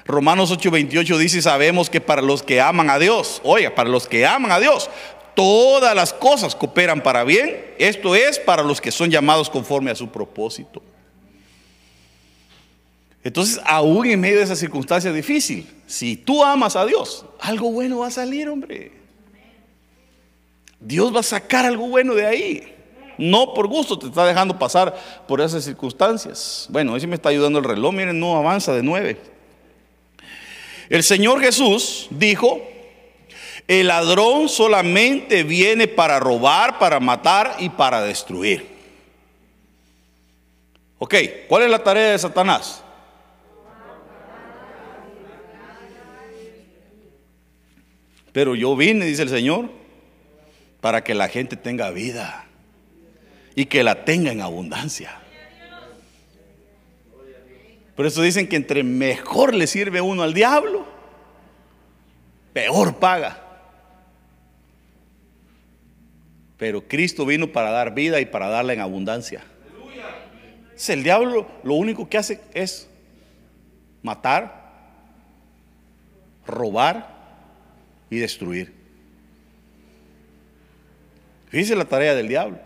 Romanos 0.07 0.51
8:28 0.51 1.19
dice, 1.19 1.43
sabemos 1.43 1.91
que 1.91 2.01
para 2.01 2.23
los 2.23 2.43
que 2.43 2.61
aman 2.61 2.91
a 2.91 2.99
Dios, 2.99 3.41
oiga, 3.45 3.75
para 3.75 3.89
los 3.89 4.07
que 4.09 4.27
aman 4.27 4.53
a 4.53 4.61
Dios, 4.61 4.91
todas 5.35 5.95
las 5.95 6.13
cosas 6.13 6.55
cooperan 6.55 7.03
para 7.03 7.25
bien. 7.25 7.75
Esto 7.79 8.15
es 8.15 8.39
para 8.39 8.63
los 8.63 8.81
que 8.81 8.91
son 8.91 9.11
llamados 9.11 9.49
conforme 9.49 9.91
a 9.91 9.95
su 9.95 10.09
propósito. 10.09 10.83
Entonces, 13.23 13.61
aún 13.65 14.07
en 14.07 14.21
medio 14.21 14.39
de 14.39 14.45
esa 14.45 14.57
circunstancia 14.57 15.13
difícil, 15.13 15.69
si 15.87 16.17
tú 16.17 16.43
amas 16.43 16.75
a 16.77 16.87
Dios, 16.87 17.27
algo 17.41 17.71
bueno 17.71 17.99
va 17.99 18.07
a 18.07 18.11
salir, 18.11 18.49
hombre. 18.49 18.93
Dios 20.81 21.15
va 21.15 21.21
a 21.21 21.23
sacar 21.23 21.67
algo 21.67 21.89
bueno 21.89 22.15
de 22.15 22.27
ahí. 22.27 22.75
No 23.19 23.53
por 23.53 23.67
gusto 23.67 23.99
te 23.99 24.07
está 24.07 24.25
dejando 24.25 24.59
pasar 24.59 24.97
por 25.29 25.43
esas 25.43 25.65
circunstancias. 25.65 26.67
Bueno, 26.71 26.97
ese 26.97 27.07
me 27.07 27.17
está 27.17 27.29
ayudando 27.29 27.59
el 27.59 27.67
reloj. 27.67 27.93
Miren, 27.93 28.19
no 28.19 28.37
avanza 28.37 28.73
de 28.73 28.83
nueve. 28.83 29.21
El 30.91 31.05
Señor 31.05 31.41
Jesús 31.41 32.09
dijo, 32.11 32.61
el 33.69 33.87
ladrón 33.87 34.49
solamente 34.49 35.45
viene 35.45 35.87
para 35.87 36.19
robar, 36.19 36.81
para 36.81 36.99
matar 36.99 37.55
y 37.61 37.69
para 37.69 38.03
destruir. 38.03 38.67
Ok, 40.99 41.15
¿cuál 41.49 41.63
es 41.63 41.71
la 41.71 41.83
tarea 41.85 42.11
de 42.11 42.19
Satanás? 42.19 42.83
Pero 48.33 48.57
yo 48.57 48.75
vine, 48.75 49.07
dice 49.07 49.23
el 49.23 49.29
Señor, 49.29 49.71
para 50.81 51.05
que 51.05 51.15
la 51.15 51.29
gente 51.29 51.55
tenga 51.55 51.91
vida 51.91 52.47
y 53.55 53.67
que 53.67 53.85
la 53.85 54.05
tenga 54.05 54.33
en 54.33 54.41
abundancia. 54.41 55.20
Por 58.01 58.07
eso 58.07 58.23
dicen 58.23 58.49
que 58.49 58.57
entre 58.57 58.83
mejor 58.83 59.53
le 59.55 59.67
sirve 59.67 60.01
uno 60.01 60.23
al 60.23 60.33
diablo, 60.33 60.87
peor 62.55 62.97
paga. 62.97 63.39
Pero 66.57 66.89
Cristo 66.89 67.27
vino 67.27 67.53
para 67.53 67.71
dar 67.71 67.93
vida 67.93 68.19
y 68.19 68.25
para 68.25 68.49
darla 68.49 68.73
en 68.73 68.81
abundancia. 68.81 69.45
el 70.89 71.03
diablo 71.03 71.47
lo 71.63 71.75
único 71.75 72.09
que 72.09 72.17
hace 72.17 72.41
es 72.55 72.89
matar, 74.03 74.81
robar 76.47 77.07
y 78.09 78.17
destruir. 78.17 78.73
Fíjese 81.51 81.77
la 81.77 81.85
tarea 81.85 82.15
del 82.15 82.29
diablo. 82.29 82.59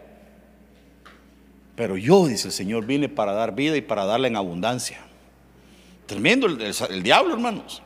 Pero 1.75 1.97
yo, 1.97 2.29
dice 2.29 2.47
el 2.47 2.53
Señor, 2.53 2.87
vine 2.87 3.09
para 3.09 3.33
dar 3.33 3.57
vida 3.57 3.77
y 3.77 3.83
para 3.83 4.05
darla 4.05 4.29
en 4.29 4.37
abundancia. 4.37 5.01
Tremendo 6.07 6.47
el, 6.47 7.03
diablo, 7.03 7.35
hermanos. 7.35 7.83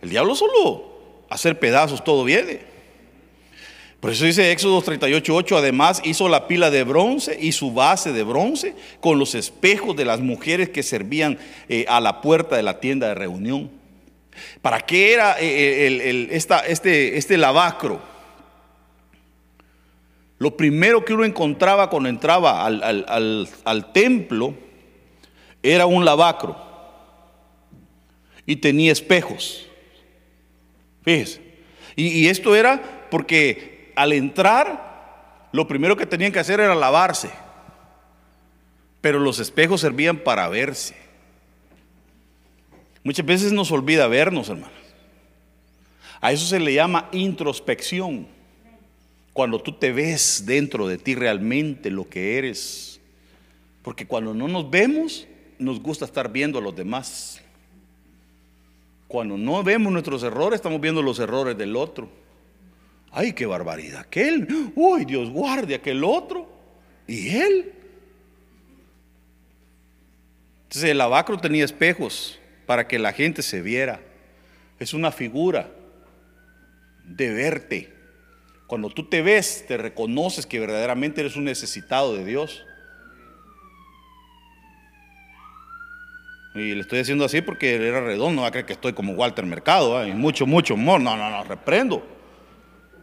El 0.00 0.10
diablo 0.10 0.34
solo 0.34 0.94
hacer 1.28 1.58
pedazos 1.58 2.02
todo 2.02 2.24
viene. 2.24 2.60
Por 4.00 4.12
eso 4.12 4.24
dice 4.24 4.52
Éxodo 4.52 4.82
38:8, 4.82 5.56
además 5.56 6.02
hizo 6.04 6.28
la 6.28 6.46
pila 6.46 6.70
de 6.70 6.84
bronce 6.84 7.38
y 7.40 7.52
su 7.52 7.72
base 7.72 8.12
de 8.12 8.22
bronce 8.22 8.74
con 9.00 9.18
los 9.18 9.34
espejos 9.34 9.96
de 9.96 10.04
las 10.04 10.20
mujeres 10.20 10.68
que 10.68 10.82
servían 10.82 11.38
eh, 11.68 11.86
a 11.88 12.00
la 12.00 12.20
puerta 12.20 12.56
de 12.56 12.62
la 12.62 12.80
tienda 12.80 13.08
de 13.08 13.14
reunión. 13.14 13.70
¿Para 14.60 14.80
qué 14.80 15.14
era 15.14 15.36
eh, 15.40 16.28
este, 16.32 17.16
este 17.16 17.38
lavacro? 17.38 18.00
Lo 20.38 20.56
primero 20.56 21.04
que 21.04 21.14
uno 21.14 21.24
encontraba 21.24 21.88
cuando 21.88 22.08
entraba 22.08 22.66
al 22.66 23.92
templo 23.92 24.54
era 25.62 25.86
un 25.86 26.04
lavacro 26.04 26.73
y 28.46 28.56
tenía 28.56 28.92
espejos. 28.92 29.66
Fíjese. 31.02 31.40
Y, 31.96 32.26
esto 32.26 32.56
era 32.56 33.06
porque 33.10 33.92
al 33.94 34.12
entrar, 34.12 35.48
lo 35.52 35.68
primero 35.68 35.96
que 35.96 36.06
tenían 36.06 36.32
que 36.32 36.40
hacer 36.40 36.60
era 36.60 36.74
lavarse. 36.74 37.30
Pero 39.00 39.20
los 39.20 39.38
espejos 39.38 39.80
servían 39.80 40.18
para 40.18 40.48
verse. 40.48 40.96
Muchas 43.04 43.24
veces 43.24 43.52
nos 43.52 43.70
olvida 43.70 44.08
vernos, 44.08 44.48
hermanos. 44.48 44.72
A 46.20 46.32
eso 46.32 46.46
se 46.46 46.58
le 46.58 46.72
llama 46.72 47.08
introspección. 47.12 48.26
Cuando 49.32 49.60
tú 49.60 49.72
te 49.72 49.92
ves 49.92 50.44
dentro 50.46 50.88
de 50.88 50.96
ti 50.96 51.14
realmente 51.14 51.90
lo 51.90 52.08
que 52.08 52.38
eres. 52.38 52.98
Porque 53.82 54.06
cuando 54.06 54.32
no 54.32 54.48
nos 54.48 54.70
vemos, 54.70 55.26
nos 55.58 55.80
gusta 55.80 56.06
estar 56.06 56.32
viendo 56.32 56.58
a 56.58 56.62
los 56.62 56.74
demás. 56.74 57.43
Cuando 59.08 59.36
no 59.36 59.62
vemos 59.62 59.92
nuestros 59.92 60.22
errores, 60.22 60.58
estamos 60.58 60.80
viendo 60.80 61.02
los 61.02 61.18
errores 61.18 61.56
del 61.56 61.76
otro. 61.76 62.08
Ay, 63.10 63.32
qué 63.32 63.46
barbaridad. 63.46 64.00
Aquel, 64.00 64.72
uy, 64.74 65.04
Dios 65.04 65.30
guarde 65.30 65.74
aquel 65.74 66.02
otro. 66.02 66.48
Y 67.06 67.36
él. 67.36 67.72
Entonces 70.64 70.90
el 70.90 71.00
abacro 71.00 71.38
tenía 71.38 71.64
espejos 71.64 72.40
para 72.66 72.88
que 72.88 72.98
la 72.98 73.12
gente 73.12 73.42
se 73.42 73.62
viera. 73.62 74.00
Es 74.80 74.94
una 74.94 75.12
figura 75.12 75.70
de 77.04 77.32
verte. 77.32 77.92
Cuando 78.66 78.90
tú 78.90 79.08
te 79.08 79.22
ves, 79.22 79.64
te 79.68 79.76
reconoces 79.76 80.46
que 80.46 80.58
verdaderamente 80.58 81.20
eres 81.20 81.36
un 81.36 81.44
necesitado 81.44 82.16
de 82.16 82.24
Dios. 82.24 82.64
Y 86.54 86.74
le 86.74 86.82
estoy 86.82 87.00
haciendo 87.00 87.24
así 87.24 87.40
porque 87.40 87.74
era 87.74 88.00
redondo, 88.00 88.42
va 88.42 88.48
a 88.48 88.50
creer 88.52 88.66
que 88.66 88.74
estoy 88.74 88.92
como 88.92 89.14
Walter 89.14 89.44
Mercado, 89.44 90.06
y 90.06 90.12
mucho, 90.12 90.46
mucho 90.46 90.74
amor. 90.74 91.00
No, 91.00 91.16
no, 91.16 91.28
no, 91.28 91.42
reprendo. 91.42 92.06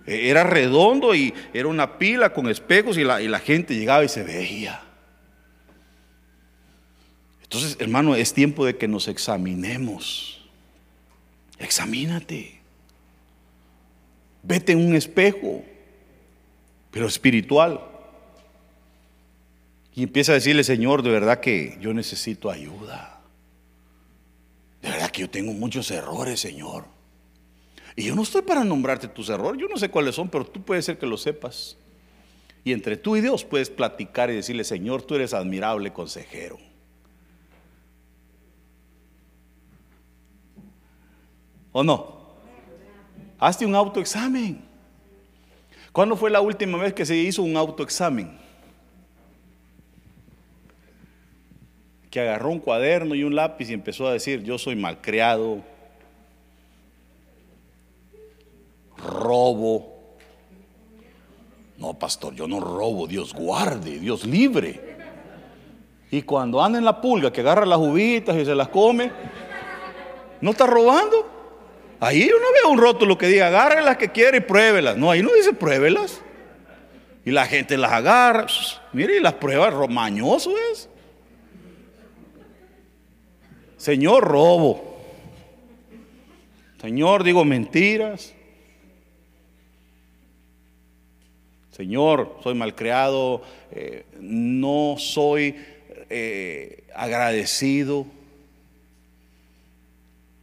E, 0.05 0.29
era 0.29 0.43
redondo 0.43 1.13
y 1.13 1.33
era 1.53 1.67
una 1.67 1.97
pila 1.97 2.31
con 2.31 2.49
espejos 2.49 2.97
y 2.97 3.03
la, 3.03 3.21
y 3.21 3.27
la 3.27 3.39
gente 3.39 3.75
llegaba 3.75 4.05
y 4.05 4.09
se 4.09 4.23
veía. 4.23 4.81
Entonces, 7.43 7.75
hermano, 7.81 8.15
es 8.15 8.33
tiempo 8.33 8.65
de 8.65 8.77
que 8.77 8.87
nos 8.87 9.09
examinemos. 9.09 10.41
Examínate. 11.59 12.61
Vete 14.43 14.71
en 14.71 14.79
un 14.79 14.95
espejo, 14.95 15.61
pero 16.89 17.07
espiritual. 17.07 17.81
Y 19.93 20.03
empieza 20.03 20.31
a 20.31 20.35
decirle, 20.35 20.63
Señor, 20.63 21.03
de 21.03 21.11
verdad 21.11 21.41
que 21.41 21.77
yo 21.81 21.93
necesito 21.93 22.49
ayuda. 22.49 23.10
De 24.81 24.89
verdad 24.89 25.11
que 25.11 25.21
yo 25.21 25.29
tengo 25.29 25.53
muchos 25.53 25.91
errores, 25.91 26.39
Señor. 26.39 26.85
Y 27.95 28.03
yo 28.03 28.15
no 28.15 28.23
estoy 28.23 28.41
para 28.41 28.63
nombrarte 28.63 29.07
tus 29.07 29.29
errores, 29.29 29.61
yo 29.61 29.67
no 29.67 29.77
sé 29.77 29.89
cuáles 29.89 30.15
son, 30.15 30.29
pero 30.29 30.45
tú 30.45 30.61
puedes 30.61 30.85
ser 30.85 30.97
que 30.97 31.05
lo 31.05 31.17
sepas. 31.17 31.77
Y 32.63 32.73
entre 32.73 32.95
tú 32.97 33.15
y 33.15 33.21
Dios 33.21 33.43
puedes 33.43 33.69
platicar 33.69 34.29
y 34.29 34.35
decirle, 34.35 34.63
Señor, 34.63 35.01
tú 35.01 35.15
eres 35.15 35.33
admirable 35.33 35.91
consejero. 35.91 36.57
¿O 41.71 41.83
no? 41.83 42.21
Hazte 43.39 43.65
un 43.65 43.75
autoexamen. 43.75 44.61
¿Cuándo 45.91 46.15
fue 46.15 46.29
la 46.29 46.41
última 46.41 46.77
vez 46.77 46.93
que 46.93 47.05
se 47.05 47.15
hizo 47.15 47.43
un 47.43 47.57
autoexamen? 47.57 48.40
Que 52.11 52.19
agarró 52.19 52.49
un 52.49 52.59
cuaderno 52.59 53.15
y 53.15 53.23
un 53.23 53.35
lápiz 53.35 53.71
y 53.71 53.73
empezó 53.73 54.07
a 54.07 54.13
decir, 54.13 54.43
yo 54.43 54.59
soy 54.59 54.75
malcriado, 54.75 55.63
robo. 58.97 60.17
No, 61.77 61.97
pastor, 61.97 62.35
yo 62.35 62.47
no 62.47 62.59
robo, 62.59 63.07
Dios 63.07 63.33
guarde, 63.33 63.97
Dios 63.97 64.25
libre. 64.25 64.91
Y 66.11 66.21
cuando 66.23 66.61
anda 66.61 66.77
en 66.77 66.85
la 66.85 67.01
pulga, 67.01 67.31
que 67.31 67.41
agarra 67.41 67.65
las 67.65 67.79
uvitas 67.79 68.35
y 68.35 68.45
se 68.45 68.53
las 68.53 68.67
come, 68.67 69.11
¿no 70.41 70.51
está 70.51 70.67
robando? 70.67 71.25
Ahí 72.01 72.27
yo 72.27 72.35
no 72.37 72.47
veo 72.51 72.71
un 72.71 72.77
rótulo 72.77 73.17
que 73.17 73.27
diga, 73.27 73.47
agarre 73.47 73.81
las 73.81 73.95
que 73.95 74.11
quiere 74.11 74.39
y 74.39 74.41
pruébelas. 74.41 74.97
No, 74.97 75.09
ahí 75.09 75.23
no 75.23 75.31
dice 75.33 75.53
pruébelas. 75.53 76.21
Y 77.23 77.31
la 77.31 77.45
gente 77.45 77.77
las 77.77 77.91
agarra. 77.91 78.47
Mire, 78.91 79.17
y 79.17 79.19
las 79.21 79.33
pruebas, 79.33 79.73
romañoso 79.73 80.51
es. 80.71 80.89
Señor, 83.81 84.23
robo. 84.23 84.95
Señor, 86.79 87.23
digo 87.23 87.43
mentiras. 87.43 88.31
Señor, 91.71 92.37
soy 92.43 92.53
malcriado, 92.53 93.41
eh, 93.71 94.05
no 94.19 94.97
soy 94.99 95.55
eh, 96.11 96.83
agradecido. 96.93 98.05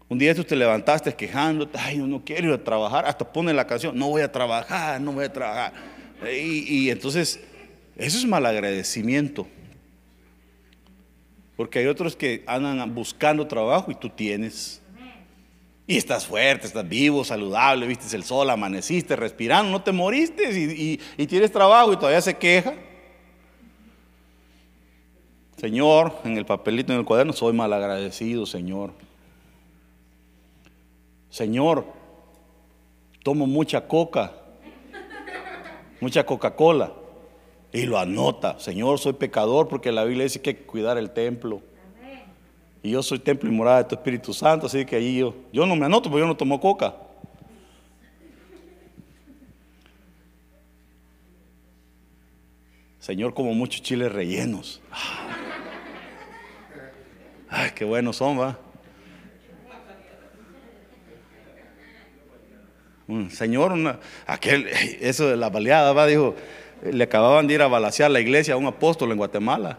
Un 0.09 0.19
día 0.19 0.35
tú 0.35 0.43
te 0.43 0.57
levantaste 0.57 1.15
quejándote, 1.15 1.79
ay, 1.79 1.99
yo 1.99 2.09
no 2.09 2.25
quiero 2.25 2.49
ir 2.49 2.55
a 2.55 2.65
trabajar, 2.65 3.07
hasta 3.07 3.33
pone 3.33 3.55
la 3.55 3.69
canción, 3.69 3.97
no 3.97 4.09
voy 4.09 4.23
a 4.23 4.33
trabajar, 4.33 5.01
no 5.01 5.13
voy 5.13 5.27
a 5.27 5.33
trabajar. 5.33 5.75
Y, 6.29 6.91
entonces, 6.91 7.39
eso 7.97 8.19
es 8.19 8.27
malagradecimiento. 8.27 9.47
Porque 11.59 11.81
hay 11.81 11.87
otros 11.89 12.15
que 12.15 12.45
andan 12.47 12.95
buscando 12.95 13.45
trabajo 13.49 13.91
y 13.91 13.97
tú 13.97 14.09
tienes. 14.09 14.81
Y 15.89 15.97
estás 15.97 16.25
fuerte, 16.25 16.69
estás 16.69 16.89
vivo, 16.89 17.25
saludable, 17.25 17.85
viste 17.85 18.15
el 18.15 18.23
sol, 18.23 18.49
amaneciste, 18.49 19.17
respirando, 19.17 19.73
no 19.73 19.83
te 19.83 19.91
moriste 19.91 20.53
y, 20.53 21.27
tienes 21.27 21.51
trabajo 21.51 21.93
y 21.93 21.97
todavía 21.97 22.21
se 22.21 22.37
queja. 22.37 22.75
Señor, 25.57 26.21
en 26.23 26.39
el 26.39 26.47
papelito, 26.47 26.93
en 26.93 27.01
el 27.01 27.05
cuaderno, 27.05 27.33
soy 27.33 27.53
malagradecido, 27.53 28.47
Señor. 28.47 28.93
Señor, 31.29 31.87
tomo 33.25 33.49
mucha 33.49 33.89
coca, 33.89 34.33
mucha 36.01 36.25
Coca-Cola. 36.25 36.93
Y 37.73 37.83
lo 37.83 37.99
anota, 37.99 38.59
Señor, 38.59 38.99
soy 38.99 39.13
pecador 39.13 39.69
porque 39.69 39.93
la 39.93 40.05
Biblia 40.05 40.25
dice 40.25 40.41
que 40.41 40.51
hay 40.51 40.57
que 40.57 40.63
cuidar 40.65 40.97
el 40.97 41.11
templo. 41.11 41.63
Y 42.83 42.93
yo 42.93 43.03
soy 43.03 43.19
templo 43.19 43.51
y 43.51 43.53
morada 43.53 43.79
de 43.79 43.85
tu 43.85 43.95
Espíritu 43.97 44.33
Santo, 44.33 44.67
así 44.67 44.85
que 44.87 44.97
allí 44.97 45.19
yo, 45.19 45.35
yo 45.53 45.67
no 45.67 45.77
me 45.77 45.85
anoto 45.85 46.09
porque 46.09 46.21
yo 46.21 46.27
no 46.27 46.37
tomo 46.37 46.61
coca. 46.61 46.95
Señor, 52.99 53.35
como 53.35 53.53
muchos 53.55 53.83
chiles 53.83 54.13
rellenos. 54.13 54.81
Ay, 57.49 57.71
qué 57.75 57.85
buenos 57.85 58.17
son, 58.17 58.39
va. 58.39 58.59
Un 63.07 63.31
señor, 63.31 63.99
aquel, 64.27 64.67
eso 65.01 65.29
de 65.29 65.37
la 65.39 65.49
baleada, 65.49 65.95
va, 65.95 66.07
dijo, 66.07 66.35
le 66.83 67.05
acababan 67.05 67.47
de 67.47 67.55
ir 67.55 67.63
a 67.63 67.69
balasear 67.69 68.11
la 68.11 68.21
iglesia 68.21 68.55
a 68.55 68.57
un 68.57 68.67
apóstol 68.67 69.11
en 69.13 69.19
Guatemala. 69.19 69.79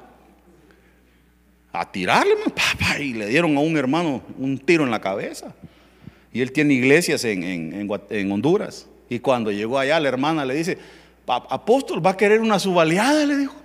A 1.72 1.92
tirarle, 1.92 2.36
papá, 2.46 3.00
y 3.00 3.14
le 3.14 3.28
dieron 3.28 3.56
a 3.58 3.60
un 3.60 3.78
hermano 3.78 4.22
un 4.38 4.58
tiro 4.58 4.84
en 4.84 4.92
la 4.92 5.00
cabeza. 5.00 5.54
Y 6.34 6.42
él 6.42 6.52
tiene 6.52 6.74
iglesias 6.74 7.24
en, 7.26 7.44
en, 7.44 8.32
Honduras. 8.32 8.88
Y 9.10 9.20
cuando 9.20 9.52
llegó 9.52 9.80
allá, 9.80 10.00
la 10.00 10.10
hermana 10.10 10.46
le 10.46 10.54
dice, 10.56 10.78
apóstol, 11.28 12.06
¿va 12.06 12.12
a 12.12 12.18
querer 12.18 12.42
una 12.42 12.60
subaleada? 12.60 13.26
Le 13.26 13.38
dijo. 13.38 13.56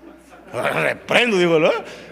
Reprendo, 0.52 1.38
digo. 1.38 1.58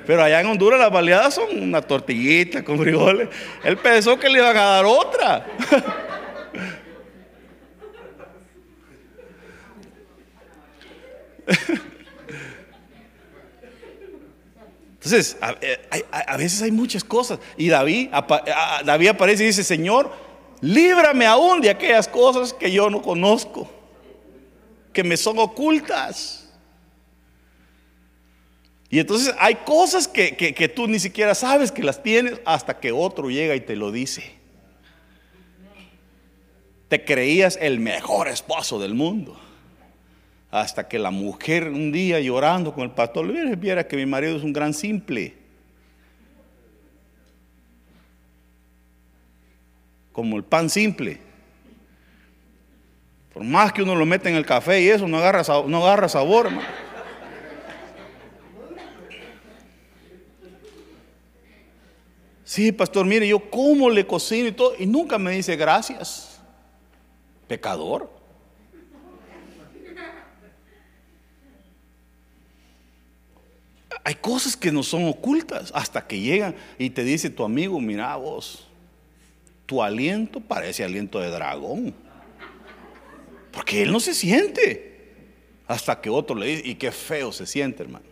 Pero 0.07 0.23
allá 0.23 0.41
en 0.41 0.47
Honduras 0.47 0.81
las 0.81 0.91
baleadas 0.91 1.35
son 1.35 1.62
una 1.62 1.81
tortillita 1.81 2.64
con 2.64 2.79
frijoles. 2.79 3.29
Él 3.64 3.77
pensó 3.77 4.18
que 4.18 4.29
le 4.29 4.39
iban 4.39 4.57
a 4.57 4.62
dar 4.62 4.85
otra. 4.85 5.47
Entonces, 15.05 15.36
a, 15.40 16.36
veces 16.36 16.62
hay 16.62 16.70
muchas 16.70 17.03
cosas. 17.03 17.40
Y 17.57 17.68
David, 17.68 18.11
David 18.84 19.09
aparece 19.09 19.43
y 19.43 19.47
dice, 19.47 19.64
Señor, 19.64 20.12
líbrame 20.61 21.26
aún 21.26 21.61
de 21.61 21.70
aquellas 21.70 22.07
cosas 22.07 22.53
que 22.53 22.70
yo 22.70 22.88
no 22.88 23.03
conozco, 23.03 23.68
que 24.93 25.03
me 25.03 25.16
son 25.16 25.40
ocultas. 25.40 26.53
Y 28.90 29.01
entonces 29.01 29.34
hay 29.40 29.57
cosas 29.57 30.07
que 30.07 30.72
tú 30.72 30.86
ni 30.86 31.01
siquiera 31.01 31.34
sabes 31.34 31.72
que 31.72 31.82
las 31.82 32.01
tienes 32.01 32.40
hasta 32.45 32.78
que 32.78 32.93
otro 32.93 33.28
llega 33.28 33.57
y 33.57 33.61
te 33.61 33.74
lo 33.74 33.90
dice. 33.90 34.36
Te 36.86 37.05
creías 37.05 37.59
el 37.61 37.80
mejor 37.80 38.28
esposo 38.28 38.78
del 38.78 38.95
mundo. 38.95 39.36
Hasta 40.53 40.86
que 40.86 40.98
la 40.98 41.11
mujer 41.11 41.68
un 41.68 41.90
día 41.90 42.20
llorando 42.20 42.74
con 42.74 42.84
el 42.84 42.90
pastor 42.90 43.24
le 43.24 43.57
viera 43.57 43.88
que 43.88 43.96
mi 43.96 44.05
marido 44.05 44.36
es 44.36 44.42
un 44.42 44.53
gran 44.53 44.74
simple. 44.74 45.34
Como 50.12 50.36
el 50.36 50.44
pan 50.44 50.68
simple. 50.68 51.18
Por 53.32 53.42
más 53.44 53.72
que 53.72 53.82
uno 53.82 53.94
lo 53.94 54.05
mete 54.05 54.28
en 54.28 54.34
el 54.34 54.44
café 54.44 54.82
y 54.82 54.88
eso, 54.88 55.09
no 55.09 55.16
agarra, 55.16 55.42
sabor. 56.11 56.50
Sí, 62.44 62.72
pastor, 62.72 63.07
mire, 63.07 63.26
yo 63.26 63.48
cómo 63.48 63.88
le 63.88 64.07
cocino 64.07 64.48
y 64.48 64.53
todo, 64.53 64.74
y 64.78 64.84
nunca 64.84 65.16
me 65.16 65.32
dice 65.32 65.57
gracias. 65.57 66.42
Pecador. 67.48 68.22
Hay 74.05 74.16
cosas 74.16 74.57
que 74.57 74.72
no 74.72 74.82
son 74.82 75.07
ocultas 75.07 75.70
hasta 75.74 76.07
que 76.07 76.18
llegan 76.18 76.55
y 76.78 76.90
te 76.90 77.05
dice 77.05 77.30
tu 77.30 77.44
amigo, 77.44 77.80
mira 77.80 78.16
vos, 78.16 78.66
tu 79.66 79.82
aliento 79.82 80.40
parece 80.40 80.82
aliento 80.82 81.20
de 81.20 81.30
dragón. 81.30 81.94
Porque 83.53 83.82
él 83.82 83.92
no 83.92 84.00
se 84.00 84.14
siente. 84.14 84.90
Hasta 85.68 86.00
que 86.00 86.11
otro 86.11 86.34
le 86.36 86.46
dice, 86.46 86.62
y 86.68 86.74
qué 86.74 86.90
feo 86.90 87.30
se 87.32 87.46
siente, 87.46 87.84
hermano. 87.84 88.05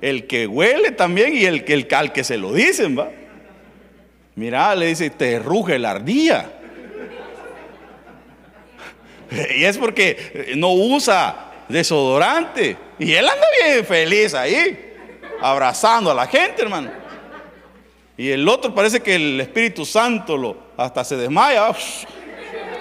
El 0.00 0.26
que 0.26 0.46
huele 0.46 0.90
también 0.90 1.34
y 1.34 1.44
el, 1.44 1.64
el 1.66 1.88
al 1.94 2.12
que 2.12 2.22
se 2.22 2.36
lo 2.36 2.52
dicen, 2.52 2.98
va. 2.98 3.10
Mira, 4.34 4.74
le 4.74 4.88
dice, 4.88 5.08
te 5.08 5.38
ruge 5.38 5.78
la 5.78 5.92
ardilla. 5.92 6.52
Y 9.56 9.64
es 9.64 9.76
porque 9.76 10.52
no 10.56 10.72
usa 10.72 11.45
desodorante. 11.68 12.76
Y 12.98 13.12
él 13.12 13.28
anda 13.28 13.46
bien 13.62 13.84
feliz 13.84 14.34
ahí, 14.34 14.94
abrazando 15.40 16.10
a 16.10 16.14
la 16.14 16.26
gente, 16.26 16.62
hermano. 16.62 16.90
Y 18.16 18.30
el 18.30 18.48
otro 18.48 18.74
parece 18.74 19.00
que 19.00 19.14
el 19.14 19.40
Espíritu 19.40 19.84
Santo 19.84 20.36
lo 20.36 20.56
hasta 20.76 21.04
se 21.04 21.16
desmaya. 21.16 21.74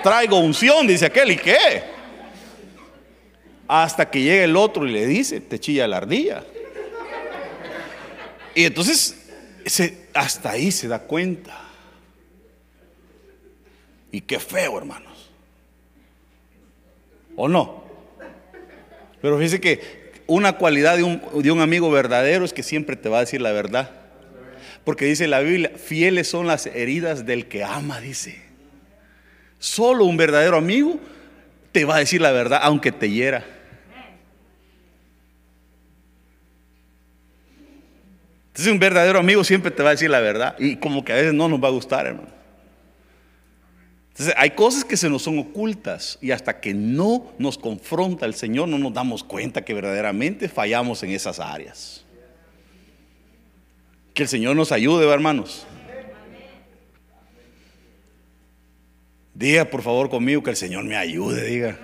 Traigo 0.02 0.40
unción, 0.40 0.88
dice 0.88 1.06
aquel, 1.06 1.32
¿y 1.32 1.38
qué? 1.38 1.84
Hasta 3.68 4.10
que 4.10 4.22
llega 4.22 4.44
el 4.44 4.56
otro 4.56 4.86
y 4.86 4.92
le 4.92 5.06
dice, 5.08 5.42
te 5.42 5.60
chilla 5.60 5.88
la 5.88 5.98
ardilla. 5.98 6.44
Y 8.54 8.64
entonces, 8.64 9.28
hasta 10.14 10.52
ahí 10.52 10.72
se 10.72 10.88
da 10.88 11.00
cuenta. 11.00 11.62
Y 14.12 14.22
qué 14.22 14.40
feo, 14.40 14.78
hermanos. 14.78 15.30
¿O 17.36 17.50
no? 17.50 17.85
Pero 19.26 19.40
fíjese 19.40 19.60
que 19.60 19.82
una 20.28 20.54
cualidad 20.54 20.98
de 20.98 21.04
un, 21.04 21.20
de 21.42 21.50
un 21.50 21.60
amigo 21.60 21.90
verdadero 21.90 22.46
es 22.46 22.54
que 22.54 22.62
siempre 22.62 22.96
te 22.96 23.10
va 23.10 23.18
a 23.18 23.22
decir 23.22 23.42
la 23.42 23.52
verdad. 23.54 23.90
Porque 24.84 25.06
dice 25.06 25.28
la 25.28 25.40
Biblia, 25.40 25.72
fieles 25.78 26.28
son 26.28 26.46
las 26.46 26.68
heridas 26.68 27.26
del 27.26 27.48
que 27.48 27.64
ama, 27.64 28.00
dice. 28.00 28.40
Solo 29.58 30.06
un 30.06 30.16
verdadero 30.16 30.58
amigo 30.58 31.00
te 31.72 31.86
va 31.86 31.96
a 31.96 32.00
decir 32.00 32.22
la 32.22 32.32
verdad, 32.32 32.60
aunque 32.62 32.92
te 32.92 33.10
hiera. 33.10 33.44
Entonces 38.50 38.72
un 38.72 38.78
verdadero 38.78 39.18
amigo 39.18 39.44
siempre 39.44 39.72
te 39.72 39.82
va 39.82 39.90
a 39.90 39.94
decir 39.94 40.12
la 40.12 40.20
verdad 40.20 40.56
y 40.60 40.76
como 40.76 41.04
que 41.04 41.14
a 41.14 41.16
veces 41.16 41.34
no 41.34 41.50
nos 41.50 41.64
va 41.64 41.70
a 41.70 41.72
gustar, 41.72 42.06
hermano. 42.06 42.30
Entonces 44.16 44.34
hay 44.38 44.52
cosas 44.52 44.86
que 44.86 44.96
se 44.96 45.10
nos 45.10 45.24
son 45.24 45.38
ocultas 45.40 46.18
y 46.22 46.32
hasta 46.32 46.62
que 46.62 46.74
no 46.74 47.34
nos 47.38 47.58
confronta 47.58 48.26
el 48.26 48.34
Señor 48.34 48.70
no 48.70 48.78
nos 48.78 48.94
damos 48.94 49.26
cuenta 49.26 49.66
que 49.66 49.74
verdaderamente 49.74 50.48
fallamos 50.48 51.04
en 51.04 51.10
esas 51.10 51.38
áreas. 51.42 52.06
Que 54.14 54.24
el 54.24 54.30
Señor 54.30 54.56
nos 54.56 54.72
ayude, 54.72 55.06
hermanos. 55.12 55.68
Diga 59.34 59.66
por 59.66 59.82
favor 59.82 60.10
conmigo 60.10 60.42
que 60.42 60.52
el 60.52 60.56
Señor 60.56 60.86
me 60.86 60.96
ayude, 60.96 61.44
diga. 61.44 61.78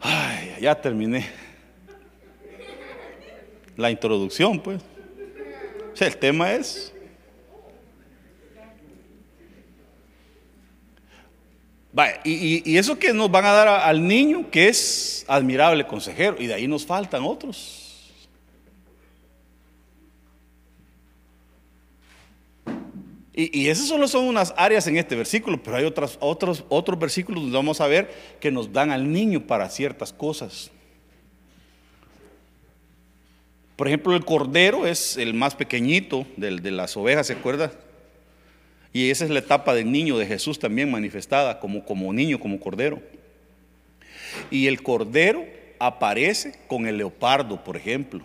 Ay, 0.00 0.56
ya 0.62 0.80
terminé. 0.80 1.41
La 3.76 3.90
introducción, 3.90 4.60
pues. 4.60 4.82
O 5.92 5.96
sea, 5.96 6.08
el 6.08 6.16
tema 6.16 6.52
es. 6.52 6.92
Vaya, 11.92 12.20
y, 12.24 12.78
eso 12.78 12.98
que 12.98 13.12
nos 13.12 13.30
van 13.30 13.44
a 13.44 13.52
dar 13.52 13.68
al 13.68 14.06
niño, 14.06 14.50
que 14.50 14.68
es 14.68 15.26
admirable 15.28 15.86
consejero, 15.86 16.36
y 16.38 16.46
de 16.46 16.54
ahí 16.54 16.66
nos 16.66 16.86
faltan 16.86 17.22
otros. 17.22 17.82
Y, 23.34 23.68
esas 23.68 23.88
solo 23.88 24.08
son 24.08 24.24
unas 24.24 24.54
áreas 24.56 24.86
en 24.86 24.96
este 24.96 25.16
versículo, 25.16 25.62
pero 25.62 25.76
hay 25.76 25.84
otras, 25.84 26.16
otros, 26.20 26.64
otros 26.68 26.98
versículos 26.98 27.42
donde 27.42 27.56
vamos 27.56 27.80
a 27.80 27.86
ver 27.86 28.10
que 28.40 28.50
nos 28.50 28.72
dan 28.72 28.90
al 28.90 29.10
niño 29.10 29.46
para 29.46 29.68
ciertas 29.68 30.12
cosas. 30.12 30.70
Por 33.76 33.88
ejemplo, 33.88 34.14
el 34.14 34.24
cordero 34.24 34.86
es 34.86 35.16
el 35.16 35.34
más 35.34 35.54
pequeñito 35.54 36.26
de, 36.36 36.70
las 36.70 36.96
ovejas, 36.96 37.26
¿se 37.26 37.32
acuerda? 37.32 37.72
Y 38.92 39.10
esa 39.10 39.24
es 39.24 39.30
la 39.30 39.38
etapa 39.38 39.74
del 39.74 39.90
niño 39.90 40.18
de 40.18 40.26
Jesús 40.26 40.58
también 40.58 40.90
manifestada 40.90 41.58
como, 41.58 41.84
como 41.84 42.12
niño, 42.12 42.38
como 42.38 42.60
cordero. 42.60 43.00
Y 44.50 44.66
el 44.66 44.82
cordero 44.82 45.44
aparece 45.78 46.54
con 46.68 46.86
el 46.86 46.98
leopardo, 46.98 47.64
por 47.64 47.76
ejemplo. 47.76 48.22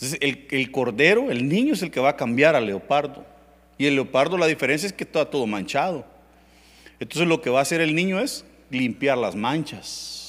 Entonces, 0.00 0.18
el, 0.50 0.70
cordero, 0.70 1.30
el 1.30 1.46
niño 1.46 1.74
es 1.74 1.82
el 1.82 1.90
que 1.90 2.00
va 2.00 2.10
a 2.10 2.16
cambiar 2.16 2.56
al 2.56 2.64
leopardo. 2.64 3.26
Y 3.76 3.86
el 3.86 3.96
leopardo, 3.96 4.38
la 4.38 4.46
diferencia 4.46 4.86
es 4.86 4.92
que 4.94 5.04
está 5.04 5.28
todo 5.28 5.46
manchado. 5.46 6.06
Entonces, 6.98 7.28
lo 7.28 7.42
que 7.42 7.50
va 7.50 7.58
a 7.58 7.62
hacer 7.62 7.82
el 7.82 7.94
niño 7.94 8.18
es 8.18 8.44
limpiar 8.70 9.18
las 9.18 9.34
manchas. 9.34 10.19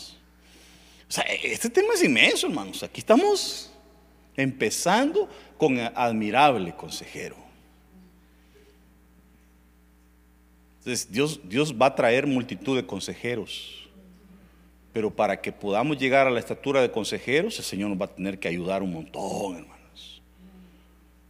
O 1.11 1.13
sea, 1.13 1.25
este 1.25 1.69
tema 1.69 1.93
es 1.93 2.01
inmenso, 2.05 2.47
hermanos. 2.47 2.83
Aquí 2.83 3.01
estamos 3.01 3.69
empezando 4.33 5.27
con 5.57 5.77
admirable 5.77 6.73
consejero. 6.73 7.35
Entonces, 10.77 11.11
Dios, 11.11 11.41
Dios 11.43 11.75
va 11.75 11.87
a 11.87 11.95
traer 11.95 12.25
multitud 12.25 12.77
de 12.77 12.85
consejeros. 12.85 13.89
Pero 14.93 15.13
para 15.13 15.41
que 15.41 15.51
podamos 15.51 15.97
llegar 15.97 16.27
a 16.27 16.29
la 16.29 16.39
estatura 16.39 16.81
de 16.81 16.89
consejeros, 16.89 17.59
el 17.59 17.65
Señor 17.65 17.89
nos 17.89 17.99
va 17.99 18.05
a 18.05 18.15
tener 18.15 18.39
que 18.39 18.47
ayudar 18.47 18.81
un 18.81 18.93
montón, 18.93 19.57
hermanos. 19.57 20.21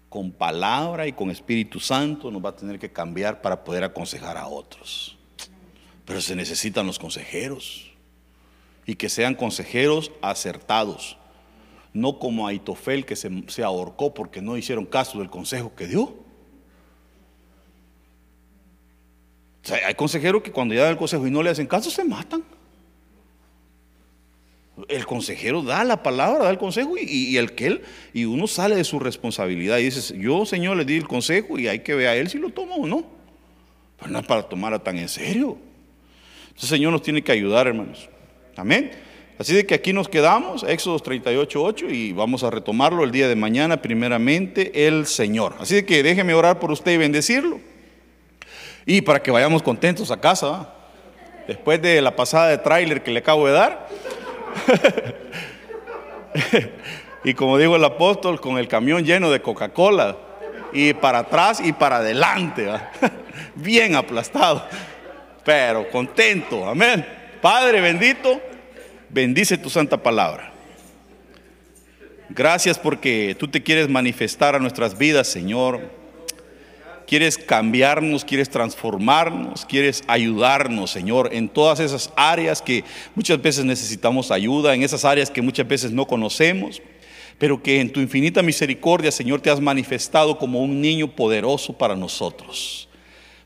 Con 0.09 0.32
palabra 0.32 1.07
y 1.07 1.13
con 1.13 1.32
Espíritu 1.32 1.79
Santo 1.79 2.29
nos 2.29 2.45
va 2.45 2.49
a 2.49 2.55
tener 2.55 2.77
que 2.77 2.91
cambiar 2.91 3.41
para 3.41 3.63
poder 3.63 3.84
aconsejar 3.84 4.38
a 4.38 4.45
otros. 4.45 5.17
Pero 6.05 6.21
se 6.21 6.36
necesitan 6.36 6.86
los 6.86 6.99
consejeros. 6.99 7.90
Y 8.86 8.95
que 8.95 9.09
sean 9.09 9.36
consejeros 9.36 10.11
acertados. 10.21 11.17
No 11.93 12.19
como 12.19 12.47
Aitofel 12.47 13.05
que 13.05 13.15
se, 13.15 13.29
se 13.47 13.63
ahorcó 13.63 14.13
porque 14.13 14.41
no 14.41 14.57
hicieron 14.57 14.86
caso 14.86 15.19
del 15.19 15.29
consejo 15.29 15.75
que 15.75 15.88
dio. 15.88 16.15
Hay 19.86 19.93
consejeros 19.93 20.41
que 20.41 20.51
cuando 20.51 20.73
ya 20.73 20.84
dan 20.84 20.91
el 20.91 20.97
consejo 20.97 21.27
y 21.27 21.32
no 21.32 21.43
le 21.43 21.51
hacen 21.51 21.67
caso 21.67 21.91
se 21.91 22.03
matan. 22.03 22.43
El 24.88 25.05
consejero 25.05 25.61
da 25.61 25.84
la 25.84 26.01
palabra, 26.01 26.45
da 26.45 26.49
el 26.49 26.57
consejo 26.57 26.95
y, 26.97 27.38
el 27.38 27.53
que 27.53 27.67
él, 27.67 27.82
y 28.13 28.25
uno 28.25 28.47
sale 28.47 28.75
de 28.75 28.84
su 28.84 28.99
responsabilidad 28.99 29.77
y 29.77 29.84
dice, 29.84 30.17
yo 30.17 30.45
Señor 30.45 30.77
le 30.77 30.86
di 30.86 30.97
el 30.97 31.07
consejo 31.07 31.59
y 31.59 31.67
hay 31.67 31.79
que 31.79 31.93
ver 31.93 32.07
a 32.07 32.15
él 32.15 32.29
si 32.29 32.39
lo 32.39 32.49
toma 32.49 32.75
o 32.75 32.88
no. 32.88 33.05
Pero 33.99 34.11
no 34.11 34.19
es 34.19 34.25
para 34.25 34.43
tomarla 34.43 34.79
tan 34.79 34.97
en 34.97 35.09
serio. 35.09 35.57
Entonces 36.43 36.71
el 36.71 36.77
Señor 36.77 36.91
nos 36.91 37.03
tiene 37.03 37.21
que 37.21 37.32
ayudar, 37.32 37.67
hermanos. 37.67 38.09
Amén. 38.62 38.91
Así 39.39 39.55
de 39.55 39.66
que 39.66 39.74
aquí 39.74 39.91
nos 39.91 40.07
quedamos, 40.07 40.62
Éxodo 40.62 40.99
38, 40.99 41.64
8, 41.64 41.89
y 41.89 42.14
vamos 42.14 42.43
a 42.43 42.51
retomarlo 42.51 43.03
el 43.03 43.12
día 43.12 43.28
de 43.28 43.36
mañana, 43.36 43.82
primeramente 43.82 44.86
el 44.88 45.07
Señor. 45.07 45.55
Así 45.59 45.74
de 45.74 45.84
que 45.84 46.03
déjeme 46.03 46.36
orar 46.36 46.59
por 46.59 46.72
usted 46.72 46.91
y 46.91 46.97
bendecirlo. 46.97 47.59
Y 48.86 49.01
para 49.01 49.24
que 49.24 49.32
vayamos 49.32 49.64
contentos 49.64 50.12
a 50.12 50.22
casa, 50.22 50.76
después 51.47 51.82
de 51.82 52.03
la 52.03 52.16
pasada 52.16 52.49
de 52.49 52.59
tráiler 52.59 53.01
que 53.01 53.09
le 53.09 53.22
acabo 53.22 53.47
de 53.47 53.53
dar. 53.53 53.88
y 57.24 57.34
como 57.34 57.57
dijo 57.57 57.76
el 57.76 57.84
apóstol, 57.84 58.39
con 58.39 58.59
el 58.59 58.68
camión 58.68 59.03
lleno 59.03 59.32
de 59.32 59.41
Coca-Cola. 59.41 60.18
Y 60.72 60.93
para 60.93 61.18
atrás 61.18 61.64
y 61.66 61.74
para 61.74 61.97
adelante. 61.97 62.70
Bien 63.55 63.95
aplastado. 63.95 64.68
Pero 65.43 65.89
contento. 65.89 66.70
Amén. 66.70 67.03
Padre 67.41 67.82
bendito, 67.82 68.39
bendice 69.14 69.57
tu 69.57 69.70
santa 69.70 70.01
palabra. 70.01 70.53
Gracias 72.30 72.80
porque 72.80 73.36
tú 73.38 73.47
te 73.47 73.62
quieres 73.62 73.89
manifestar 73.89 74.55
a 74.55 74.59
nuestras 74.59 74.97
vidas, 74.97 75.28
Señor 75.28 76.01
quieres 77.12 77.38
cambiarnos, 77.38 78.24
quieres 78.24 78.49
transformarnos, 78.49 79.66
quieres 79.66 80.01
ayudarnos, 80.07 80.91
Señor, 80.91 81.28
en 81.34 81.49
todas 81.49 81.82
esas 81.82 82.09
áreas 82.16 82.62
que 82.62 82.86
muchas 83.16 83.41
veces 83.41 83.66
necesitamos 83.66 84.32
ayuda, 84.32 84.74
en 84.74 84.82
esas 84.82 85.03
áreas 85.03 85.30
que 85.30 85.41
muchas 85.41 85.68
veces 85.68 85.91
no 85.91 86.07
conocemos. 86.07 86.82
pero 87.38 87.62
que 87.62 87.82
en 87.82 87.91
tu 87.91 87.99
infinita 87.99 88.41
misericordia, 88.41 89.12
Señor, 89.12 89.41
te 89.41 89.49
has 89.49 89.59
manifestado 89.59 90.38
como 90.38 90.62
un 90.62 90.80
niño 90.80 91.07
poderoso 91.14 91.74
para 91.74 91.97
nosotros. 91.97 92.88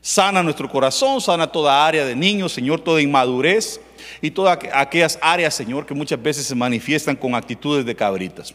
Sana 0.00 0.44
nuestro 0.44 0.68
corazón, 0.68 1.20
sana 1.20 1.50
toda 1.50 1.84
área 1.84 2.04
de 2.04 2.14
niños, 2.14 2.52
Señor, 2.52 2.82
toda 2.82 3.02
inmadurez 3.02 3.80
y 4.20 4.30
todas 4.30 4.58
aquellas 4.72 5.18
áreas, 5.22 5.54
Señor, 5.54 5.86
que 5.86 5.94
muchas 5.94 6.22
veces 6.22 6.46
se 6.46 6.54
manifiestan 6.54 7.16
con 7.16 7.34
actitudes 7.34 7.84
de 7.84 7.96
cabritas. 7.96 8.54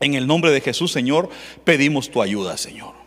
En 0.00 0.14
el 0.14 0.26
nombre 0.26 0.50
de 0.50 0.60
Jesús, 0.60 0.92
Señor, 0.92 1.30
pedimos 1.64 2.10
tu 2.10 2.20
ayuda, 2.20 2.56
Señor 2.56 3.05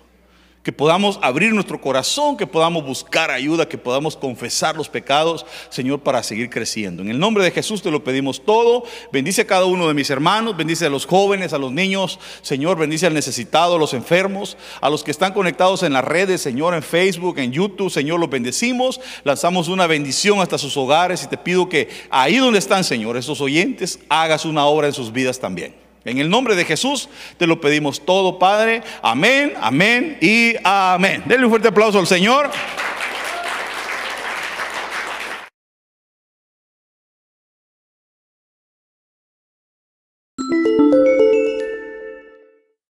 que 0.70 0.74
podamos 0.74 1.18
abrir 1.24 1.52
nuestro 1.52 1.82
corazón, 1.82 2.38
que 2.38 2.46
podamos 2.46 2.86
buscar 2.86 3.32
ayuda, 3.32 3.68
que 3.68 3.80
podamos 3.80 4.16
confesar 4.16 4.76
los 4.76 4.88
pecados, 4.88 5.44
Señor, 5.72 6.02
para 6.02 6.22
seguir 6.22 6.52
creciendo. 6.52 7.02
En 7.02 7.10
el 7.10 7.18
nombre 7.18 7.44
de 7.44 7.50
Jesús 7.50 7.82
te 7.82 7.90
lo 7.90 8.04
pedimos 8.04 8.46
todo. 8.46 8.84
Bendice 9.12 9.42
a 9.42 9.48
cada 9.48 9.66
uno 9.66 9.88
de 9.88 9.96
mis 9.96 10.12
hermanos, 10.12 10.56
bendice 10.56 10.86
a 10.86 10.92
los 10.92 11.08
jóvenes, 11.08 11.54
a 11.54 11.58
los 11.58 11.72
niños, 11.72 12.20
Señor, 12.44 12.78
bendice 12.78 13.08
al 13.08 13.16
necesitado, 13.16 13.78
a 13.78 13.80
los 13.80 13.96
enfermos, 13.96 14.58
a 14.80 14.92
los 14.92 15.04
que 15.04 15.10
están 15.10 15.34
conectados 15.34 15.82
en 15.82 15.94
las 15.94 16.06
redes, 16.06 16.40
Señor, 16.40 16.76
en 16.76 16.84
Facebook, 16.84 17.40
en 17.40 17.52
YouTube, 17.52 17.90
Señor, 17.90 18.20
los 18.20 18.30
bendecimos. 18.30 19.02
Lanzamos 19.24 19.70
una 19.70 19.88
bendición 19.88 20.40
hasta 20.40 20.60
sus 20.60 20.78
hogares 20.78 21.24
y 21.24 21.30
te 21.30 21.38
pido 21.38 21.68
que 21.68 21.90
ahí 22.12 22.38
donde 22.38 22.60
están, 22.60 22.84
Señor, 22.84 23.18
esos 23.18 23.42
oyentes, 23.42 23.98
hagas 24.08 24.46
una 24.46 24.66
obra 24.66 24.86
en 24.86 24.94
sus 24.94 25.12
vidas 25.12 25.40
también. 25.40 25.89
En 26.06 26.18
el 26.18 26.30
nombre 26.30 26.56
de 26.56 26.66
Jesús 26.66 27.10
te 27.38 27.46
lo 27.46 27.60
pedimos 27.60 28.06
todo, 28.06 28.40
Padre. 28.40 28.82
Amén, 29.02 29.54
amén 29.60 30.18
y 30.22 30.56
amén. 30.64 31.24
Denle 31.26 31.46
un 31.46 31.52
fuerte 31.52 31.68
aplauso 31.68 32.00
al 32.00 32.08
Señor. 32.08 32.50